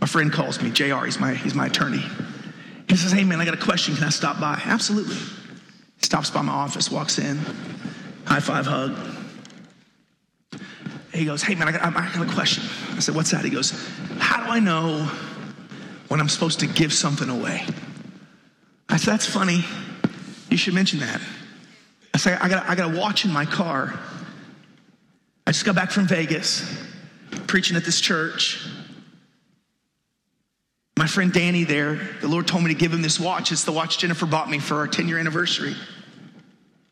My 0.00 0.08
friend 0.08 0.32
calls 0.32 0.60
me, 0.60 0.70
JR, 0.70 1.04
he's 1.04 1.20
my, 1.20 1.32
he's 1.32 1.54
my 1.54 1.66
attorney. 1.66 2.02
He 2.88 2.96
says, 2.96 3.12
Hey, 3.12 3.22
man, 3.22 3.40
I 3.40 3.44
got 3.44 3.54
a 3.54 3.64
question. 3.64 3.94
Can 3.94 4.02
I 4.02 4.10
stop 4.10 4.40
by? 4.40 4.60
Absolutely. 4.64 5.16
Stops 6.02 6.30
by 6.30 6.42
my 6.42 6.52
office, 6.52 6.90
walks 6.90 7.20
in, 7.20 7.38
high 8.24 8.40
five, 8.40 8.66
hug. 8.66 8.96
He 11.12 11.24
goes, 11.24 11.42
Hey, 11.42 11.54
man, 11.54 11.68
I 11.68 11.72
got, 11.72 11.84
I 11.84 12.12
got 12.12 12.28
a 12.28 12.34
question. 12.34 12.64
I 12.96 12.98
said, 12.98 13.14
What's 13.14 13.30
that? 13.30 13.44
He 13.44 13.50
goes, 13.50 13.70
How 14.18 14.44
do 14.44 14.50
I 14.50 14.58
know 14.58 15.08
when 16.08 16.18
I'm 16.18 16.28
supposed 16.28 16.58
to 16.60 16.66
give 16.66 16.92
something 16.92 17.28
away? 17.28 17.64
I 18.88 18.96
said, 18.96 19.12
That's 19.12 19.26
funny. 19.26 19.64
You 20.50 20.56
should 20.56 20.74
mention 20.74 20.98
that. 21.00 21.20
I 22.12 22.18
said, 22.18 22.38
I 22.40 22.48
got, 22.48 22.68
I 22.68 22.74
got 22.74 22.92
a 22.92 22.98
watch 22.98 23.24
in 23.24 23.32
my 23.32 23.44
car 23.44 23.96
just 25.54 25.64
got 25.64 25.76
back 25.76 25.92
from 25.92 26.08
Vegas, 26.08 26.68
preaching 27.46 27.76
at 27.76 27.84
this 27.84 28.00
church. 28.00 28.66
My 30.98 31.06
friend 31.06 31.32
Danny 31.32 31.62
there, 31.62 31.94
the 32.20 32.26
Lord 32.26 32.48
told 32.48 32.64
me 32.64 32.74
to 32.74 32.78
give 32.78 32.92
him 32.92 33.02
this 33.02 33.20
watch. 33.20 33.52
It's 33.52 33.62
the 33.62 33.70
watch 33.70 33.98
Jennifer 33.98 34.26
bought 34.26 34.50
me 34.50 34.58
for 34.58 34.78
our 34.78 34.88
10 34.88 35.06
year 35.06 35.16
anniversary. 35.16 35.76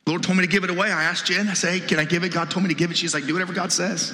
The 0.04 0.10
Lord 0.10 0.22
told 0.22 0.38
me 0.38 0.44
to 0.44 0.50
give 0.50 0.62
it 0.62 0.70
away. 0.70 0.92
I 0.92 1.02
asked 1.02 1.26
Jen, 1.26 1.48
I 1.48 1.54
said, 1.54 1.72
hey, 1.72 1.86
can 1.86 1.98
I 1.98 2.04
give 2.04 2.22
it? 2.22 2.32
God 2.32 2.52
told 2.52 2.62
me 2.62 2.68
to 2.68 2.74
give 2.76 2.92
it. 2.92 2.96
She's 2.96 3.14
like, 3.14 3.26
do 3.26 3.32
whatever 3.32 3.52
God 3.52 3.72
says. 3.72 4.12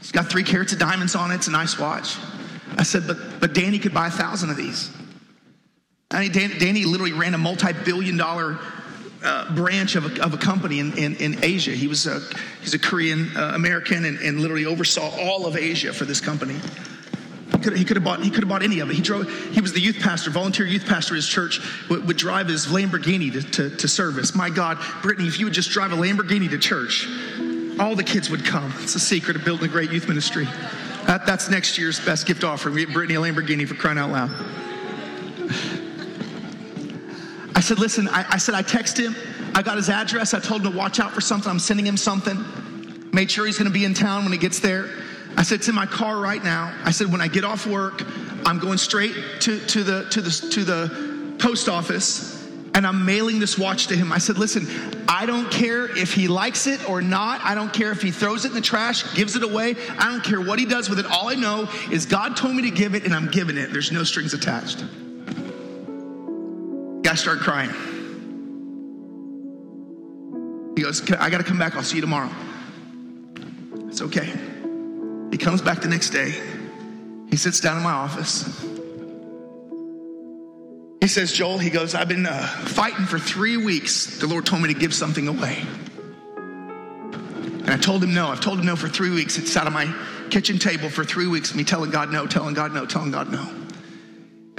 It's 0.00 0.12
got 0.12 0.26
three 0.26 0.44
carats 0.44 0.74
of 0.74 0.78
diamonds 0.78 1.14
on 1.14 1.30
it. 1.30 1.36
It's 1.36 1.48
a 1.48 1.50
nice 1.50 1.78
watch. 1.78 2.16
I 2.76 2.82
said, 2.82 3.06
but, 3.06 3.40
but 3.40 3.54
Danny 3.54 3.78
could 3.78 3.94
buy 3.94 4.08
a 4.08 4.10
thousand 4.10 4.50
of 4.50 4.58
these. 4.58 4.90
I 6.10 6.20
mean, 6.20 6.32
Danny, 6.32 6.58
Danny 6.58 6.84
literally 6.84 7.14
ran 7.14 7.32
a 7.32 7.38
multi 7.38 7.72
billion 7.72 8.18
dollar 8.18 8.58
uh, 9.22 9.54
branch 9.54 9.96
of 9.96 10.06
a, 10.06 10.22
of 10.24 10.34
a 10.34 10.36
company 10.36 10.78
in, 10.78 10.96
in, 10.96 11.16
in, 11.16 11.44
Asia. 11.44 11.72
He 11.72 11.88
was 11.88 12.06
a, 12.06 12.20
he's 12.62 12.74
a 12.74 12.78
Korean 12.78 13.28
uh, 13.36 13.52
American 13.54 14.04
and, 14.04 14.18
and 14.18 14.40
literally 14.40 14.64
oversaw 14.64 15.10
all 15.18 15.46
of 15.46 15.56
Asia 15.56 15.92
for 15.92 16.04
this 16.04 16.20
company. 16.20 16.58
He 17.52 17.58
could, 17.58 17.76
he 17.76 17.84
could 17.84 17.96
have 17.96 18.04
bought 18.04 18.22
he 18.22 18.30
could 18.30 18.44
have 18.44 18.48
bought 18.48 18.62
any 18.62 18.80
of 18.80 18.88
it. 18.88 18.94
He 18.94 19.02
drove. 19.02 19.28
He 19.52 19.60
was 19.60 19.72
the 19.72 19.80
youth 19.80 19.98
pastor, 20.00 20.30
volunteer 20.30 20.66
youth 20.66 20.86
pastor. 20.86 21.14
at 21.14 21.16
His 21.16 21.26
church 21.26 21.60
would, 21.90 22.06
would 22.06 22.16
drive 22.16 22.48
his 22.48 22.66
Lamborghini 22.66 23.32
to, 23.32 23.42
to, 23.42 23.76
to, 23.76 23.88
service. 23.88 24.34
My 24.34 24.48
God, 24.48 24.78
Brittany, 25.02 25.28
if 25.28 25.38
you 25.38 25.46
would 25.46 25.54
just 25.54 25.70
drive 25.70 25.92
a 25.92 25.96
Lamborghini 25.96 26.48
to 26.48 26.58
church, 26.58 27.06
all 27.78 27.94
the 27.94 28.04
kids 28.04 28.30
would 28.30 28.44
come. 28.44 28.72
It's 28.78 28.94
the 28.94 29.00
secret 29.00 29.36
of 29.36 29.44
building 29.44 29.66
a 29.66 29.68
great 29.68 29.90
youth 29.90 30.08
ministry. 30.08 30.46
That, 31.06 31.26
that's 31.26 31.50
next 31.50 31.76
year's 31.76 31.98
best 31.98 32.26
gift 32.26 32.44
offering. 32.44 32.74
We 32.74 32.86
get 32.86 32.94
Brittany 32.94 33.16
a 33.16 33.20
Lamborghini 33.20 33.66
for 33.66 33.74
crying 33.74 33.98
out 33.98 34.10
loud. 34.10 34.30
I 37.54 37.60
said, 37.60 37.78
listen, 37.78 38.08
I, 38.08 38.24
I 38.30 38.38
said, 38.38 38.54
I 38.54 38.62
texted 38.62 39.04
him. 39.04 39.16
I 39.54 39.62
got 39.62 39.76
his 39.76 39.88
address. 39.88 40.34
I 40.34 40.40
told 40.40 40.64
him 40.64 40.72
to 40.72 40.78
watch 40.78 41.00
out 41.00 41.12
for 41.12 41.20
something. 41.20 41.50
I'm 41.50 41.58
sending 41.58 41.86
him 41.86 41.96
something. 41.96 42.44
Made 43.12 43.30
sure 43.30 43.46
he's 43.46 43.58
going 43.58 43.70
to 43.70 43.72
be 43.72 43.84
in 43.84 43.94
town 43.94 44.22
when 44.22 44.32
he 44.32 44.38
gets 44.38 44.60
there. 44.60 44.88
I 45.36 45.42
said, 45.42 45.56
it's 45.56 45.68
in 45.68 45.74
my 45.74 45.86
car 45.86 46.18
right 46.18 46.42
now. 46.42 46.74
I 46.84 46.90
said, 46.90 47.10
when 47.10 47.20
I 47.20 47.28
get 47.28 47.44
off 47.44 47.66
work, 47.66 48.02
I'm 48.46 48.58
going 48.58 48.78
straight 48.78 49.14
to, 49.40 49.58
to, 49.58 49.82
the, 49.82 50.08
to, 50.10 50.20
the, 50.20 50.30
to 50.50 50.64
the 50.64 51.36
post 51.38 51.68
office 51.68 52.40
and 52.74 52.86
I'm 52.86 53.04
mailing 53.04 53.38
this 53.38 53.58
watch 53.58 53.88
to 53.88 53.96
him. 53.96 54.12
I 54.12 54.18
said, 54.18 54.38
listen, 54.38 54.66
I 55.08 55.26
don't 55.26 55.50
care 55.50 55.86
if 55.96 56.14
he 56.14 56.28
likes 56.28 56.66
it 56.66 56.88
or 56.88 57.02
not. 57.02 57.40
I 57.42 57.54
don't 57.54 57.72
care 57.72 57.90
if 57.90 58.00
he 58.00 58.10
throws 58.10 58.44
it 58.44 58.48
in 58.48 58.54
the 58.54 58.60
trash, 58.60 59.14
gives 59.14 59.36
it 59.36 59.42
away. 59.42 59.74
I 59.98 60.10
don't 60.10 60.22
care 60.22 60.40
what 60.40 60.58
he 60.58 60.66
does 60.66 60.88
with 60.88 60.98
it. 60.98 61.06
All 61.06 61.28
I 61.28 61.34
know 61.34 61.68
is 61.90 62.06
God 62.06 62.36
told 62.36 62.54
me 62.54 62.62
to 62.62 62.70
give 62.70 62.94
it 62.94 63.04
and 63.04 63.14
I'm 63.14 63.28
giving 63.30 63.56
it. 63.56 63.72
There's 63.72 63.92
no 63.92 64.04
strings 64.04 64.34
attached. 64.34 64.84
Guy 67.10 67.16
started 67.16 67.42
crying. 67.42 67.70
He 70.76 70.82
goes, 70.82 71.10
I 71.10 71.28
got 71.28 71.38
to 71.38 71.44
come 71.44 71.58
back. 71.58 71.74
I'll 71.74 71.82
see 71.82 71.96
you 71.96 72.02
tomorrow. 72.02 72.30
It's 73.88 74.00
okay. 74.00 74.32
He 75.32 75.36
comes 75.36 75.60
back 75.60 75.80
the 75.80 75.88
next 75.88 76.10
day. 76.10 76.32
He 77.28 77.36
sits 77.36 77.58
down 77.58 77.78
in 77.78 77.82
my 77.82 77.90
office. 77.90 78.64
He 81.00 81.08
says, 81.08 81.32
Joel, 81.32 81.58
he 81.58 81.68
goes, 81.68 81.96
I've 81.96 82.06
been 82.06 82.26
uh, 82.26 82.46
fighting 82.46 83.06
for 83.06 83.18
three 83.18 83.56
weeks. 83.56 84.20
The 84.20 84.28
Lord 84.28 84.46
told 84.46 84.62
me 84.62 84.72
to 84.72 84.78
give 84.78 84.94
something 84.94 85.26
away. 85.26 85.64
And 87.12 87.70
I 87.70 87.76
told 87.76 88.04
him 88.04 88.14
no. 88.14 88.28
I've 88.28 88.40
told 88.40 88.60
him 88.60 88.66
no 88.66 88.76
for 88.76 88.88
three 88.88 89.10
weeks. 89.10 89.36
It's 89.36 89.56
out 89.56 89.66
on 89.66 89.72
my 89.72 89.92
kitchen 90.30 90.60
table 90.60 90.88
for 90.88 91.02
three 91.02 91.26
weeks, 91.26 91.56
me 91.56 91.64
telling 91.64 91.90
God 91.90 92.12
no, 92.12 92.28
telling 92.28 92.54
God 92.54 92.72
no, 92.72 92.86
telling 92.86 93.10
God 93.10 93.32
no. 93.32 93.59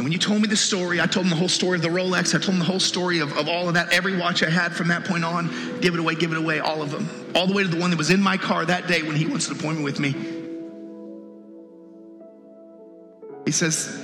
And 0.02 0.06
when 0.08 0.14
you 0.14 0.18
told 0.18 0.42
me 0.42 0.48
the 0.48 0.58
story, 0.58 1.00
I 1.00 1.06
told 1.06 1.28
him 1.28 1.30
the 1.30 1.36
whole 1.36 1.48
story 1.48 1.76
of 1.76 1.84
the 1.84 1.90
Rolex. 1.90 2.34
I 2.34 2.40
told 2.40 2.54
him 2.56 2.58
the 2.58 2.66
whole 2.66 2.80
story 2.80 3.20
of, 3.20 3.38
of 3.38 3.48
all 3.48 3.68
of 3.68 3.76
that, 3.76 3.94
every 3.94 4.18
watch 4.18 4.42
I 4.42 4.50
had 4.50 4.76
from 4.76 4.88
that 4.88 5.06
point 5.06 5.24
on. 5.24 5.46
Give 5.80 5.94
it 5.94 6.00
away, 6.00 6.16
give 6.16 6.32
it 6.32 6.40
away, 6.40 6.60
all 6.60 6.82
of 6.82 6.90
them. 6.90 7.08
All 7.36 7.46
the 7.46 7.54
way 7.54 7.62
to 7.62 7.70
the 7.70 7.78
one 7.78 7.92
that 7.92 7.98
was 7.98 8.10
in 8.10 8.20
my 8.20 8.36
car 8.36 8.66
that 8.66 8.88
day 8.88 9.04
when 9.04 9.16
he 9.16 9.26
to 9.26 9.38
the 9.38 9.52
appointment 9.52 9.84
with 9.84 10.00
me. 10.00 10.16
He 13.46 13.52
says, 13.52 14.04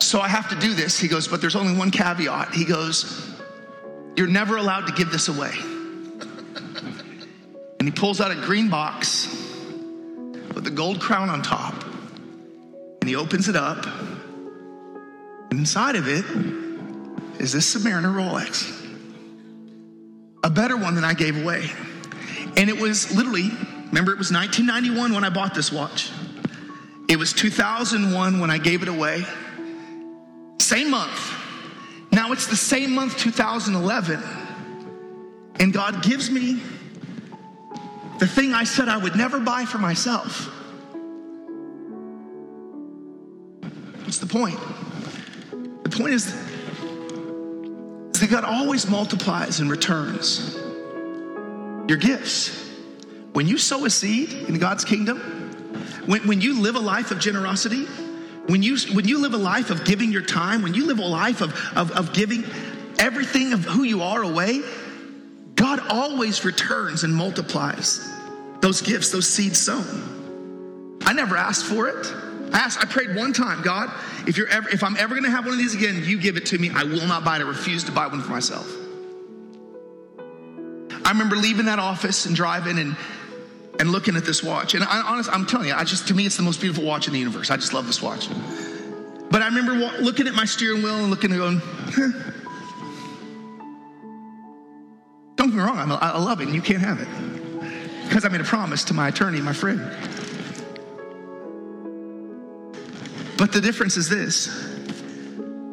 So 0.00 0.20
I 0.20 0.26
have 0.26 0.48
to 0.48 0.56
do 0.56 0.74
this. 0.74 0.98
He 0.98 1.06
goes, 1.06 1.28
But 1.28 1.40
there's 1.40 1.54
only 1.54 1.78
one 1.78 1.92
caveat. 1.92 2.52
He 2.52 2.64
goes, 2.64 3.32
You're 4.16 4.26
never 4.26 4.56
allowed 4.56 4.88
to 4.88 4.92
give 4.92 5.12
this 5.12 5.28
away. 5.28 5.54
And 7.78 7.82
he 7.82 7.92
pulls 7.92 8.20
out 8.20 8.32
a 8.32 8.40
green 8.44 8.70
box 8.70 9.28
with 10.52 10.66
a 10.66 10.72
gold 10.72 11.00
crown 11.00 11.30
on 11.30 11.42
top. 11.42 11.84
And 13.00 13.08
he 13.08 13.14
opens 13.14 13.48
it 13.48 13.54
up 13.54 13.86
inside 15.50 15.96
of 15.96 16.08
it 16.08 16.24
is 17.40 17.52
this 17.52 17.74
Submariner 17.74 18.14
Rolex, 18.14 18.74
a 20.42 20.50
better 20.50 20.76
one 20.76 20.94
than 20.94 21.04
I 21.04 21.14
gave 21.14 21.40
away. 21.42 21.70
And 22.56 22.68
it 22.68 22.80
was 22.80 23.14
literally, 23.14 23.50
remember, 23.86 24.12
it 24.12 24.18
was 24.18 24.32
1991 24.32 25.14
when 25.14 25.24
I 25.24 25.30
bought 25.30 25.54
this 25.54 25.70
watch. 25.72 26.10
It 27.08 27.16
was 27.16 27.32
2001 27.32 28.40
when 28.40 28.50
I 28.50 28.58
gave 28.58 28.82
it 28.82 28.88
away. 28.88 29.24
Same 30.58 30.90
month. 30.90 31.34
Now 32.12 32.32
it's 32.32 32.46
the 32.46 32.56
same 32.56 32.94
month, 32.94 33.16
2011. 33.16 34.22
And 35.60 35.72
God 35.72 36.02
gives 36.02 36.30
me 36.30 36.60
the 38.18 38.26
thing 38.26 38.52
I 38.52 38.64
said 38.64 38.88
I 38.88 38.96
would 38.96 39.16
never 39.16 39.40
buy 39.40 39.64
for 39.64 39.78
myself. 39.78 40.46
What's 44.04 44.18
the 44.18 44.26
point? 44.26 44.58
The 45.98 46.04
point 46.04 46.14
is, 46.14 46.26
is 48.14 48.20
that 48.20 48.30
God 48.30 48.44
always 48.44 48.88
multiplies 48.88 49.58
and 49.58 49.68
returns 49.68 50.54
your 51.88 51.98
gifts. 51.98 52.70
When 53.32 53.48
you 53.48 53.58
sow 53.58 53.84
a 53.84 53.90
seed 53.90 54.32
in 54.32 54.60
God's 54.60 54.84
kingdom, 54.84 55.18
when, 56.06 56.24
when 56.28 56.40
you 56.40 56.60
live 56.60 56.76
a 56.76 56.80
life 56.80 57.10
of 57.10 57.18
generosity, 57.18 57.84
when 58.46 58.62
you, 58.62 58.76
when 58.92 59.08
you 59.08 59.18
live 59.18 59.34
a 59.34 59.38
life 59.38 59.70
of 59.70 59.84
giving 59.84 60.12
your 60.12 60.22
time, 60.22 60.62
when 60.62 60.72
you 60.72 60.86
live 60.86 61.00
a 61.00 61.04
life 61.04 61.40
of, 61.40 61.52
of, 61.74 61.90
of 61.90 62.12
giving 62.12 62.44
everything 63.00 63.52
of 63.52 63.64
who 63.64 63.82
you 63.82 64.02
are 64.02 64.22
away, 64.22 64.60
God 65.56 65.80
always 65.88 66.44
returns 66.44 67.02
and 67.02 67.12
multiplies 67.12 68.08
those 68.60 68.82
gifts, 68.82 69.10
those 69.10 69.28
seeds 69.28 69.58
sown. 69.58 71.00
I 71.04 71.12
never 71.12 71.36
asked 71.36 71.64
for 71.64 71.88
it. 71.88 72.06
I 72.52 72.58
asked, 72.58 72.80
I 72.80 72.86
prayed 72.86 73.14
one 73.14 73.32
time, 73.32 73.62
God, 73.62 73.90
if 74.26 74.36
you're 74.36 74.48
ever, 74.48 74.68
if 74.70 74.82
I'm 74.82 74.96
ever 74.96 75.14
gonna 75.14 75.30
have 75.30 75.44
one 75.44 75.54
of 75.54 75.58
these 75.58 75.74
again, 75.74 76.02
you 76.04 76.18
give 76.18 76.36
it 76.36 76.46
to 76.46 76.58
me. 76.58 76.70
I 76.74 76.84
will 76.84 77.06
not 77.06 77.24
buy 77.24 77.36
it. 77.36 77.40
I 77.40 77.42
refuse 77.42 77.84
to 77.84 77.92
buy 77.92 78.06
one 78.06 78.22
for 78.22 78.30
myself. 78.30 78.70
I 81.04 81.10
remember 81.10 81.36
leaving 81.36 81.66
that 81.66 81.78
office 81.78 82.26
and 82.26 82.34
driving 82.36 82.78
and 82.78 82.96
and 83.78 83.92
looking 83.92 84.16
at 84.16 84.24
this 84.24 84.42
watch. 84.42 84.74
And 84.74 84.82
I, 84.82 85.02
honestly, 85.02 85.32
I'm 85.32 85.46
telling 85.46 85.68
you, 85.68 85.74
I 85.74 85.84
just 85.84 86.08
to 86.08 86.14
me, 86.14 86.26
it's 86.26 86.36
the 86.36 86.42
most 86.42 86.60
beautiful 86.60 86.84
watch 86.84 87.06
in 87.06 87.12
the 87.12 87.18
universe. 87.18 87.50
I 87.50 87.56
just 87.56 87.72
love 87.72 87.86
this 87.86 88.02
watch. 88.02 88.28
But 89.30 89.42
I 89.42 89.46
remember 89.46 89.74
looking 90.00 90.26
at 90.26 90.34
my 90.34 90.44
steering 90.44 90.82
wheel 90.82 90.96
and 90.96 91.10
looking 91.10 91.32
and 91.32 91.40
going. 91.40 91.62
Don't 95.36 95.50
get 95.50 95.56
me 95.56 95.62
wrong, 95.62 95.78
I'm, 95.78 95.92
I 95.92 96.18
love 96.18 96.40
it, 96.40 96.46
and 96.46 96.54
you 96.54 96.60
can't 96.60 96.82
have 96.82 97.00
it 97.00 97.08
because 98.08 98.24
I 98.24 98.28
made 98.28 98.40
a 98.40 98.44
promise 98.44 98.84
to 98.84 98.94
my 98.94 99.08
attorney, 99.08 99.40
my 99.40 99.52
friend. 99.52 99.80
But 103.38 103.52
the 103.52 103.60
difference 103.60 103.96
is 103.96 104.08
this 104.08 104.46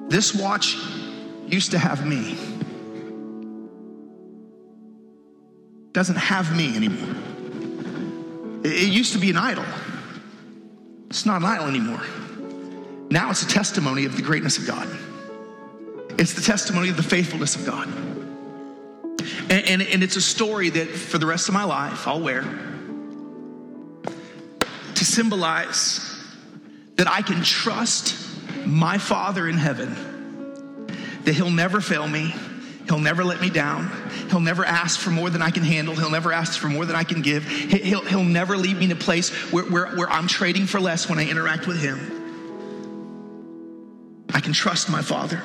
this 0.07 0.35
watch 0.35 0.77
used 1.47 1.71
to 1.71 1.79
have 1.79 2.05
me, 2.05 2.37
doesn't 5.91 6.15
have 6.15 6.55
me 6.55 6.75
anymore. 6.75 7.15
It 8.63 8.89
used 8.89 9.13
to 9.13 9.19
be 9.19 9.31
an 9.31 9.37
idol. 9.37 9.65
It's 11.09 11.25
not 11.25 11.41
an 11.41 11.47
idol 11.47 11.67
anymore. 11.67 12.01
Now 13.09 13.31
it's 13.31 13.41
a 13.41 13.47
testimony 13.47 14.05
of 14.05 14.15
the 14.15 14.21
greatness 14.21 14.57
of 14.57 14.67
God. 14.67 14.87
It's 16.19 16.33
the 16.33 16.41
testimony 16.41 16.89
of 16.89 16.97
the 16.97 17.03
faithfulness 17.03 17.55
of 17.55 17.65
God. 17.65 17.87
And, 19.49 19.67
and, 19.67 19.81
and, 19.81 20.03
it's 20.03 20.15
a 20.15 20.21
story 20.21 20.69
that 20.69 20.87
for 20.87 21.17
the 21.17 21.25
rest 21.25 21.47
of 21.47 21.53
my 21.53 21.63
life 21.63 22.07
I'll 22.07 22.21
wear 22.21 22.43
to 24.95 25.05
symbolize 25.05 26.14
that 26.95 27.07
I 27.09 27.21
can 27.21 27.43
trust 27.43 28.15
my 28.65 28.97
Father 28.97 29.47
in 29.47 29.57
heaven, 29.57 30.87
that 31.23 31.33
He'll 31.33 31.49
never 31.49 31.81
fail 31.81 32.07
me, 32.07 32.33
He'll 32.87 32.99
never 32.99 33.23
let 33.23 33.41
me 33.41 33.49
down, 33.49 33.91
He'll 34.29 34.39
never 34.39 34.65
ask 34.65 34.99
for 34.99 35.09
more 35.09 35.29
than 35.29 35.41
I 35.41 35.51
can 35.51 35.63
handle, 35.63 35.95
He'll 35.95 36.09
never 36.09 36.31
ask 36.31 36.59
for 36.59 36.67
more 36.67 36.85
than 36.85 36.95
I 36.95 37.03
can 37.03 37.21
give, 37.21 37.45
He'll, 37.45 38.05
he'll 38.05 38.23
never 38.23 38.57
leave 38.57 38.77
me 38.77 38.85
in 38.85 38.91
a 38.91 38.95
place 38.95 39.29
where, 39.51 39.65
where, 39.65 39.87
where 39.95 40.09
I'm 40.09 40.27
trading 40.27 40.65
for 40.65 40.79
less 40.79 41.09
when 41.09 41.19
I 41.19 41.29
interact 41.29 41.67
with 41.67 41.81
Him. 41.81 42.13
I 44.33 44.39
can 44.39 44.53
trust 44.53 44.89
my 44.89 45.01
Father, 45.01 45.41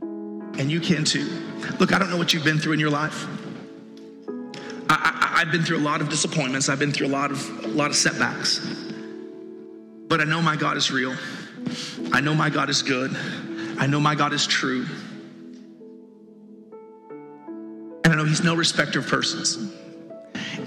and 0.00 0.70
you 0.70 0.80
can 0.80 1.04
too. 1.04 1.42
Look, 1.78 1.92
I 1.92 1.98
don't 1.98 2.10
know 2.10 2.16
what 2.16 2.32
you've 2.32 2.44
been 2.44 2.58
through 2.58 2.72
in 2.72 2.80
your 2.80 2.90
life. 2.90 3.26
I, 4.88 5.40
have 5.40 5.52
been 5.52 5.64
through 5.64 5.78
a 5.78 5.80
lot 5.80 6.00
of 6.00 6.08
disappointments. 6.08 6.70
I've 6.70 6.78
been 6.78 6.92
through 6.92 7.08
a 7.08 7.08
lot 7.08 7.30
of 7.30 7.64
a 7.64 7.68
lot 7.68 7.90
of 7.90 7.96
setbacks. 7.96 8.85
But 10.16 10.26
I 10.26 10.30
know 10.30 10.40
my 10.40 10.56
God 10.56 10.78
is 10.78 10.90
real. 10.90 11.14
I 12.10 12.22
know 12.22 12.34
my 12.34 12.48
God 12.48 12.70
is 12.70 12.80
good. 12.82 13.14
I 13.76 13.86
know 13.86 14.00
my 14.00 14.14
God 14.14 14.32
is 14.32 14.46
true. 14.46 14.86
And 18.02 18.06
I 18.06 18.14
know 18.16 18.24
He's 18.24 18.42
no 18.42 18.54
respecter 18.54 19.00
of 19.00 19.08
persons. 19.08 19.58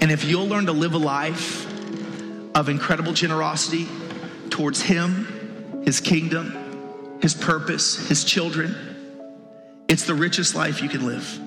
And 0.00 0.12
if 0.12 0.22
you'll 0.22 0.46
learn 0.46 0.66
to 0.66 0.72
live 0.72 0.94
a 0.94 0.98
life 0.98 1.66
of 2.54 2.68
incredible 2.68 3.12
generosity 3.12 3.88
towards 4.50 4.82
Him, 4.82 5.82
His 5.84 5.98
kingdom, 6.00 7.18
His 7.20 7.34
purpose, 7.34 8.06
His 8.06 8.22
children, 8.22 8.76
it's 9.88 10.04
the 10.04 10.14
richest 10.14 10.54
life 10.54 10.80
you 10.80 10.88
can 10.88 11.04
live. 11.04 11.40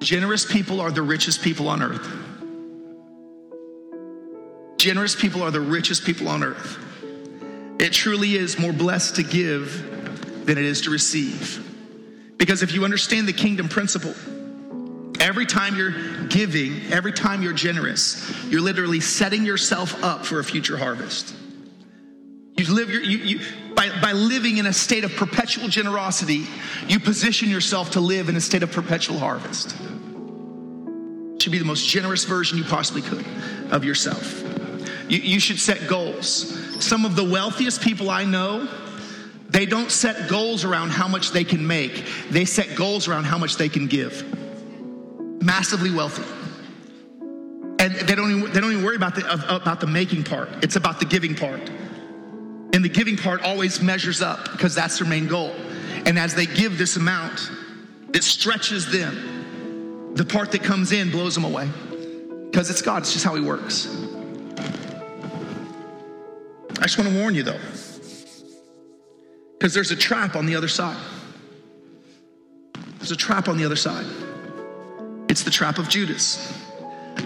Generous 0.00 0.50
people 0.50 0.80
are 0.80 0.90
the 0.90 1.02
richest 1.02 1.42
people 1.42 1.68
on 1.68 1.82
earth. 1.82 2.31
Generous 4.82 5.14
people 5.14 5.44
are 5.44 5.52
the 5.52 5.60
richest 5.60 6.04
people 6.04 6.26
on 6.26 6.42
earth. 6.42 6.76
It 7.78 7.92
truly 7.92 8.34
is 8.34 8.58
more 8.58 8.72
blessed 8.72 9.14
to 9.14 9.22
give 9.22 10.44
than 10.44 10.58
it 10.58 10.64
is 10.64 10.80
to 10.80 10.90
receive. 10.90 11.64
Because 12.36 12.64
if 12.64 12.74
you 12.74 12.82
understand 12.82 13.28
the 13.28 13.32
kingdom 13.32 13.68
principle, 13.68 14.12
every 15.22 15.46
time 15.46 15.76
you're 15.76 16.26
giving, 16.26 16.92
every 16.92 17.12
time 17.12 17.44
you're 17.44 17.52
generous, 17.52 18.28
you're 18.46 18.60
literally 18.60 18.98
setting 18.98 19.44
yourself 19.44 20.02
up 20.02 20.26
for 20.26 20.40
a 20.40 20.44
future 20.44 20.76
harvest. 20.76 21.32
You 22.56 22.74
live 22.74 22.90
your, 22.90 23.02
you, 23.02 23.18
you, 23.18 23.40
by, 23.76 23.88
by 24.00 24.10
living 24.10 24.56
in 24.56 24.66
a 24.66 24.72
state 24.72 25.04
of 25.04 25.14
perpetual 25.14 25.68
generosity, 25.68 26.44
you 26.88 26.98
position 26.98 27.48
yourself 27.48 27.92
to 27.92 28.00
live 28.00 28.28
in 28.28 28.34
a 28.34 28.40
state 28.40 28.64
of 28.64 28.72
perpetual 28.72 29.20
harvest. 29.20 29.76
should 31.40 31.52
be 31.52 31.58
the 31.58 31.64
most 31.64 31.88
generous 31.88 32.24
version 32.24 32.58
you 32.58 32.64
possibly 32.64 33.02
could 33.02 33.24
of 33.70 33.84
yourself. 33.84 34.51
You, 35.12 35.18
you 35.18 35.40
should 35.40 35.60
set 35.60 35.88
goals. 35.88 36.24
Some 36.82 37.04
of 37.04 37.16
the 37.16 37.24
wealthiest 37.24 37.82
people 37.82 38.08
I 38.08 38.24
know, 38.24 38.66
they 39.50 39.66
don't 39.66 39.90
set 39.90 40.30
goals 40.30 40.64
around 40.64 40.88
how 40.88 41.06
much 41.06 41.32
they 41.32 41.44
can 41.44 41.66
make, 41.66 42.06
they 42.30 42.46
set 42.46 42.74
goals 42.76 43.08
around 43.08 43.24
how 43.24 43.36
much 43.36 43.56
they 43.56 43.68
can 43.68 43.88
give. 43.88 44.24
Massively 45.42 45.90
wealthy. 45.90 46.22
And 47.78 47.94
they 47.94 48.14
don't 48.14 48.38
even, 48.38 48.52
they 48.54 48.60
don't 48.60 48.72
even 48.72 48.82
worry 48.82 48.96
about 48.96 49.14
the, 49.14 49.54
about 49.54 49.80
the 49.80 49.86
making 49.86 50.24
part, 50.24 50.48
it's 50.62 50.76
about 50.76 50.98
the 50.98 51.04
giving 51.04 51.34
part. 51.34 51.60
And 52.72 52.82
the 52.82 52.88
giving 52.88 53.18
part 53.18 53.42
always 53.42 53.82
measures 53.82 54.22
up 54.22 54.50
because 54.52 54.74
that's 54.74 54.98
their 54.98 55.06
main 55.06 55.28
goal. 55.28 55.54
And 56.06 56.18
as 56.18 56.34
they 56.34 56.46
give 56.46 56.78
this 56.78 56.96
amount, 56.96 57.50
it 58.14 58.24
stretches 58.24 58.90
them. 58.90 60.14
The 60.14 60.24
part 60.24 60.52
that 60.52 60.62
comes 60.62 60.90
in 60.90 61.10
blows 61.10 61.34
them 61.34 61.44
away 61.44 61.68
because 62.50 62.70
it's 62.70 62.80
God, 62.80 63.02
it's 63.02 63.12
just 63.12 63.26
how 63.26 63.34
He 63.34 63.42
works. 63.42 64.01
I 66.82 66.86
just 66.86 66.98
want 66.98 67.10
to 67.10 67.16
warn 67.20 67.36
you 67.36 67.44
though, 67.44 67.60
because 69.56 69.72
there's 69.72 69.92
a 69.92 69.96
trap 69.96 70.34
on 70.34 70.46
the 70.46 70.56
other 70.56 70.66
side. 70.66 71.00
There's 72.98 73.12
a 73.12 73.16
trap 73.16 73.46
on 73.48 73.56
the 73.56 73.64
other 73.64 73.76
side. 73.76 74.04
It's 75.28 75.44
the 75.44 75.50
trap 75.52 75.78
of 75.78 75.88
Judas. 75.88 76.60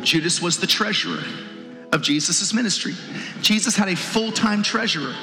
Judas 0.02 0.42
was 0.42 0.58
the 0.58 0.66
treasurer 0.66 1.22
of 1.90 2.02
Jesus' 2.02 2.52
ministry. 2.52 2.92
Jesus 3.40 3.74
had 3.74 3.88
a 3.88 3.96
full 3.96 4.30
time 4.30 4.62
treasurer. 4.62 5.14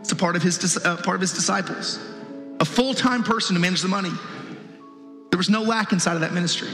It's 0.00 0.12
a 0.12 0.16
part 0.16 0.36
of 0.36 0.42
his, 0.42 0.76
uh, 0.84 0.96
part 0.98 1.14
of 1.14 1.22
his 1.22 1.32
disciples, 1.32 1.98
a 2.60 2.66
full 2.66 2.92
time 2.92 3.22
person 3.22 3.54
to 3.54 3.60
manage 3.60 3.80
the 3.80 3.88
money. 3.88 4.12
There 5.30 5.38
was 5.38 5.48
no 5.48 5.62
lack 5.62 5.92
inside 5.92 6.16
of 6.16 6.20
that 6.20 6.34
ministry. 6.34 6.68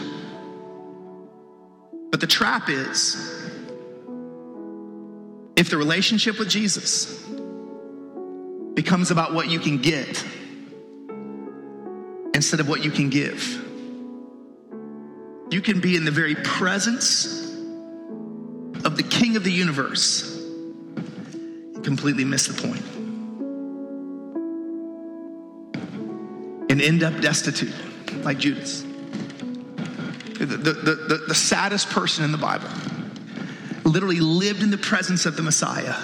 But 2.10 2.20
the 2.20 2.26
trap 2.26 2.68
is 2.68 3.33
if 5.56 5.70
the 5.70 5.76
relationship 5.76 6.38
with 6.38 6.48
Jesus 6.48 7.22
becomes 8.74 9.10
about 9.10 9.34
what 9.34 9.48
you 9.48 9.58
can 9.58 9.78
get 9.78 10.24
instead 12.34 12.60
of 12.60 12.68
what 12.68 12.84
you 12.84 12.90
can 12.90 13.10
give, 13.10 13.42
you 15.50 15.60
can 15.60 15.80
be 15.80 15.96
in 15.96 16.04
the 16.04 16.10
very 16.10 16.34
presence 16.34 17.52
of 18.84 18.96
the 18.96 19.04
King 19.04 19.36
of 19.36 19.44
the 19.44 19.52
universe 19.52 20.36
and 20.36 21.84
completely 21.84 22.24
miss 22.24 22.48
the 22.48 22.66
point 22.66 22.84
and 26.70 26.82
end 26.82 27.04
up 27.04 27.20
destitute 27.20 27.72
like 28.24 28.38
Judas. 28.38 28.82
The, 30.40 30.46
the, 30.46 30.72
the, 30.72 31.24
the, 31.28 31.34
saddest 31.34 31.88
person 31.88 32.24
in 32.24 32.32
the 32.32 32.38
Bible 32.38 32.68
literally 33.84 34.20
lived 34.20 34.62
in 34.62 34.70
the 34.70 34.78
presence 34.78 35.26
of 35.26 35.36
the 35.36 35.42
Messiah 35.42 35.94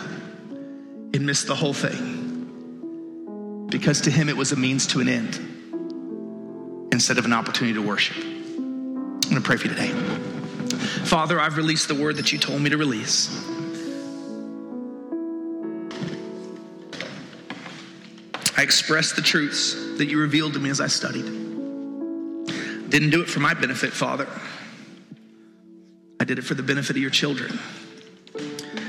and 1.13 1.27
missed 1.27 1.47
the 1.47 1.55
whole 1.55 1.75
thing 1.75 3.67
because 3.71 4.03
to 4.03 4.11
him 4.11 4.29
it 4.29 4.37
was 4.37 4.53
a 4.53 4.57
means 4.57 4.87
to 4.89 5.01
an 5.01 5.09
end 5.09 5.39
instead 6.93 7.19
of 7.19 7.25
an 7.25 7.33
opportunity 7.33 7.75
to 7.75 7.83
worship. 7.83 8.17
I'm 8.17 9.23
gonna 9.29 9.41
pray 9.41 9.57
for 9.57 9.69
you 9.69 9.75
today. 9.75 9.91
Father, 11.05 11.41
I've 11.41 11.57
released 11.57 11.89
the 11.89 11.95
word 11.95 12.17
that 12.17 12.33
you 12.33 12.39
told 12.39 12.61
me 12.61 12.71
to 12.71 12.77
release. 12.77 13.29
I 18.57 18.63
expressed 18.63 19.17
the 19.17 19.23
truths 19.23 19.75
that 19.97 20.07
you 20.07 20.19
revealed 20.19 20.53
to 20.55 20.59
me 20.59 20.69
as 20.69 20.81
I 20.81 20.89
studied. 20.89 21.25
Didn't 22.91 23.11
do 23.11 23.23
it 23.23 23.29
for 23.29 23.41
my 23.41 23.55
benefit, 23.55 23.93
Father. 23.93 24.27
I 26.21 26.25
did 26.25 26.39
it 26.39 26.43
for 26.43 26.53
the 26.53 26.63
benefit 26.63 26.91
of 26.91 27.03
your 27.03 27.11
children. 27.11 27.59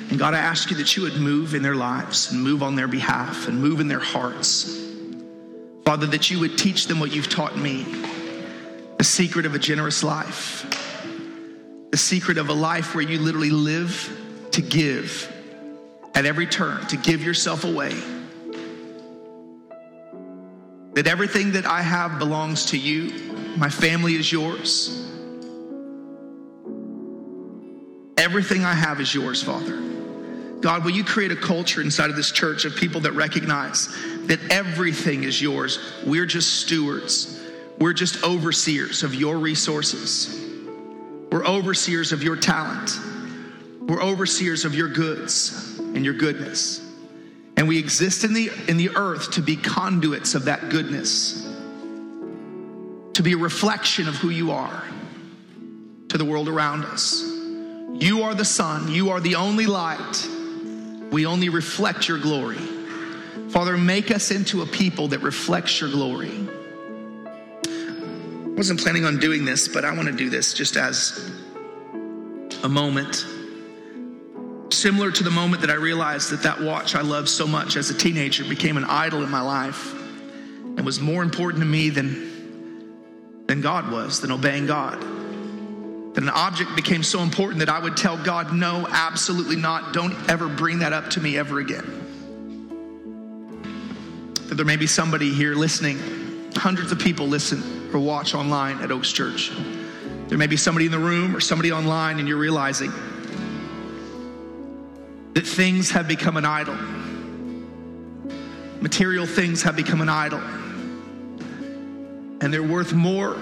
And 0.09 0.19
God, 0.19 0.33
I 0.33 0.39
ask 0.39 0.69
you 0.69 0.75
that 0.77 0.97
you 0.97 1.03
would 1.03 1.15
move 1.15 1.55
in 1.55 1.63
their 1.63 1.75
lives 1.75 2.33
and 2.33 2.43
move 2.43 2.61
on 2.61 2.75
their 2.75 2.89
behalf 2.89 3.47
and 3.47 3.61
move 3.61 3.79
in 3.79 3.87
their 3.87 3.99
hearts. 3.99 4.77
Father, 5.85 6.05
that 6.07 6.29
you 6.29 6.41
would 6.41 6.57
teach 6.57 6.87
them 6.87 6.99
what 6.99 7.15
you've 7.15 7.29
taught 7.29 7.57
me 7.57 7.85
the 8.97 9.05
secret 9.05 9.47
of 9.47 9.55
a 9.55 9.59
generous 9.59 10.03
life, 10.03 10.67
the 11.89 11.97
secret 11.97 12.37
of 12.37 12.49
a 12.49 12.53
life 12.53 12.93
where 12.93 13.03
you 13.03 13.17
literally 13.17 13.49
live 13.49 14.15
to 14.51 14.61
give 14.61 15.31
at 16.13 16.25
every 16.25 16.45
turn, 16.45 16.85
to 16.87 16.97
give 16.97 17.23
yourself 17.23 17.63
away. 17.63 17.95
That 20.93 21.07
everything 21.07 21.53
that 21.53 21.65
I 21.65 21.81
have 21.81 22.19
belongs 22.19 22.67
to 22.67 22.77
you, 22.77 23.33
my 23.57 23.69
family 23.69 24.13
is 24.15 24.31
yours. 24.31 25.10
Everything 28.17 28.65
I 28.65 28.73
have 28.73 28.99
is 28.99 29.13
yours, 29.13 29.41
Father. 29.41 29.91
God, 30.61 30.85
will 30.85 30.91
you 30.91 31.03
create 31.03 31.31
a 31.31 31.35
culture 31.35 31.81
inside 31.81 32.09
of 32.09 32.15
this 32.15 32.31
church 32.31 32.65
of 32.65 32.75
people 32.75 33.01
that 33.01 33.13
recognize 33.13 33.87
that 34.27 34.39
everything 34.51 35.23
is 35.23 35.41
yours? 35.41 35.79
We're 36.05 36.27
just 36.27 36.61
stewards, 36.61 37.41
we're 37.79 37.93
just 37.93 38.23
overseers 38.23 39.01
of 39.01 39.15
your 39.15 39.37
resources, 39.37 40.39
we're 41.31 41.45
overseers 41.45 42.11
of 42.11 42.21
your 42.21 42.35
talent, 42.35 42.91
we're 43.81 44.01
overseers 44.03 44.63
of 44.63 44.75
your 44.75 44.87
goods 44.87 45.79
and 45.79 46.05
your 46.05 46.13
goodness. 46.13 46.87
And 47.57 47.67
we 47.67 47.77
exist 47.77 48.23
in 48.23 48.33
the, 48.33 48.51
in 48.67 48.77
the 48.77 48.89
earth 48.95 49.31
to 49.31 49.41
be 49.41 49.55
conduits 49.55 50.35
of 50.35 50.45
that 50.45 50.69
goodness, 50.69 51.43
to 53.13 53.23
be 53.23 53.33
a 53.33 53.37
reflection 53.37 54.07
of 54.07 54.15
who 54.15 54.29
you 54.29 54.51
are 54.51 54.83
to 56.09 56.17
the 56.17 56.25
world 56.25 56.47
around 56.47 56.85
us. 56.85 57.30
You 57.93 58.23
are 58.23 58.33
the 58.33 58.45
sun, 58.45 58.91
you 58.91 59.09
are 59.09 59.19
the 59.19 59.35
only 59.35 59.65
light 59.65 60.27
we 61.11 61.25
only 61.25 61.49
reflect 61.49 62.07
your 62.07 62.17
glory. 62.17 62.57
Father, 63.49 63.77
make 63.77 64.11
us 64.11 64.31
into 64.31 64.61
a 64.61 64.65
people 64.65 65.09
that 65.09 65.19
reflects 65.19 65.81
your 65.81 65.91
glory. 65.91 66.47
I 67.65 68.53
wasn't 68.55 68.81
planning 68.81 69.03
on 69.03 69.19
doing 69.19 69.43
this, 69.43 69.67
but 69.67 69.83
I 69.83 69.93
want 69.93 70.07
to 70.07 70.13
do 70.13 70.29
this 70.29 70.53
just 70.53 70.77
as 70.77 71.31
a 72.63 72.69
moment. 72.69 73.25
Similar 74.73 75.11
to 75.11 75.23
the 75.23 75.31
moment 75.31 75.61
that 75.61 75.69
I 75.69 75.75
realized 75.75 76.31
that 76.31 76.43
that 76.43 76.61
watch 76.61 76.95
I 76.95 77.01
loved 77.01 77.27
so 77.27 77.45
much 77.45 77.75
as 77.75 77.89
a 77.89 77.93
teenager 77.93 78.45
became 78.45 78.77
an 78.77 78.85
idol 78.85 79.21
in 79.21 79.29
my 79.29 79.41
life 79.41 79.93
and 79.93 80.85
was 80.85 81.01
more 81.01 81.23
important 81.23 81.61
to 81.61 81.67
me 81.67 81.89
than, 81.89 83.45
than 83.47 83.59
God 83.59 83.91
was, 83.91 84.21
than 84.21 84.31
obeying 84.31 84.65
God 84.65 85.20
that 86.13 86.23
an 86.23 86.29
object 86.29 86.75
became 86.75 87.03
so 87.03 87.21
important 87.21 87.59
that 87.59 87.69
I 87.69 87.79
would 87.79 87.95
tell 87.95 88.21
God, 88.21 88.53
no, 88.53 88.85
absolutely 88.89 89.55
not. 89.55 89.93
Don't 89.93 90.13
ever 90.29 90.49
bring 90.49 90.79
that 90.79 90.91
up 90.91 91.09
to 91.11 91.21
me 91.21 91.37
ever 91.37 91.59
again. 91.59 91.99
That 94.49 94.55
there 94.55 94.65
may 94.65 94.75
be 94.75 94.87
somebody 94.87 95.33
here 95.33 95.55
listening, 95.55 96.51
hundreds 96.55 96.91
of 96.91 96.99
people 96.99 97.27
listen 97.27 97.89
or 97.93 97.99
watch 97.99 98.35
online 98.35 98.79
at 98.81 98.91
Oaks 98.91 99.11
Church. 99.11 99.51
There 100.27 100.37
may 100.37 100.47
be 100.47 100.57
somebody 100.57 100.85
in 100.85 100.91
the 100.91 100.99
room 100.99 101.35
or 101.35 101.39
somebody 101.39 101.71
online, 101.71 102.19
and 102.19 102.27
you're 102.27 102.37
realizing 102.37 102.91
that 105.33 105.47
things 105.47 105.91
have 105.91 106.07
become 106.07 106.35
an 106.35 106.45
idol. 106.45 106.75
Material 108.81 109.25
things 109.25 109.63
have 109.63 109.75
become 109.77 110.01
an 110.01 110.09
idol. 110.09 110.41
And 112.41 112.53
they're 112.53 112.63
worth 112.63 112.91
more 112.91 113.37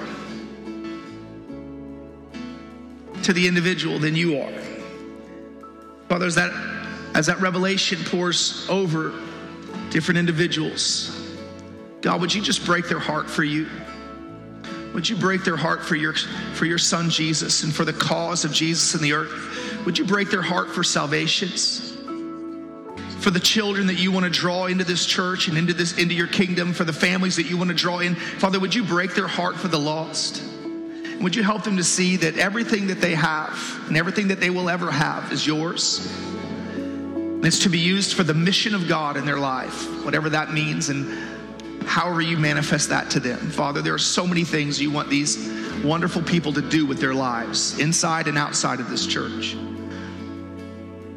to 3.29 3.33
the 3.33 3.47
individual 3.47 3.99
than 3.99 4.15
you 4.15 4.39
are. 4.39 4.51
Father, 6.07 6.25
as 6.25 6.33
that, 6.33 6.51
as 7.13 7.27
that 7.27 7.39
revelation 7.39 7.99
pours 8.05 8.67
over 8.67 9.13
different 9.91 10.17
individuals, 10.17 11.15
God, 12.01 12.21
would 12.21 12.33
you 12.33 12.41
just 12.41 12.65
break 12.65 12.89
their 12.89 12.97
heart 12.97 13.29
for 13.29 13.43
you? 13.43 13.67
Would 14.95 15.07
you 15.07 15.15
break 15.15 15.43
their 15.43 15.57
heart 15.57 15.85
for 15.85 15.95
your, 15.95 16.13
for 16.55 16.65
your 16.65 16.79
son 16.79 17.11
Jesus 17.11 17.61
and 17.61 17.71
for 17.71 17.85
the 17.85 17.93
cause 17.93 18.45
of 18.45 18.51
Jesus 18.51 18.95
in 18.95 19.01
the 19.03 19.13
earth? 19.13 19.85
Would 19.85 19.99
you 19.99 20.05
break 20.05 20.31
their 20.31 20.41
heart 20.41 20.71
for 20.71 20.83
salvations? 20.83 21.95
For 23.19 23.29
the 23.29 23.39
children 23.39 23.85
that 23.85 23.99
you 23.99 24.11
want 24.11 24.23
to 24.23 24.31
draw 24.31 24.65
into 24.65 24.85
this 24.85 25.05
church 25.05 25.47
and 25.47 25.55
into 25.55 25.75
this 25.75 25.99
into 25.99 26.15
your 26.15 26.25
kingdom, 26.25 26.73
for 26.73 26.83
the 26.83 26.93
families 26.93 27.35
that 27.35 27.47
you 27.47 27.59
want 27.59 27.69
to 27.69 27.75
draw 27.75 27.99
in. 27.99 28.15
Father, 28.15 28.59
would 28.59 28.73
you 28.73 28.83
break 28.83 29.13
their 29.13 29.27
heart 29.27 29.55
for 29.55 29.67
the 29.67 29.77
lost? 29.77 30.41
Would 31.21 31.35
you 31.35 31.43
help 31.43 31.63
them 31.63 31.77
to 31.77 31.83
see 31.83 32.15
that 32.17 32.37
everything 32.37 32.87
that 32.87 33.01
they 33.01 33.13
have 33.13 33.51
and 33.87 33.97
everything 33.97 34.29
that 34.29 34.39
they 34.39 34.49
will 34.49 34.69
ever 34.69 34.89
have 34.89 35.31
is 35.33 35.45
yours? 35.45 36.05
And 36.75 37.45
it's 37.45 37.59
to 37.59 37.69
be 37.69 37.79
used 37.79 38.15
for 38.15 38.23
the 38.23 38.33
mission 38.33 38.73
of 38.73 38.87
God 38.87 39.17
in 39.17 39.25
their 39.25 39.39
life, 39.39 39.85
whatever 40.05 40.29
that 40.29 40.53
means, 40.53 40.89
and 40.89 41.87
however 41.87 42.21
you 42.21 42.37
manifest 42.37 42.89
that 42.89 43.09
to 43.11 43.19
them. 43.19 43.37
Father, 43.51 43.81
there 43.81 43.93
are 43.93 43.97
so 43.97 44.25
many 44.25 44.43
things 44.43 44.81
you 44.81 44.91
want 44.91 45.09
these 45.09 45.49
wonderful 45.83 46.21
people 46.21 46.53
to 46.53 46.61
do 46.61 46.85
with 46.85 46.99
their 46.99 47.13
lives, 47.13 47.79
inside 47.79 48.27
and 48.27 48.37
outside 48.37 48.79
of 48.79 48.89
this 48.89 49.05
church. 49.05 49.57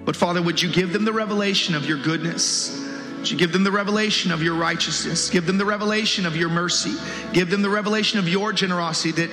But 0.04 0.16
Father, 0.16 0.42
would 0.42 0.60
you 0.60 0.72
give 0.72 0.92
them 0.92 1.04
the 1.04 1.12
revelation 1.12 1.74
of 1.74 1.86
your 1.86 1.98
goodness? 1.98 2.78
Would 3.18 3.30
you 3.30 3.38
give 3.38 3.52
them 3.52 3.62
the 3.62 3.70
revelation 3.70 4.32
of 4.32 4.42
your 4.42 4.56
righteousness? 4.56 5.30
Give 5.30 5.46
them 5.46 5.58
the 5.58 5.64
revelation 5.64 6.26
of 6.26 6.36
your 6.36 6.48
mercy. 6.48 6.94
Give 7.32 7.48
them 7.48 7.62
the 7.62 7.70
revelation 7.70 8.18
of 8.18 8.28
your 8.28 8.52
generosity 8.52 9.12
that 9.12 9.30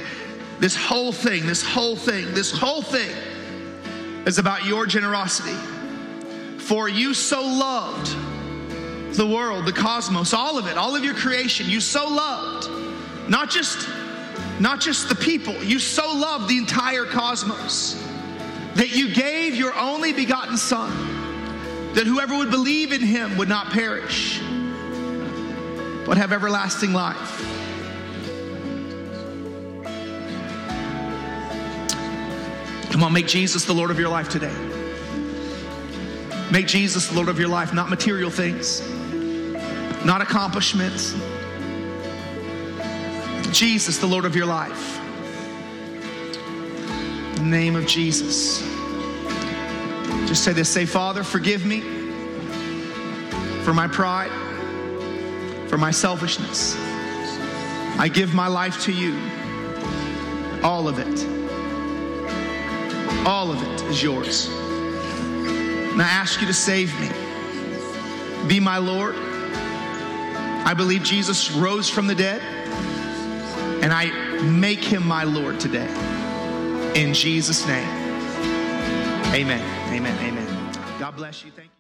this 0.60 0.76
whole 0.76 1.12
thing, 1.12 1.45
this 1.45 1.64
whole 1.64 1.95
thing, 1.95 2.34
this 2.34 2.51
whole 2.51 2.82
thing 2.82 3.10
is 4.26 4.38
about 4.38 4.66
your 4.66 4.86
generosity. 4.86 5.55
For 6.57 6.89
you 6.89 7.14
so 7.14 7.41
loved 7.41 8.16
the 9.16 9.26
world, 9.26 9.66
the 9.66 9.74
cosmos, 9.74 10.34
all 10.34 10.57
of 10.57 10.68
it, 10.68 10.78
all 10.78 10.95
of 10.95 11.03
your 11.03 11.16
creation. 11.16 11.70
You 11.70 11.80
so 11.80 12.07
loved 12.07 12.70
not 13.30 13.49
just 13.49 13.88
not 14.60 14.82
just 14.82 15.07
the 15.07 15.16
people. 15.16 15.55
You 15.64 15.80
so 15.80 16.14
loved 16.14 16.49
the 16.49 16.57
entire 16.57 17.05
cosmos 17.05 18.03
that 18.76 18.93
you 18.93 19.14
gave 19.14 19.55
your 19.55 19.74
only 19.74 20.12
begotten 20.12 20.57
son 20.57 21.93
that 21.93 22.05
whoever 22.05 22.38
would 22.38 22.51
believe 22.51 22.91
in 22.91 23.01
him 23.01 23.38
would 23.38 23.47
not 23.47 23.72
perish 23.72 24.39
but 26.05 26.18
have 26.18 26.34
everlasting 26.34 26.91
life. 26.91 27.59
Come 33.00 33.06
on, 33.06 33.14
make 33.14 33.28
Jesus 33.28 33.64
the 33.64 33.72
Lord 33.72 33.91
of 33.91 33.97
your 33.97 34.10
life 34.10 34.28
today. 34.28 34.54
Make 36.52 36.68
Jesus 36.68 37.08
the 37.08 37.16
Lord 37.16 37.30
of 37.30 37.39
your 37.39 37.47
life, 37.47 37.74
not 37.74 37.89
material 37.89 38.30
things, 38.30 38.82
not 40.04 40.20
accomplishments. 40.20 41.14
Jesus 43.58 44.00
the 44.00 44.06
Lord 44.06 44.26
of 44.26 44.36
your 44.36 44.47
life. 44.47 45.00
The 47.36 47.43
name 47.43 47.78
of 47.78 47.88
Jesus. 47.88 48.64
Just 50.28 50.43
say 50.43 50.52
this 50.52 50.68
say, 50.68 50.86
Father, 50.86 51.24
forgive 51.24 51.66
me 51.66 51.80
for 53.64 53.74
my 53.74 53.88
pride, 53.88 54.30
for 55.70 55.78
my 55.78 55.91
selfishness. 55.91 56.76
I 57.97 58.10
give 58.14 58.34
my 58.34 58.47
life 58.47 58.84
to 58.84 58.91
you. 58.91 59.18
All 60.64 60.89
of 60.89 61.00
it. 61.00 61.39
All 63.26 63.51
of 63.51 63.61
it 63.61 63.82
is 63.89 64.01
yours. 64.01 64.47
And 64.47 66.01
I 66.01 66.07
ask 66.07 66.39
you 66.41 66.47
to 66.47 66.53
save 66.53 66.97
me. 66.99 67.09
Be 68.47 68.59
my 68.59 68.78
Lord. 68.78 69.15
I 69.17 70.74
believe 70.74 71.03
Jesus 71.03 71.51
rose 71.51 71.89
from 71.89 72.07
the 72.07 72.15
dead, 72.15 72.41
and 73.84 73.91
I 73.91 74.05
make 74.41 74.80
him 74.80 75.05
my 75.07 75.24
Lord 75.24 75.59
today. 75.59 75.88
In 76.95 77.13
Jesus' 77.13 77.65
name. 77.67 77.88
Amen. 79.34 79.93
Amen. 79.93 80.17
Amen. 80.24 80.99
God 80.99 81.15
bless 81.15 81.43
you. 81.43 81.51
Thank 81.51 81.67
you. 81.67 81.78